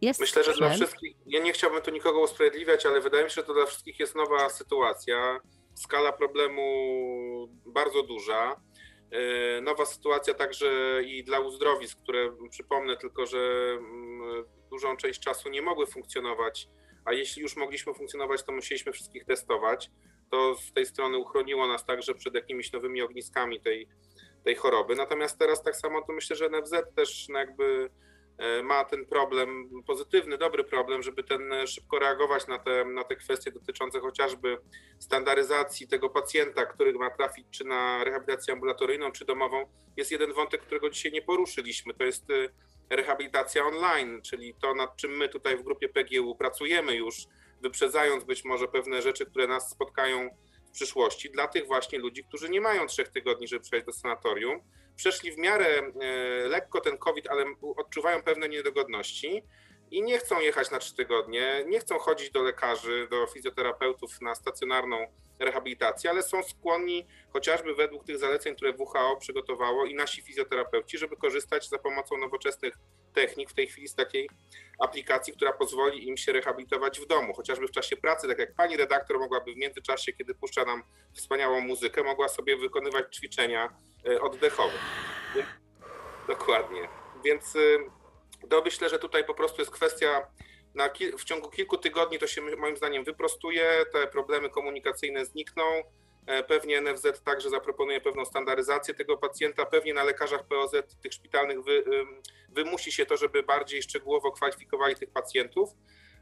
jest 0.00 0.20
Myślę, 0.20 0.44
że 0.44 0.52
dla 0.54 0.70
wszystkich, 0.70 1.16
ja 1.26 1.40
nie 1.42 1.52
chciałbym 1.52 1.82
tu 1.82 1.90
nikogo 1.90 2.20
usprawiedliwiać, 2.20 2.86
ale 2.86 3.00
wydaje 3.00 3.24
mi 3.24 3.30
się, 3.30 3.34
że 3.34 3.44
to 3.44 3.54
dla 3.54 3.66
wszystkich 3.66 4.00
jest 4.00 4.14
nowa 4.14 4.48
sytuacja. 4.48 5.40
Skala 5.74 6.12
problemu 6.12 6.62
bardzo 7.66 8.02
duża. 8.02 8.56
E, 9.10 9.60
Nowa 9.60 9.86
sytuacja 9.86 10.34
także 10.34 11.00
i 11.06 11.24
dla 11.24 11.40
uzdrowisk, 11.40 11.98
które 12.02 12.36
przypomnę 12.50 12.96
tylko, 12.96 13.26
że 13.26 13.38
mm, 13.78 14.44
dużą 14.70 14.96
część 14.96 15.20
czasu 15.20 15.48
nie 15.48 15.62
mogły 15.62 15.86
funkcjonować, 15.86 16.68
a 17.04 17.12
jeśli 17.12 17.42
już 17.42 17.56
mogliśmy 17.56 17.94
funkcjonować, 17.94 18.42
to 18.42 18.52
musieliśmy 18.52 18.92
wszystkich 18.92 19.24
testować. 19.24 19.90
To 20.30 20.54
z 20.54 20.72
tej 20.72 20.86
strony 20.86 21.18
uchroniło 21.18 21.66
nas 21.66 21.84
także 21.84 22.14
przed 22.14 22.34
jakimiś 22.34 22.72
nowymi 22.72 23.02
ogniskami 23.02 23.60
tej, 23.60 23.88
tej 24.44 24.54
choroby. 24.54 24.96
Natomiast 24.96 25.38
teraz 25.38 25.62
tak 25.62 25.76
samo 25.76 26.02
to 26.02 26.12
myślę, 26.12 26.36
że 26.36 26.48
NFZ 26.48 26.72
też 26.96 27.28
no 27.28 27.38
jakby 27.38 27.90
ma 28.62 28.84
ten 28.84 29.06
problem, 29.06 29.70
pozytywny, 29.86 30.38
dobry 30.38 30.64
problem, 30.64 31.02
żeby 31.02 31.24
ten 31.24 31.52
e, 31.52 31.66
szybko 31.66 31.98
reagować 31.98 32.46
na 32.46 32.58
te, 32.58 32.84
na 32.84 33.04
te 33.04 33.16
kwestie 33.16 33.52
dotyczące 33.52 34.00
chociażby 34.00 34.58
standaryzacji 34.98 35.88
tego 35.88 36.10
pacjenta, 36.10 36.66
który 36.66 36.92
ma 36.92 37.10
trafić 37.10 37.46
czy 37.50 37.64
na 37.64 38.04
rehabilitację 38.04 38.54
ambulatoryjną, 38.54 39.12
czy 39.12 39.24
domową. 39.24 39.66
Jest 39.96 40.10
jeden 40.10 40.32
wątek, 40.32 40.62
którego 40.62 40.90
dzisiaj 40.90 41.12
nie 41.12 41.22
poruszyliśmy, 41.22 41.94
to 41.94 42.04
jest 42.04 42.30
e, 42.30 42.96
rehabilitacja 42.96 43.64
online, 43.64 44.22
czyli 44.22 44.54
to, 44.54 44.74
nad 44.74 44.96
czym 44.96 45.16
my 45.16 45.28
tutaj 45.28 45.56
w 45.56 45.62
grupie 45.62 45.88
PGU 45.88 46.34
pracujemy 46.34 46.96
już, 46.96 47.26
wyprzedzając 47.62 48.24
być 48.24 48.44
może 48.44 48.68
pewne 48.68 49.02
rzeczy, 49.02 49.26
które 49.26 49.46
nas 49.46 49.70
spotkają 49.70 50.30
w 50.68 50.70
przyszłości, 50.70 51.30
dla 51.30 51.48
tych 51.48 51.66
właśnie 51.66 51.98
ludzi, 51.98 52.24
którzy 52.24 52.48
nie 52.48 52.60
mają 52.60 52.86
trzech 52.86 53.08
tygodni, 53.08 53.48
żeby 53.48 53.64
przejść 53.64 53.86
do 53.86 53.92
sanatorium, 53.92 54.60
przeszli 54.96 55.32
w 55.32 55.38
miarę 55.38 55.66
e, 55.66 55.92
lekko 56.48 56.80
ten 56.80 56.98
COVID, 56.98 57.28
ale 57.28 57.44
odczuwają 57.76 58.22
pewne 58.22 58.48
niedogodności 58.48 59.42
i 59.90 60.02
nie 60.02 60.18
chcą 60.18 60.40
jechać 60.40 60.70
na 60.70 60.78
trzy 60.78 60.94
tygodnie, 60.94 61.64
nie 61.66 61.80
chcą 61.80 61.98
chodzić 61.98 62.30
do 62.30 62.42
lekarzy, 62.42 63.08
do 63.10 63.26
fizjoterapeutów 63.26 64.20
na 64.20 64.34
stacjonarną 64.34 65.06
rehabilitację, 65.38 66.10
ale 66.10 66.22
są 66.22 66.42
skłonni 66.42 67.06
chociażby 67.32 67.74
według 67.74 68.04
tych 68.04 68.18
zaleceń, 68.18 68.56
które 68.56 68.72
WHO 68.78 69.16
przygotowało 69.16 69.84
i 69.84 69.94
nasi 69.94 70.22
fizjoterapeuci, 70.22 70.98
żeby 70.98 71.16
korzystać 71.16 71.68
za 71.68 71.78
pomocą 71.78 72.16
nowoczesnych 72.16 72.74
technik 73.14 73.50
w 73.50 73.54
tej 73.54 73.66
chwili 73.66 73.88
z 73.88 73.94
takiej 73.94 74.28
aplikacji, 74.78 75.32
która 75.32 75.52
pozwoli 75.52 76.08
im 76.08 76.16
się 76.16 76.32
rehabilitować 76.32 77.00
w 77.00 77.06
domu, 77.06 77.34
chociażby 77.34 77.68
w 77.68 77.70
czasie 77.70 77.96
pracy, 77.96 78.28
tak 78.28 78.38
jak 78.38 78.54
pani 78.54 78.76
redaktor 78.76 79.18
mogłaby 79.18 79.52
w 79.52 79.56
międzyczasie, 79.56 80.12
kiedy 80.12 80.34
puszcza 80.34 80.64
nam 80.64 80.82
wspaniałą 81.14 81.60
muzykę, 81.60 82.02
mogła 82.02 82.28
sobie 82.28 82.56
wykonywać 82.56 83.16
ćwiczenia 83.16 83.76
e, 84.06 84.20
oddechowe. 84.20 84.78
Dokładnie. 86.28 86.88
Więc 87.24 87.56
y, 87.56 87.78
to 88.50 88.62
myślę, 88.62 88.88
że 88.88 88.98
tutaj 88.98 89.24
po 89.24 89.34
prostu 89.34 89.60
jest 89.60 89.70
kwestia, 89.70 90.26
w 91.18 91.24
ciągu 91.24 91.50
kilku 91.50 91.78
tygodni 91.78 92.18
to 92.18 92.26
się 92.26 92.42
moim 92.42 92.76
zdaniem 92.76 93.04
wyprostuje, 93.04 93.84
te 93.92 94.06
problemy 94.06 94.50
komunikacyjne 94.50 95.24
znikną. 95.24 95.64
E, 96.26 96.42
Pewnie 96.42 96.80
NFZ 96.80 97.22
także 97.24 97.50
zaproponuje 97.50 98.00
pewną 98.00 98.24
standaryzację 98.24 98.94
tego 98.94 99.18
pacjenta. 99.18 99.66
Pewnie 99.66 99.94
na 99.94 100.04
lekarzach 100.04 100.46
POZ 100.46 100.72
tych 101.02 101.12
szpitalnych 101.12 101.62
wy, 101.62 101.84
ym, 101.86 102.22
wymusi 102.48 102.92
się 102.92 103.06
to, 103.06 103.16
żeby 103.16 103.42
bardziej 103.42 103.82
szczegółowo 103.82 104.32
kwalifikowali 104.32 104.94
tych 104.94 105.10
pacjentów. 105.10 105.70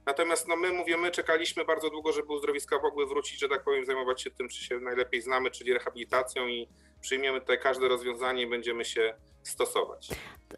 Natomiast 0.07 0.49
no 0.49 0.57
my 0.57 0.73
mówię, 0.73 0.97
my 0.97 1.11
czekaliśmy 1.11 1.65
bardzo 1.65 1.91
długo, 1.91 2.13
żeby 2.13 2.33
uzdrowiska 2.33 2.79
mogły 2.83 3.07
wrócić, 3.07 3.41
że 3.41 3.49
tak 3.49 3.65
powiem, 3.65 3.85
zajmować 3.85 4.23
się 4.23 4.31
tym, 4.31 4.49
czy 4.49 4.65
się 4.65 4.81
najlepiej 4.81 5.23
znamy, 5.23 5.51
czyli 5.51 5.73
rehabilitacją 5.73 6.49
i 6.49 6.69
przyjmiemy 7.01 7.41
tutaj 7.41 7.59
każde 7.61 7.89
rozwiązanie 7.89 8.43
i 8.43 8.47
będziemy 8.47 8.85
się 8.85 9.15
stosować. 9.43 10.09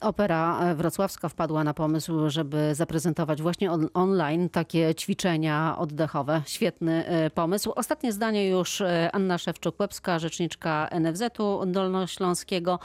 Opera 0.01 0.61
e, 0.61 0.75
Wrocławska 0.75 1.29
wpadła 1.29 1.65
na 1.65 1.75
pomysł, 1.75 2.31
żeby 2.31 2.75
zaprezentować 2.75 3.43
właśnie 3.43 3.73
on, 3.73 3.89
online 3.95 4.49
takie 4.49 4.95
ćwiczenia 4.95 5.77
oddechowe. 5.79 6.43
Świetny 6.47 7.07
e, 7.07 7.31
pomysł. 7.31 7.73
Ostatnie 7.77 8.13
zdanie 8.13 8.49
już 8.49 8.81
e, 8.81 9.11
Anna 9.13 9.37
Szewczuk-Łebska, 9.37 10.19
rzeczniczka 10.19 10.89
NFZ-u 11.01 11.67
Dolnośląskiego. 11.67 12.79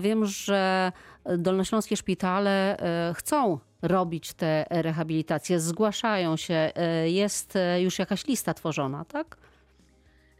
Wiem, 0.00 0.26
że 0.26 0.92
dolnośląskie 1.38 1.96
szpitale 1.96 2.76
chcą 3.14 3.58
robić 3.82 4.32
te 4.32 4.66
rehabilitacje, 4.70 5.60
zgłaszają 5.60 6.36
się. 6.36 6.54
E, 6.74 7.10
Jest 7.10 7.56
e, 7.56 7.82
już 7.82 7.98
jakaś 7.98 8.26
lista 8.26 8.54
tworzona, 8.54 9.04
tak? 9.04 9.36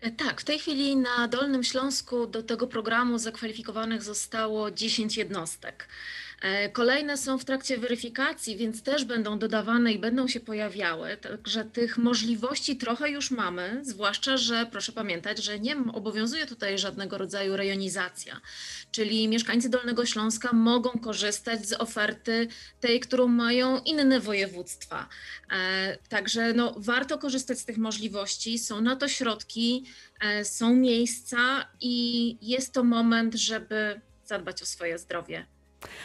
E, 0.00 0.10
Tak, 0.10 0.40
w 0.40 0.44
tej 0.44 0.58
chwili 0.58 0.96
na 0.96 1.28
Dolnym 1.28 1.64
Śląsku 1.64 2.26
do 2.26 2.42
tego 2.42 2.66
programu 2.66 3.18
zakwalifikowanych 3.18 4.02
zostało 4.02 4.70
10 4.70 5.16
jednostek. 5.16 5.88
E, 6.40 6.68
Kolejne 6.68 7.16
są 7.16 7.38
w 7.38 7.44
trakcie 7.44 7.78
weryfikacji, 7.78 8.56
więc 8.56 8.82
też 8.82 9.04
będą 9.04 9.38
dodawane 9.38 9.92
i 9.92 9.98
będą 9.98 10.28
się 10.28 10.40
pojawiały. 10.40 11.16
Także 11.16 11.64
tych 11.64 11.98
możliwości 11.98 12.76
trochę 12.76 13.10
już 13.10 13.30
mamy, 13.30 13.80
zwłaszcza, 13.82 14.36
że 14.36 14.66
proszę 14.70 14.92
pamiętać, 14.92 15.44
że 15.44 15.60
nie 15.60 15.76
obowiązuje 15.92 16.46
tutaj 16.46 16.78
żadnego 16.78 17.18
rodzaju 17.18 17.56
rejonizacja. 17.56 18.40
Czyli 18.90 19.28
mieszkańcy 19.28 19.68
Dolnego 19.68 20.06
Śląska 20.06 20.52
mogą 20.52 20.90
korzystać 20.90 21.66
z 21.66 21.72
oferty 21.72 22.48
tej, 22.80 23.00
którą 23.00 23.28
mają 23.28 23.78
inne 23.78 24.20
województwa. 24.20 25.08
E, 25.52 25.98
Także 26.08 26.52
no, 26.52 26.74
warto 26.76 27.18
korzystać 27.18 27.58
z 27.58 27.64
tych 27.64 27.78
możliwości. 27.78 28.58
Są 28.58 28.80
na 28.80 28.96
to 28.96 29.08
środki, 29.08 29.84
e, 30.20 30.44
są 30.44 30.76
miejsca 30.76 31.68
i 31.80 32.36
jest 32.42 32.72
to 32.72 32.84
moment, 32.84 33.34
żeby 33.34 34.00
zadbać 34.24 34.62
o 34.62 34.66
swoje 34.66 34.98
zdrowie 34.98 35.46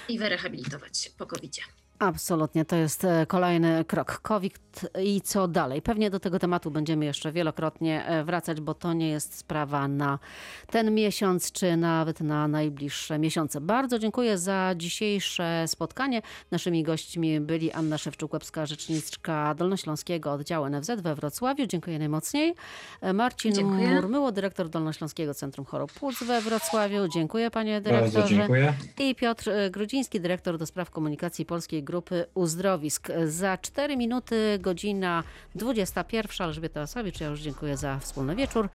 i 0.09 0.19
wyrehabilitować 0.19 0.97
się 0.97 1.09
po 1.09 1.25
covid 1.25 1.57
Absolutnie, 1.99 2.65
to 2.65 2.75
jest 2.75 3.05
e, 3.05 3.25
kolejny 3.25 3.85
krok. 3.85 4.19
COVID 4.21 4.59
i 5.03 5.21
co 5.21 5.47
dalej? 5.47 5.81
Pewnie 5.81 6.09
do 6.09 6.19
tego 6.19 6.39
tematu 6.39 6.71
będziemy 6.71 7.05
jeszcze 7.05 7.31
wielokrotnie 7.31 8.05
e, 8.05 8.23
wracać, 8.23 8.61
bo 8.61 8.73
to 8.73 8.93
nie 8.93 9.09
jest 9.09 9.37
sprawa 9.37 9.87
na 9.87 10.19
ten 10.67 10.93
miesiąc, 10.93 11.51
czy 11.51 11.77
nawet 11.77 12.21
na 12.21 12.47
najbliższe 12.47 13.19
miesiące. 13.19 13.61
Bardzo 13.61 13.99
dziękuję 13.99 14.37
za 14.37 14.73
dzisiejsze 14.77 15.63
spotkanie. 15.67 16.21
Naszymi 16.51 16.83
gośćmi 16.83 17.39
byli 17.39 17.71
Anna 17.71 17.97
Szewczuk-Łebska, 17.97 18.65
rzeczniczka 18.65 19.55
Dolnośląskiego 19.55 20.31
Oddziału 20.31 20.69
NFZ 20.69 20.91
we 21.01 21.15
Wrocławiu. 21.15 21.67
Dziękuję 21.67 21.99
najmocniej. 21.99 22.55
E, 23.01 23.13
Marcin 23.13 23.53
Dziękuję. 23.53 23.95
Murmyło, 23.95 24.31
dyrektor 24.31 24.69
Dolnośląskiego 24.69 25.33
Centrum 25.33 25.65
Chorób 25.65 25.91
Płuc 25.93 26.23
we 26.23 26.41
Wrocławiu. 26.41 27.07
Dziękuję 27.07 27.51
panie 27.51 27.81
Bardzo 27.81 27.89
dyrektorze. 27.89 28.35
dziękuję. 28.35 28.73
I 28.99 29.15
Piotr 29.15 29.51
Grudziński, 29.71 30.19
dyrektor 30.21 30.57
do 30.57 30.65
spraw 30.65 30.89
komunikacji 30.89 31.45
Polskiej 31.45 31.84
Grupy 31.85 32.25
Uzdrowisk. 32.33 33.07
Za 33.25 33.57
4 33.57 33.97
minuty 33.97 34.59
godzina 34.61 35.23
21. 35.55 36.47
Elżbieta 36.47 36.81
Osowicz, 36.81 37.21
ja 37.21 37.27
już 37.27 37.39
dziękuję 37.39 37.77
za 37.77 37.99
wspólny 37.99 38.35
wieczór. 38.35 38.69